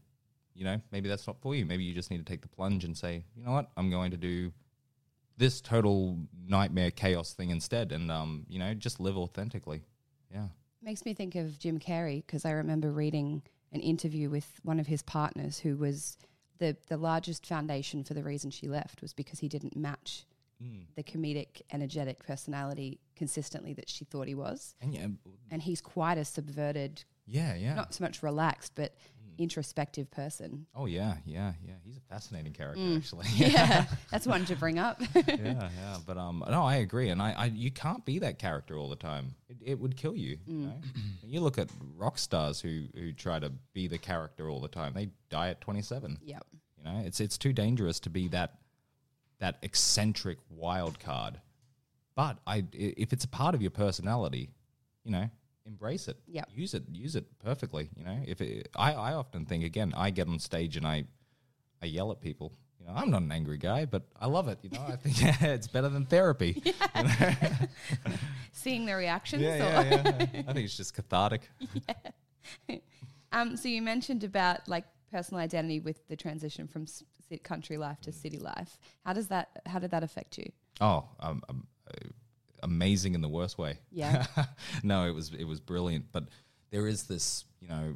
you 0.53 0.65
know 0.65 0.82
maybe 0.91 1.09
that's 1.09 1.28
not 1.28 1.39
for 1.41 1.55
you. 1.55 1.65
Maybe 1.65 1.84
you 1.84 1.93
just 1.93 2.11
need 2.11 2.17
to 2.17 2.24
take 2.24 2.41
the 2.41 2.47
plunge 2.47 2.84
and 2.84 2.97
say 2.97 3.24
you 3.36 3.43
know 3.43 3.51
what? 3.51 3.70
I'm 3.78 3.89
going 3.89 4.11
to 4.11 4.17
do 4.17 4.51
this 5.40 5.62
total 5.62 6.18
nightmare 6.48 6.92
chaos 6.92 7.34
thing 7.34 7.50
instead 7.50 7.92
and 7.92 8.12
um 8.12 8.46
you 8.50 8.60
know 8.60 8.74
just 8.76 9.00
live 9.00 9.18
authentically. 9.18 9.82
Yeah. 10.32 10.48
Makes 10.82 11.04
me 11.06 11.14
think 11.14 11.36
of 11.36 11.58
Jim 11.58 11.80
Carrey 11.80 12.24
because 12.26 12.46
I 12.46 12.52
remember 12.52 12.92
reading 12.92 13.42
an 13.74 13.80
interview 13.82 14.30
with 14.30 14.48
one 14.64 14.80
of 14.80 14.88
his 14.88 15.02
partners 15.02 15.58
who 15.60 15.76
was 15.76 16.18
the 16.60 16.76
the 16.88 16.98
largest 16.98 17.46
foundation 17.46 18.04
for 18.04 18.14
the 18.14 18.24
reason 18.24 18.52
she 18.52 18.68
left 18.68 19.02
was 19.02 19.14
because 19.14 19.40
he 19.40 19.48
didn't 19.50 19.76
match 19.76 20.26
the 20.98 21.04
comedic, 21.04 21.62
energetic 21.72 22.20
personality 22.20 23.00
consistently 23.16 23.72
that 23.74 23.88
she 23.88 24.04
thought 24.04 24.28
he 24.28 24.36
was. 24.36 24.76
and 24.82 24.94
yeah 24.94 25.08
And 25.52 25.62
he's 25.62 25.80
quite 25.80 26.18
a 26.18 26.26
subverted, 26.26 27.06
yeah 27.26 27.56
yeah. 27.56 27.76
not 27.76 27.94
so 27.94 28.04
much 28.04 28.22
relaxed, 28.22 28.74
but 28.76 28.94
introspective 29.40 30.12
person. 30.12 30.66
oh 30.76 30.86
yeah 30.86 31.16
yeah 31.26 31.54
yeah 31.66 31.74
he's 31.84 31.98
a 31.98 32.02
fascinating 32.02 32.52
character 32.54 32.82
Mm. 32.84 32.98
actually 32.98 33.26
Yeah, 33.36 33.86
that's 34.12 34.28
one 34.28 34.46
to 34.46 34.56
bring 34.56 34.78
up. 34.78 35.02
yeah, 35.16 35.26
yeah. 35.38 35.98
But 36.06 36.18
um, 36.18 36.44
no, 36.50 36.64
I 36.64 36.76
agree, 36.78 37.10
and 37.10 37.22
I, 37.22 37.32
I, 37.32 37.46
you 37.46 37.72
can't 37.72 38.04
be 38.06 38.20
that 38.20 38.38
character 38.38 38.78
all 38.78 38.90
the 38.90 38.96
time. 38.98 39.34
It, 39.48 39.58
it 39.62 39.80
would 39.80 39.96
kill 39.98 40.16
you. 40.16 40.38
You, 40.46 40.54
know? 40.68 40.74
you 41.24 41.40
look 41.40 41.58
at 41.58 41.70
rock 41.98 42.18
stars 42.18 42.60
who 42.62 42.84
who 42.94 43.14
try 43.14 43.40
to 43.40 43.52
be 43.74 43.88
the 43.88 43.98
character 43.98 44.50
all 44.50 44.60
the 44.62 44.68
time. 44.68 44.94
They 44.94 45.10
die 45.30 45.50
at 45.50 45.62
twenty 45.62 45.82
seven. 45.82 46.18
yep. 46.22 46.46
You 46.78 46.84
know, 46.84 47.02
it's 47.06 47.20
it's 47.20 47.38
too 47.38 47.54
dangerous 47.54 48.00
to 48.02 48.10
be 48.10 48.28
that 48.30 48.56
that 49.40 49.58
eccentric 49.62 50.38
wild 50.50 51.00
card. 51.00 51.40
But 52.16 52.40
i- 52.46 52.66
if 52.74 53.14
it's 53.14 53.24
a 53.24 53.30
part 53.30 53.56
of 53.56 53.62
your 53.62 53.72
personality, 53.72 54.50
you 55.06 55.12
know, 55.12 55.30
embrace 55.66 56.07
it. 56.07 56.18
Yeah. 56.28 56.43
Use 56.53 56.74
it. 56.74 56.84
Use 56.91 57.16
it 57.16 57.26
perfectly. 57.39 57.89
You 57.95 58.03
know, 58.05 58.18
if 58.26 58.41
it, 58.41 58.70
I, 58.76 58.93
I 58.93 59.14
often 59.14 59.45
think 59.45 59.64
again, 59.64 59.93
I 59.95 60.10
get 60.10 60.28
on 60.28 60.39
stage 60.39 60.78
and 60.78 60.86
I, 60.88 61.05
I 61.82 61.86
yell 61.86 62.12
at 62.12 62.22
people. 62.22 62.53
You 62.80 62.88
know, 62.88 62.93
I'm 62.95 63.12
not 63.12 63.22
an 63.22 63.32
angry 63.32 63.57
guy, 63.57 63.86
but 63.86 64.03
I 64.20 64.28
love 64.28 64.47
it. 64.47 64.60
You 64.64 64.70
know, 64.72 64.82
I 64.88 64.95
think 64.95 65.22
yeah, 65.22 65.36
it's 65.53 65.68
better 65.68 65.89
than 65.89 66.05
therapy. 66.05 66.62
Seeing 68.51 68.86
the 68.86 68.93
reactions. 68.95 69.41
Yeah, 69.41 69.55
or- 69.82 69.86
yeah, 69.86 70.03
yeah. 70.34 70.41
I 70.47 70.53
think 70.53 70.66
it's 70.66 70.78
just 70.78 70.93
cathartic. 70.93 71.41
Yeah. 72.68 72.78
Um, 73.32 73.55
so 73.57 73.68
you 73.68 73.82
mentioned 73.82 74.24
about 74.24 74.68
like 74.68 74.86
personal 75.12 75.41
identity 75.41 75.80
with 75.80 76.07
the 76.07 76.16
transition 76.16 76.68
from 76.68 76.84
s- 76.84 77.03
country 77.43 77.78
life 77.78 78.01
to 78.01 78.12
city 78.12 78.39
life. 78.39 78.80
How 79.05 79.14
does 79.14 79.28
that? 79.28 79.49
How 79.68 79.78
did 79.80 79.91
that 79.91 80.03
affect 80.03 80.38
you? 80.38 80.51
Oh, 80.82 81.05
um, 81.20 81.43
um, 81.49 81.68
uh, 81.88 82.07
amazing 82.64 83.16
in 83.16 83.22
the 83.22 83.30
worst 83.30 83.57
way. 83.57 83.80
Yeah. 83.91 84.26
no, 84.84 85.05
it 85.07 85.12
was 85.16 85.34
it 85.34 85.45
was 85.45 85.60
brilliant. 85.60 86.05
But 86.12 86.26
there 86.72 86.88
is 86.88 87.03
this, 87.03 87.45
you 87.60 87.68
know, 87.68 87.95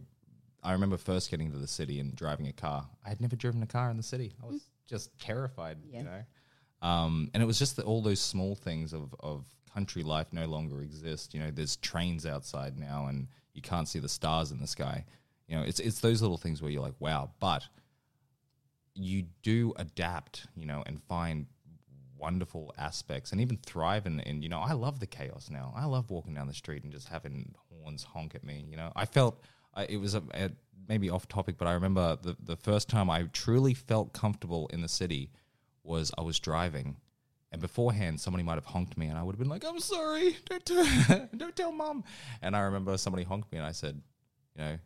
I 0.64 0.72
remember 0.74 0.98
first 0.98 1.30
getting 1.30 1.52
to 1.52 1.58
the 1.58 1.68
city 1.68 2.00
and 2.00 2.16
driving 2.16 2.48
a 2.48 2.54
car. 2.54 2.88
I 3.06 3.10
had 3.10 3.22
never 3.22 3.36
driven 3.36 3.62
a 3.64 3.68
car 3.68 3.90
in 3.92 3.98
the 3.98 4.04
city. 4.04 4.34
I 4.42 4.48
was 4.48 4.62
just 4.88 5.18
terrified, 5.20 5.78
Yeah. 5.86 6.00
you 6.00 6.04
know. 6.06 6.24
Um, 6.88 7.30
and 7.34 7.42
it 7.42 7.46
was 7.46 7.58
just 7.60 7.76
that 7.78 7.86
all 7.86 8.02
those 8.02 8.20
small 8.20 8.56
things 8.56 8.94
of 8.94 9.14
of 9.20 9.46
country 9.74 10.04
life 10.04 10.28
no 10.32 10.46
longer 10.46 10.82
exist. 10.82 11.34
You 11.34 11.40
know, 11.40 11.52
there's 11.52 11.78
trains 11.78 12.26
outside 12.26 12.78
now, 12.78 13.08
and 13.08 13.28
you 13.54 13.62
can't 13.62 13.88
see 13.88 14.00
the 14.00 14.10
stars 14.10 14.52
in 14.52 14.60
the 14.60 14.68
sky. 14.68 15.06
You 15.48 15.56
know, 15.58 15.64
it's 15.64 15.80
it's 15.80 16.00
those 16.00 16.22
little 16.22 16.38
things 16.38 16.62
where 16.62 16.72
you're 16.72 16.82
like, 16.82 17.00
wow. 17.00 17.32
But 17.40 17.64
you 18.96 19.24
do 19.42 19.74
adapt, 19.78 20.46
you 20.56 20.66
know, 20.66 20.84
and 20.86 21.02
find 21.04 21.48
wonderful 22.24 22.74
aspects 22.78 23.34
and 23.34 23.42
even 23.42 23.58
thrive 23.58 24.06
in, 24.06 24.22
in 24.22 24.42
you 24.42 24.48
know, 24.48 24.62
I 24.62 24.72
love 24.72 25.02
the 25.02 25.06
chaos 25.06 25.50
now. 25.50 25.74
I 25.76 25.84
love 25.84 26.10
walking 26.10 26.34
down 26.34 26.48
the 26.48 26.54
street 26.54 26.84
and 26.84 26.92
just 26.92 27.10
having 27.10 27.54
horns 27.70 28.04
honk 28.04 28.34
at 28.34 28.46
me, 28.46 28.66
you 28.70 28.78
know. 28.78 28.94
I 28.96 29.06
felt 29.06 29.44
I, 29.74 29.84
it 29.86 29.98
was 29.98 30.16
a, 30.16 30.24
a, 30.34 30.50
maybe 30.88 31.10
off 31.10 31.28
topic, 31.28 31.58
but 31.58 31.68
I 31.68 31.74
remember 31.74 32.18
the, 32.22 32.38
the 32.42 32.56
first 32.56 32.88
time 32.88 33.10
I 33.10 33.24
truly 33.34 33.74
felt 33.74 34.14
comfortable 34.14 34.70
in 34.72 34.80
the 34.82 34.88
city 34.88 35.32
was 35.84 36.14
I 36.18 36.22
was 36.22 36.40
driving 36.40 36.96
and 37.52 37.62
beforehand 37.62 38.22
somebody 38.22 38.44
might 38.44 38.56
have 38.56 38.66
honked 38.66 38.98
me 38.98 39.08
and 39.08 39.18
I 39.18 39.24
would 39.24 39.36
have 39.36 39.40
been 39.40 39.50
like, 39.50 39.66
I'm 39.66 39.82
sorry, 39.82 40.38
don't, 40.46 40.66
tell- 40.66 41.30
don't 41.38 41.56
tell 41.58 41.74
mom. 41.74 42.06
And 42.42 42.56
I 42.56 42.62
remember 42.62 42.98
somebody 42.98 43.26
honked 43.26 43.52
me 43.52 43.58
and 43.58 43.68
I 43.68 43.74
said, 43.74 44.02
you 44.56 44.64
know, 44.64 44.78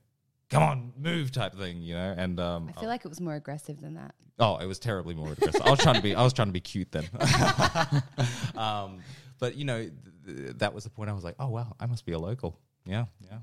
come 0.50 0.64
on, 0.64 0.94
move 0.98 1.32
type 1.32 1.56
thing, 1.56 1.82
you 1.82 1.94
know, 1.94 2.14
and 2.18 2.40
um, 2.40 2.72
I 2.76 2.80
feel 2.80 2.90
like 2.90 3.06
it 3.06 3.10
was 3.10 3.22
more 3.22 3.36
aggressive 3.36 3.82
than 3.82 3.96
that. 3.96 4.16
Oh, 4.40 4.58
it 4.58 4.66
was 4.68 4.80
terribly 4.80 5.16
more 5.16 5.32
aggressive. 5.32 5.62
I 5.64 5.72
was 5.72 5.80
trying 5.80 5.96
to 5.96 6.02
be. 6.02 6.14
I 6.16 6.24
was 6.24 6.34
trying 6.34 6.48
to 6.50 6.54
be 6.54 6.60
cute 6.60 6.92
then. 6.92 7.06
um, 8.58 9.00
but 9.40 9.56
you 9.56 9.66
know, 9.66 9.80
th- 9.80 9.92
th- 10.26 10.58
that 10.58 10.74
was 10.74 10.84
the 10.84 10.90
point. 10.90 11.10
I 11.10 11.14
was 11.14 11.24
like, 11.24 11.36
oh 11.40 11.48
wow, 11.50 11.76
I 11.80 11.86
must 11.88 12.06
be 12.06 12.12
a 12.12 12.20
local. 12.20 12.60
Yeah, 12.86 13.06
yeah. 13.20 13.40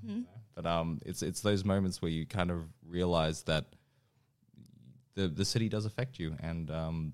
But 0.54 0.66
um, 0.66 1.00
it's 1.04 1.22
it's 1.22 1.40
those 1.40 1.64
moments 1.64 2.00
where 2.00 2.10
you 2.10 2.26
kind 2.26 2.50
of 2.50 2.64
realize 2.86 3.42
that 3.44 3.66
the 5.14 5.28
the 5.28 5.44
city 5.44 5.68
does 5.68 5.84
affect 5.84 6.18
you, 6.18 6.36
and 6.40 6.70
um, 6.70 7.12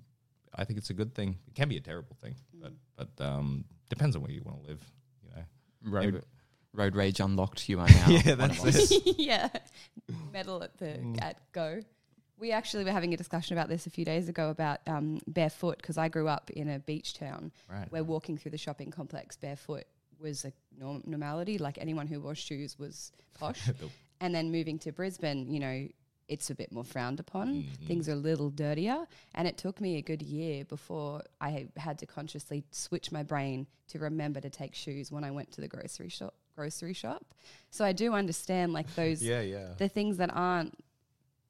I 0.54 0.64
think 0.64 0.78
it's 0.78 0.90
a 0.90 0.94
good 0.94 1.14
thing. 1.14 1.38
It 1.48 1.54
can 1.54 1.68
be 1.68 1.76
a 1.76 1.80
terrible 1.80 2.16
thing, 2.22 2.34
but 2.54 2.72
but 2.96 3.24
um, 3.24 3.64
depends 3.88 4.14
on 4.14 4.22
where 4.22 4.30
you 4.30 4.42
want 4.44 4.62
to 4.62 4.68
live. 4.68 4.84
You 5.22 5.30
know, 5.36 5.42
Road 5.90 6.04
Maybe- 6.04 6.24
Road 6.72 6.94
Rage 6.96 7.20
Unlocked. 7.20 7.68
You 7.68 7.80
are 7.80 7.88
now. 7.88 8.08
Yeah, 8.08 8.34
that's 8.36 8.64
us. 8.64 8.92
yeah, 9.18 9.48
medal 10.32 10.62
at 10.62 10.78
the 10.78 10.98
at 11.20 11.36
Go. 11.52 11.80
We 12.38 12.52
actually 12.52 12.84
were 12.84 12.92
having 12.92 13.12
a 13.12 13.18
discussion 13.18 13.56
about 13.58 13.68
this 13.68 13.86
a 13.86 13.90
few 13.90 14.04
days 14.06 14.28
ago 14.30 14.48
about 14.48 14.78
um, 14.86 15.20
barefoot 15.26 15.76
because 15.76 15.98
I 15.98 16.08
grew 16.08 16.26
up 16.26 16.50
in 16.50 16.70
a 16.70 16.78
beach 16.78 17.12
town 17.14 17.52
Right. 17.70 17.90
where 17.92 18.02
walking 18.02 18.38
through 18.38 18.52
the 18.52 18.58
shopping 18.58 18.90
complex 18.90 19.36
barefoot 19.36 19.84
was 20.18 20.46
a 20.46 20.52
norm- 20.78 21.02
normality. 21.04 21.58
Like 21.58 21.76
anyone 21.78 22.06
who 22.06 22.18
wore 22.20 22.34
shoes 22.34 22.78
was 22.78 23.12
posh. 23.38 23.68
and 24.22 24.34
then 24.34 24.50
moving 24.50 24.78
to 24.80 24.92
Brisbane, 24.92 25.52
you 25.52 25.60
know, 25.60 25.86
it's 26.28 26.48
a 26.48 26.54
bit 26.54 26.72
more 26.72 26.84
frowned 26.84 27.20
upon. 27.20 27.64
Things 27.86 28.08
are 28.08 28.12
a 28.12 28.16
little 28.16 28.48
dirtier. 28.48 29.04
And 29.34 29.46
it 29.46 29.58
took 29.58 29.78
me 29.80 29.96
a 29.98 30.02
good 30.02 30.22
year 30.22 30.64
before 30.64 31.22
I 31.42 31.66
had 31.76 31.98
to 31.98 32.06
consciously 32.06 32.64
switch 32.70 33.12
my 33.12 33.22
brain 33.22 33.66
to 33.88 33.98
remember 33.98 34.40
to 34.40 34.48
take 34.48 34.74
shoes 34.74 35.10
when 35.12 35.24
I 35.24 35.30
went 35.30 35.50
to 35.52 35.60
the 35.60 35.68
grocery 35.68 36.08
shop. 36.08 36.32
Grocery 36.54 36.92
shop. 36.92 37.24
So 37.70 37.84
I 37.84 37.92
do 37.92 38.12
understand 38.14 38.72
like 38.72 38.92
those 38.94 39.22
Yeah, 39.22 39.40
yeah. 39.40 39.68
the 39.78 39.88
things 39.88 40.16
that 40.18 40.30
aren't 40.34 40.74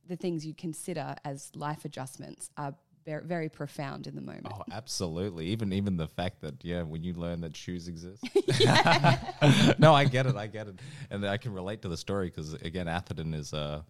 the 0.06 0.16
things 0.16 0.44
you 0.44 0.54
consider 0.54 1.14
as 1.24 1.50
life 1.54 1.84
adjustments 1.84 2.50
are 2.56 2.74
very, 3.04 3.24
very 3.24 3.48
profound 3.48 4.06
in 4.06 4.14
the 4.14 4.20
moment. 4.20 4.48
Oh, 4.52 4.62
absolutely. 4.72 5.46
Even 5.46 5.72
even 5.72 5.96
the 5.96 6.08
fact 6.08 6.40
that 6.42 6.62
yeah, 6.64 6.82
when 6.82 7.02
you 7.02 7.14
learn 7.14 7.40
that 7.40 7.56
shoes 7.56 7.88
exist. 7.88 8.22
no, 9.78 9.94
I 9.94 10.04
get 10.04 10.26
it. 10.26 10.36
I 10.36 10.46
get 10.46 10.68
it, 10.68 10.74
and 11.10 11.26
I 11.26 11.36
can 11.36 11.52
relate 11.52 11.82
to 11.82 11.88
the 11.88 11.96
story 11.96 12.26
because 12.26 12.54
again, 12.54 12.88
Atherton 12.88 13.34
is 13.34 13.52
uh, 13.54 13.82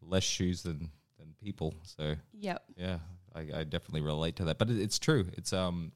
less 0.00 0.22
shoes 0.24 0.62
than 0.62 0.90
than 1.18 1.34
people. 1.42 1.74
So 1.82 2.14
Yep. 2.38 2.62
yeah, 2.76 2.98
I, 3.34 3.40
I 3.40 3.64
definitely 3.64 4.02
relate 4.02 4.36
to 4.36 4.44
that. 4.44 4.58
But 4.58 4.70
it, 4.70 4.78
it's 4.80 4.98
true. 4.98 5.26
It's 5.36 5.52
um, 5.52 5.92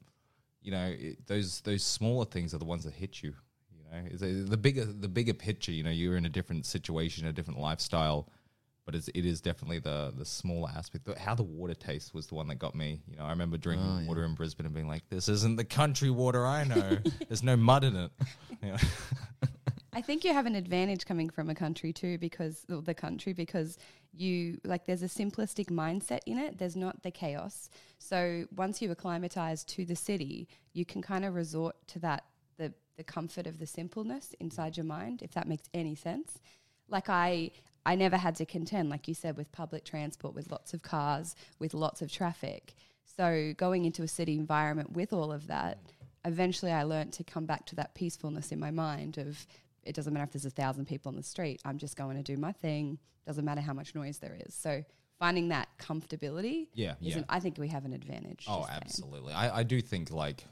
you 0.62 0.72
know, 0.72 0.86
it, 0.98 1.26
those 1.26 1.61
those 1.61 1.82
smaller 1.84 2.24
things 2.24 2.53
are 2.55 2.59
the 2.59 2.64
ones 2.64 2.84
that 2.84 2.94
hit 2.94 3.22
you. 3.22 3.34
You 3.93 3.99
know, 3.99 4.07
it's 4.11 4.22
a, 4.22 4.26
the 4.26 4.57
bigger 4.57 4.84
the 4.84 5.09
bigger 5.09 5.34
picture. 5.34 5.72
You 5.72 5.82
know, 5.82 5.91
you're 5.91 6.16
in 6.16 6.26
a 6.26 6.30
different 6.30 6.66
situation, 6.66 7.26
a 7.26 7.32
different 7.32 7.61
lifestyle. 7.61 8.28
But 8.86 8.95
it's, 8.95 9.09
it 9.09 9.24
is 9.24 9.41
definitely 9.41 9.78
the 9.78 10.12
the 10.16 10.24
smaller 10.24 10.70
aspect. 10.74 11.05
The- 11.05 11.18
How 11.18 11.34
the 11.34 11.43
water 11.43 11.74
tastes 11.74 12.12
was 12.12 12.26
the 12.26 12.34
one 12.34 12.49
that 12.49 12.57
got 12.57 12.74
me. 12.74 13.03
You 13.09 13.18
know, 13.18 13.24
I 13.24 13.30
remember 13.30 13.57
drinking 13.57 14.03
oh, 14.05 14.09
water 14.09 14.24
in 14.24 14.34
Brisbane 14.34 14.66
and 14.66 14.74
being 14.74 14.88
like, 14.88 15.09
"This 15.11 15.28
isn't 15.28 15.57
the 15.57 15.64
country 15.64 16.11
water 16.11 16.47
I 16.47 16.64
know. 16.64 16.99
There's 17.28 17.43
no 17.43 17.57
mud 17.57 17.84
in 17.84 17.97
it." 17.97 18.11
You 18.62 18.72
know? 18.72 18.76
I 19.95 20.03
think 20.03 20.22
you 20.22 20.34
have 20.34 20.45
an 20.45 20.55
advantage 20.55 21.07
coming 21.07 21.30
from 21.30 21.49
a 21.49 21.55
country 21.55 21.93
too, 21.93 22.18
because 22.18 22.64
or 22.70 22.82
the 22.82 22.95
country 22.95 23.32
because 23.32 23.78
you 24.12 24.61
like 24.64 24.86
there's 24.86 25.03
a 25.03 25.07
simplistic 25.07 25.66
mindset 25.66 26.20
in 26.26 26.38
it. 26.38 26.59
There's 26.59 26.76
not 26.76 27.03
the 27.03 27.11
chaos. 27.11 27.70
So 27.99 28.47
once 28.55 28.80
you 28.80 28.91
acclimatize 28.91 29.64
to 29.64 29.84
the 29.84 29.97
city, 29.97 30.49
you 30.72 30.84
can 30.84 31.03
kind 31.03 31.24
of 31.24 31.34
resort 31.34 31.76
to 31.88 31.99
that 32.01 32.24
the 32.97 33.05
comfort 33.05 33.47
of 33.47 33.59
the 33.59 33.66
simpleness 33.66 34.34
inside 34.41 34.76
your 34.76 34.84
mind, 34.86 35.22
if 35.22 35.32
that 35.32 35.49
makes 35.49 35.68
any 35.74 35.95
sense. 35.95 36.38
Like 36.88 37.09
I 37.09 37.51
I 37.86 37.95
never 37.95 38.16
had 38.16 38.34
to 38.36 38.45
contend, 38.47 38.91
like 38.91 39.09
you 39.09 39.14
said, 39.14 39.36
with 39.36 39.51
public 39.53 39.84
transport, 39.84 40.34
with 40.34 40.51
lots 40.51 40.74
of 40.74 40.82
cars, 40.82 41.34
with 41.59 41.72
lots 41.72 42.03
of 42.03 42.12
traffic. 42.12 42.74
So 43.16 43.55
going 43.57 43.84
into 43.86 44.03
a 44.03 44.09
city 44.09 44.34
environment 44.34 44.93
with 44.93 45.12
all 45.12 45.32
of 45.32 45.47
that, 45.47 45.78
eventually 46.24 46.72
I 46.72 46.82
learned 46.82 47.12
to 47.14 47.24
come 47.24 47.47
back 47.47 47.66
to 47.66 47.76
that 47.76 47.95
peacefulness 47.95 48.53
in 48.53 48.61
my 48.61 48.70
mind 48.70 49.18
of 49.18 49.47
it 49.82 49.95
doesn't 49.95 50.12
matter 50.12 50.24
if 50.24 50.32
there's 50.32 50.45
a 50.45 50.51
thousand 50.51 50.86
people 50.86 51.09
on 51.09 51.16
the 51.16 51.22
street, 51.22 51.61
I'm 51.64 51.78
just 51.78 51.97
going 51.97 52.16
to 52.16 52.22
do 52.22 52.36
my 52.36 52.53
thing. 52.53 52.99
Doesn't 53.26 53.45
matter 53.45 53.62
how 53.62 53.72
much 53.72 53.95
noise 53.95 54.18
there 54.18 54.36
is. 54.47 54.55
So 54.55 54.84
finding 55.18 55.49
that 55.49 55.68
comfortability, 55.78 56.68
Yeah, 56.74 56.95
yeah. 57.01 57.18
an- 57.18 57.24
I 57.30 57.41
think 57.41 57.57
we 57.59 57.68
have 57.68 57.84
an 57.86 57.95
advantage. 57.95 58.45
Oh, 58.49 58.66
absolutely. 58.70 59.32
I, 59.32 59.61
I 59.61 59.62
do 59.62 59.80
think 59.80 60.11
like 60.11 60.45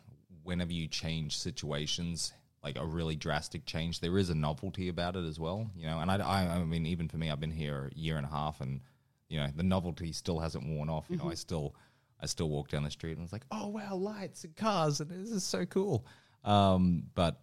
whenever 0.42 0.72
you 0.72 0.88
change 0.88 1.36
situations, 1.36 2.32
like 2.62 2.76
a 2.78 2.84
really 2.84 3.16
drastic 3.16 3.64
change, 3.66 4.00
there 4.00 4.18
is 4.18 4.30
a 4.30 4.34
novelty 4.34 4.88
about 4.88 5.16
it 5.16 5.24
as 5.24 5.38
well. 5.38 5.70
You 5.76 5.86
know, 5.86 5.98
and 6.00 6.10
I, 6.10 6.16
I, 6.16 6.56
I 6.56 6.64
mean, 6.64 6.86
even 6.86 7.08
for 7.08 7.16
me, 7.16 7.30
I've 7.30 7.40
been 7.40 7.50
here 7.50 7.90
a 7.94 7.98
year 7.98 8.16
and 8.16 8.26
a 8.26 8.30
half, 8.30 8.60
and 8.60 8.80
you 9.28 9.38
know, 9.38 9.48
the 9.54 9.62
novelty 9.62 10.12
still 10.12 10.38
hasn't 10.38 10.66
worn 10.66 10.88
off. 10.88 11.06
You 11.08 11.16
know, 11.16 11.30
I 11.30 11.34
still, 11.34 11.74
I 12.20 12.26
still 12.26 12.48
walk 12.48 12.68
down 12.68 12.82
the 12.82 12.90
street 12.90 13.16
and 13.16 13.24
it's 13.24 13.32
like, 13.32 13.44
oh 13.50 13.68
wow, 13.68 13.94
lights 13.94 14.44
and 14.44 14.56
cars, 14.56 15.00
and 15.00 15.10
this 15.10 15.30
is 15.30 15.44
so 15.44 15.64
cool. 15.66 16.06
Um, 16.44 17.04
but 17.14 17.40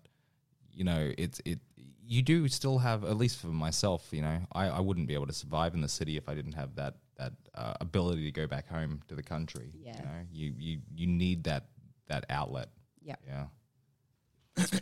you 0.73 0.83
know, 0.83 1.11
it's 1.17 1.41
it. 1.45 1.59
You 2.07 2.21
do 2.21 2.47
still 2.49 2.77
have, 2.77 3.03
at 3.03 3.17
least 3.17 3.39
for 3.39 3.47
myself, 3.47 4.09
you 4.11 4.21
know, 4.21 4.39
I, 4.53 4.67
I 4.67 4.79
wouldn't 4.79 5.07
be 5.07 5.15
able 5.15 5.25
to 5.25 5.33
survive 5.33 5.73
in 5.73 5.81
the 5.81 5.89
city 5.89 6.17
if 6.17 6.29
I 6.29 6.35
didn't 6.35 6.51
have 6.51 6.75
that 6.75 6.95
that 7.17 7.33
uh, 7.55 7.73
ability 7.81 8.25
to 8.25 8.31
go 8.31 8.45
back 8.45 8.67
home 8.67 9.01
to 9.07 9.15
the 9.15 9.23
country. 9.23 9.71
Yeah. 9.73 9.95
You 9.95 10.03
know, 10.03 10.09
you 10.31 10.53
you 10.57 10.79
you 10.95 11.07
need 11.07 11.45
that 11.45 11.65
that 12.07 12.25
outlet. 12.29 12.69
Yep. 13.05 13.19
Yeah. 13.27 13.45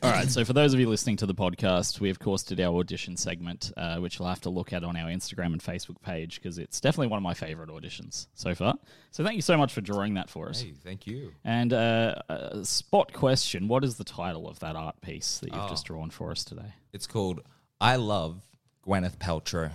All 0.04 0.12
right. 0.12 0.30
So, 0.30 0.46
for 0.46 0.54
those 0.54 0.74
of 0.76 0.80
you 0.80 0.88
listening 0.88 1.18
to 1.18 1.26
the 1.26 1.34
podcast, 1.34 2.00
we 2.00 2.12
of 2.12 2.20
course 2.20 2.44
did 2.44 2.60
our 2.62 2.76
audition 2.78 3.18
segment, 3.18 3.72
uh, 3.76 3.98
which 3.98 4.20
you'll 4.20 4.28
have 4.30 4.42
to 4.42 4.52
look 4.52 4.72
at 4.72 4.84
on 4.84 4.96
our 4.96 5.10
Instagram 5.10 5.48
and 5.48 5.62
Facebook 5.64 6.00
page 6.02 6.36
because 6.36 6.60
it's 6.60 6.80
definitely 6.80 7.08
one 7.08 7.18
of 7.18 7.24
my 7.24 7.34
favorite 7.34 7.70
auditions 7.70 8.28
so 8.36 8.54
far. 8.54 8.76
So, 9.10 9.24
thank 9.24 9.36
you 9.36 9.42
so 9.42 9.58
much 9.58 9.74
for 9.74 9.82
drawing 9.82 10.14
that 10.14 10.30
for 10.30 10.48
us. 10.48 10.62
Hey, 10.62 10.74
thank 10.84 11.08
you. 11.08 11.32
And 11.44 11.74
uh, 11.74 12.16
a 12.30 12.64
spot 12.64 13.14
question: 13.14 13.68
What 13.68 13.84
is 13.84 13.98
the 13.98 14.04
title 14.04 14.48
of 14.48 14.60
that 14.60 14.76
art 14.76 15.02
piece 15.02 15.40
that 15.40 15.52
you've 15.52 15.64
Oh. 15.64 15.70
just 15.70 15.86
drawn 15.86 16.12
for 16.12 16.30
us 16.32 16.44
today? 16.44 16.74
It's 16.94 17.08
called 17.08 17.42
"I 17.82 17.96
Love 17.96 18.44
Gwyneth 18.86 19.18
Paltrow," 19.18 19.72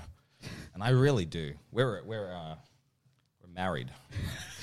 and 0.74 0.82
I 0.82 0.90
really 0.90 1.24
do. 1.24 1.54
We're 1.72 2.04
we're 2.04 2.32
uh, 2.32 2.54
we're 3.42 3.52
married. 3.52 3.90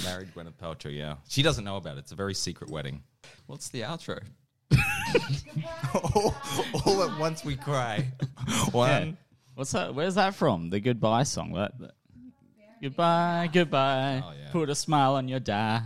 married 0.04 0.28
Gwyneth 0.34 0.54
Paltrow. 0.60 0.94
Yeah, 0.96 1.16
she 1.28 1.42
doesn't 1.42 1.64
know 1.64 1.76
about 1.76 1.96
it. 1.96 2.00
It's 2.00 2.12
a 2.12 2.16
very 2.16 2.34
secret 2.34 2.70
wedding. 2.70 3.02
What's 3.46 3.68
the 3.68 3.82
outro? 3.82 4.20
all, 5.94 6.34
all 6.86 7.02
at 7.02 7.18
once 7.18 7.44
we 7.44 7.56
cry. 7.56 8.06
One. 8.72 9.16
What's 9.54 9.72
that? 9.72 9.94
Where's 9.94 10.14
that 10.14 10.34
from? 10.34 10.70
The 10.70 10.80
goodbye 10.80 11.24
song. 11.24 11.52
That. 11.52 11.78
that- 11.80 11.92
Goodbye, 12.82 13.50
goodbye. 13.52 14.22
Oh, 14.24 14.32
yeah. 14.32 14.50
Put 14.52 14.70
a 14.70 14.74
smile 14.74 15.12
on 15.16 15.28
your 15.28 15.38
dial. 15.38 15.82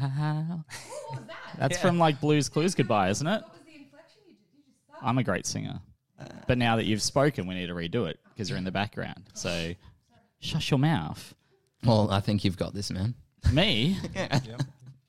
That? 1.12 1.28
That's 1.58 1.76
from 1.78 1.98
like 1.98 2.20
Blue's 2.20 2.48
Clues 2.48 2.76
Goodbye, 2.76 3.10
isn't 3.10 3.26
it? 3.26 3.42
I'm 5.02 5.18
a 5.18 5.24
great 5.24 5.44
singer. 5.44 5.80
But 6.46 6.56
now 6.56 6.76
that 6.76 6.84
you've 6.84 7.02
spoken, 7.02 7.48
we 7.48 7.56
need 7.56 7.66
to 7.66 7.74
redo 7.74 8.08
it 8.08 8.20
because 8.28 8.48
you're 8.48 8.58
in 8.58 8.64
the 8.64 8.70
background. 8.70 9.24
So 9.34 9.74
shush 10.38 10.70
your 10.70 10.78
mouth. 10.78 11.34
Well, 11.84 12.12
I 12.12 12.20
think 12.20 12.44
you've 12.44 12.56
got 12.56 12.74
this, 12.74 12.92
man. 12.92 13.14
Me? 13.52 13.96
Yeah. 14.14 14.40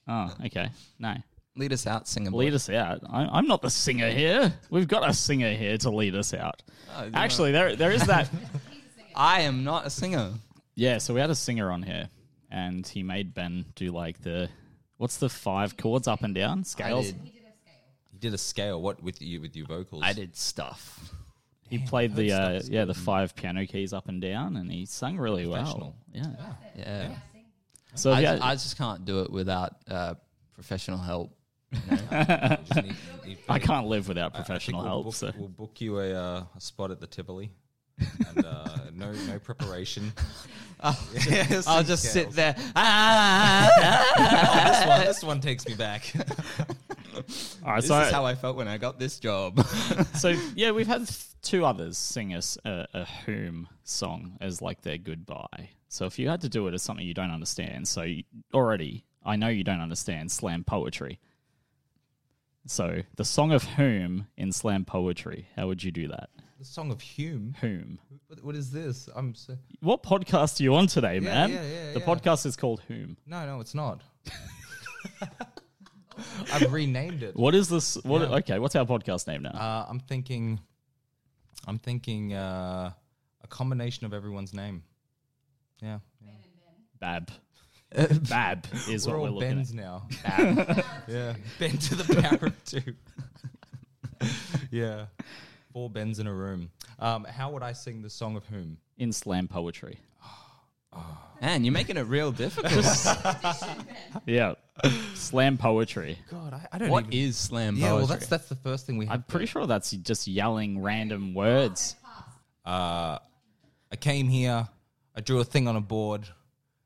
Oh, 0.07 0.31
okay. 0.45 0.69
No. 0.99 1.15
Lead 1.57 1.73
us 1.73 1.87
out, 1.87 2.07
singer. 2.07 2.29
boy. 2.31 2.37
Lead 2.37 2.53
us 2.53 2.69
out. 2.69 2.99
I, 3.09 3.23
I'm 3.25 3.47
not 3.47 3.61
the 3.61 3.69
singer 3.69 4.09
here. 4.09 4.53
We've 4.69 4.87
got 4.87 5.09
a 5.09 5.13
singer 5.13 5.53
here 5.53 5.77
to 5.79 5.89
lead 5.89 6.13
us 6.15 6.33
out. 6.33 6.61
Actually, 7.13 7.51
there 7.53 7.75
there 7.75 7.91
is 7.91 8.05
that. 8.05 8.29
I 9.15 9.41
am 9.41 9.63
not 9.63 9.85
a 9.85 9.89
singer. 9.89 10.33
Yeah, 10.75 10.97
so 10.99 11.13
we 11.13 11.21
had 11.21 11.29
a 11.29 11.35
singer 11.35 11.71
on 11.71 11.81
here, 11.81 12.09
and 12.51 12.85
he 12.85 13.01
made 13.03 13.33
Ben 13.33 13.65
do 13.75 13.91
like 13.91 14.21
the 14.21 14.49
what's 14.97 15.17
the 15.17 15.29
five 15.29 15.77
chords 15.77 16.07
up 16.07 16.23
and 16.23 16.35
down 16.35 16.63
scales. 16.65 17.07
He 17.07 17.11
did. 17.13 17.21
You 18.11 18.19
did 18.19 18.33
a 18.33 18.37
scale. 18.37 18.81
What 18.81 19.01
with 19.01 19.21
you 19.21 19.41
with 19.41 19.55
your 19.55 19.65
vocals? 19.65 20.03
I 20.05 20.13
did 20.13 20.35
stuff. 20.35 21.13
He 21.69 21.79
played 21.79 22.15
the 22.15 22.31
uh, 22.31 22.61
yeah 22.65 22.85
the 22.85 22.93
five 22.93 23.35
piano 23.35 23.65
keys 23.65 23.91
up 23.93 24.07
and 24.07 24.21
down, 24.21 24.55
and 24.57 24.71
he 24.71 24.85
sung 24.85 25.17
really 25.17 25.47
well. 25.47 25.61
Professional. 25.63 25.95
Yeah. 26.13 26.25
Yeah. 26.77 27.15
So 27.95 28.11
I, 28.11 28.19
yeah, 28.19 28.35
ju- 28.35 28.41
I 28.43 28.53
just 28.53 28.77
can't 28.77 29.05
do 29.05 29.21
it 29.21 29.31
without 29.31 29.75
uh, 29.89 30.13
professional 30.53 30.97
help. 30.99 31.31
Just 31.73 32.75
need- 32.75 32.95
need- 33.25 33.37
I 33.49 33.59
can't 33.59 33.87
live 33.87 34.07
without 34.07 34.33
I- 34.33 34.39
I 34.39 34.41
think 34.41 34.45
professional 34.47 34.79
we'll 34.81 34.87
help. 34.89 35.03
Book, 35.05 35.15
so 35.15 35.31
We'll 35.37 35.47
book 35.49 35.81
you 35.81 35.99
a, 35.99 36.13
uh, 36.13 36.43
a 36.55 36.61
spot 36.61 36.91
at 36.91 36.99
the 37.01 37.07
Tivoli. 37.07 37.51
and 38.29 38.45
uh, 38.45 38.65
no 38.93 39.11
no 39.27 39.39
preparation. 39.39 40.13
Yes, 41.27 41.65
I'll 41.67 41.83
just 41.83 42.03
sit 42.03 42.31
scales. 42.31 42.35
there. 42.35 42.55
Ah! 42.75 44.05
Oh, 44.17 44.69
this 44.69 44.85
one 44.87 45.05
this 45.05 45.23
one 45.23 45.41
takes 45.41 45.65
me 45.65 45.73
back. 45.73 46.13
All 47.15 47.71
right, 47.71 47.81
this 47.81 47.87
so 47.87 47.99
is 47.99 48.11
how 48.11 48.25
I 48.25 48.35
felt 48.35 48.57
when 48.57 48.67
I 48.67 48.77
got 48.77 48.99
this 48.99 49.19
job. 49.19 49.65
so 50.15 50.29
yeah, 50.55 50.71
we've 50.71 50.87
had 50.87 51.09
two 51.41 51.65
others 51.65 51.97
sing 51.97 52.33
us 52.33 52.57
a, 52.65 52.87
a 52.93 53.05
whom 53.25 53.67
song 53.83 54.37
as 54.41 54.61
like 54.61 54.81
their 54.81 54.97
goodbye. 54.97 55.69
So 55.89 56.05
if 56.05 56.19
you 56.19 56.29
had 56.29 56.41
to 56.41 56.49
do 56.49 56.67
it 56.67 56.73
as 56.73 56.81
something 56.81 57.05
you 57.05 57.13
don't 57.13 57.31
understand, 57.31 57.87
so 57.87 58.03
you, 58.03 58.23
already 58.53 59.05
I 59.23 59.35
know 59.35 59.47
you 59.47 59.63
don't 59.63 59.81
understand 59.81 60.31
slam 60.31 60.63
poetry. 60.63 61.19
So 62.67 63.01
the 63.15 63.25
song 63.25 63.51
of 63.51 63.63
whom 63.63 64.27
in 64.37 64.51
slam 64.51 64.85
poetry, 64.85 65.47
how 65.55 65.67
would 65.67 65.83
you 65.83 65.91
do 65.91 66.07
that? 66.09 66.29
the 66.57 66.65
song 66.65 66.91
of 66.91 67.01
Hume. 67.01 67.55
Whom? 67.61 67.99
What, 68.27 68.43
what 68.43 68.55
is 68.55 68.71
this? 68.71 69.09
I'm 69.15 69.35
so, 69.35 69.57
What 69.81 70.03
podcast 70.03 70.59
are 70.59 70.63
you 70.63 70.75
on 70.75 70.87
today, 70.87 71.19
man? 71.19 71.51
yeah, 71.51 71.61
yeah, 71.61 71.93
the 71.93 71.99
yeah. 71.99 72.05
podcast 72.05 72.45
is 72.45 72.55
called 72.55 72.81
Whom. 72.87 73.17
no 73.25 73.45
no 73.45 73.59
it's 73.59 73.75
not. 73.75 74.01
I've 76.53 76.71
renamed 76.71 77.23
it. 77.23 77.35
What 77.35 77.55
is 77.55 77.69
this? 77.69 77.95
What? 78.03 78.21
Yeah. 78.21 78.37
Okay, 78.37 78.59
what's 78.59 78.75
our 78.75 78.85
podcast 78.85 79.27
name 79.27 79.43
now? 79.43 79.51
Uh, 79.51 79.85
I'm 79.89 79.99
thinking. 79.99 80.59
I'm 81.67 81.79
thinking 81.79 82.33
uh, 82.33 82.91
a 83.43 83.47
combination 83.47 84.05
of 84.05 84.13
everyone's 84.13 84.53
name. 84.53 84.83
Yeah. 85.81 85.99
yeah. 86.21 86.31
Bab. 86.99 87.31
Bab 88.29 88.65
is 88.89 89.07
we're 89.07 89.13
what 89.13 89.19
all 89.19 89.23
we're 89.25 89.29
looking 89.31 89.55
Bens 89.55 89.73
now. 89.73 90.07
yeah. 91.07 91.35
Ben 91.59 91.77
to 91.77 91.95
the 91.95 92.21
power 92.21 92.47
of 92.47 92.65
two. 92.65 92.93
yeah. 94.71 95.05
Four 95.71 95.89
Bens 95.89 96.19
in 96.19 96.27
a 96.27 96.33
room. 96.33 96.71
Um, 96.99 97.25
how 97.25 97.51
would 97.51 97.63
I 97.63 97.73
sing 97.73 98.01
the 98.01 98.09
song 98.09 98.35
of 98.35 98.45
whom? 98.47 98.77
In 98.97 99.11
slam 99.11 99.47
poetry. 99.47 99.99
Man, 101.41 101.63
you're 101.63 101.73
making 101.73 101.97
it 101.97 102.01
real 102.07 102.31
difficult. 102.31 102.85
Yeah. 104.25 104.53
slam 105.13 105.57
poetry. 105.57 106.17
God, 106.31 106.53
I, 106.53 106.67
I 106.71 106.77
don't 106.77 106.89
what 106.89 107.05
even. 107.05 107.17
is 107.29 107.37
slam 107.37 107.75
yeah, 107.75 107.89
poetry? 107.89 107.97
well, 107.97 108.07
that's 108.07 108.27
that's 108.27 108.49
the 108.49 108.55
first 108.55 108.85
thing 108.87 108.97
we. 108.97 109.05
I'm 109.05 109.11
Have 109.11 109.27
pretty 109.27 109.45
sure 109.45 109.65
that's 109.67 109.91
just 109.91 110.27
yelling 110.27 110.81
random 110.81 111.33
words. 111.33 111.95
Uh, 112.65 113.19
I 113.91 113.95
came 113.99 114.27
here. 114.27 114.67
I 115.15 115.21
drew 115.21 115.39
a 115.39 115.43
thing 115.43 115.67
on 115.67 115.75
a 115.75 115.81
board. 115.81 116.27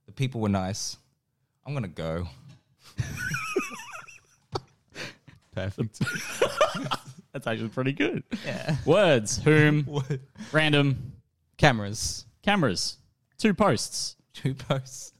The 0.07 0.11
people 0.11 0.41
were 0.41 0.49
nice. 0.49 0.97
I'm 1.65 1.73
gonna 1.73 1.87
go. 1.87 2.27
perfect. 5.55 5.99
That's 7.31 7.47
actually 7.47 7.69
pretty 7.69 7.93
good. 7.93 8.23
Yeah. 8.45 8.75
Words, 8.85 9.37
whom, 9.43 10.03
random, 10.51 11.13
Cameras. 11.57 12.25
cameras, 12.41 12.97
two 13.39 13.53
posts. 13.53 14.15
Two 14.33 14.53
posts. 14.53 15.13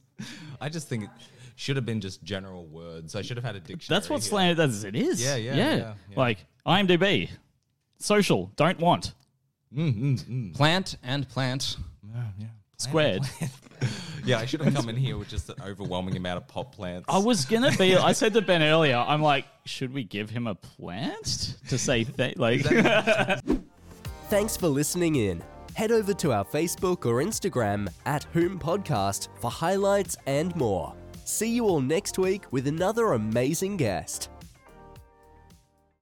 I 0.60 0.68
just 0.68 0.88
think 0.88 1.04
it 1.04 1.10
should 1.56 1.76
have 1.76 1.84
been 1.84 2.00
just 2.00 2.22
general 2.22 2.66
words. 2.66 3.16
I 3.16 3.22
should 3.22 3.36
have 3.36 3.44
had 3.44 3.56
a 3.56 3.60
dictionary. 3.60 3.98
That's 3.98 4.08
what 4.08 4.22
here. 4.22 4.28
slam 4.30 4.56
that's 4.56 4.84
it 4.84 4.94
is. 4.94 5.22
Yeah, 5.22 5.36
yeah, 5.36 5.56
yeah, 5.56 5.76
yeah. 5.76 5.94
Like 6.14 6.46
IMDb. 6.66 7.30
Social, 7.98 8.52
don't 8.56 8.78
want. 8.78 9.14
Mm, 9.76 9.94
mm, 9.94 10.24
mm. 10.24 10.54
Plant 10.54 10.96
and 11.02 11.28
plant. 11.28 11.76
Yeah, 12.02 12.22
yeah. 12.38 12.46
Squared. 12.78 13.22
Yeah, 14.24 14.38
I 14.38 14.46
should 14.46 14.60
have 14.60 14.74
come 14.74 14.88
in 14.88 14.96
here 14.96 15.16
with 15.16 15.28
just 15.28 15.48
an 15.48 15.56
overwhelming 15.64 16.16
amount 16.16 16.38
of 16.38 16.48
pot 16.48 16.72
plants. 16.72 17.06
I 17.08 17.18
was 17.18 17.44
gonna 17.44 17.72
be. 17.76 17.96
I 17.96 18.12
said 18.12 18.34
to 18.34 18.42
Ben 18.42 18.62
earlier. 18.62 18.96
I'm 18.96 19.22
like, 19.22 19.46
should 19.64 19.92
we 19.92 20.04
give 20.04 20.30
him 20.30 20.46
a 20.46 20.54
plant 20.54 21.56
to 21.68 21.78
say 21.78 22.04
th- 22.04 22.36
like? 22.36 22.62
Thanks 24.28 24.56
for 24.56 24.68
listening 24.68 25.16
in. 25.16 25.42
Head 25.74 25.92
over 25.92 26.12
to 26.14 26.32
our 26.32 26.44
Facebook 26.44 27.06
or 27.06 27.22
Instagram 27.22 27.88
at 28.04 28.24
Whom 28.32 28.58
Podcast 28.58 29.28
for 29.40 29.50
highlights 29.50 30.16
and 30.26 30.54
more. 30.56 30.94
See 31.24 31.48
you 31.48 31.66
all 31.66 31.80
next 31.80 32.18
week 32.18 32.44
with 32.50 32.66
another 32.66 33.12
amazing 33.12 33.76
guest. 33.76 34.30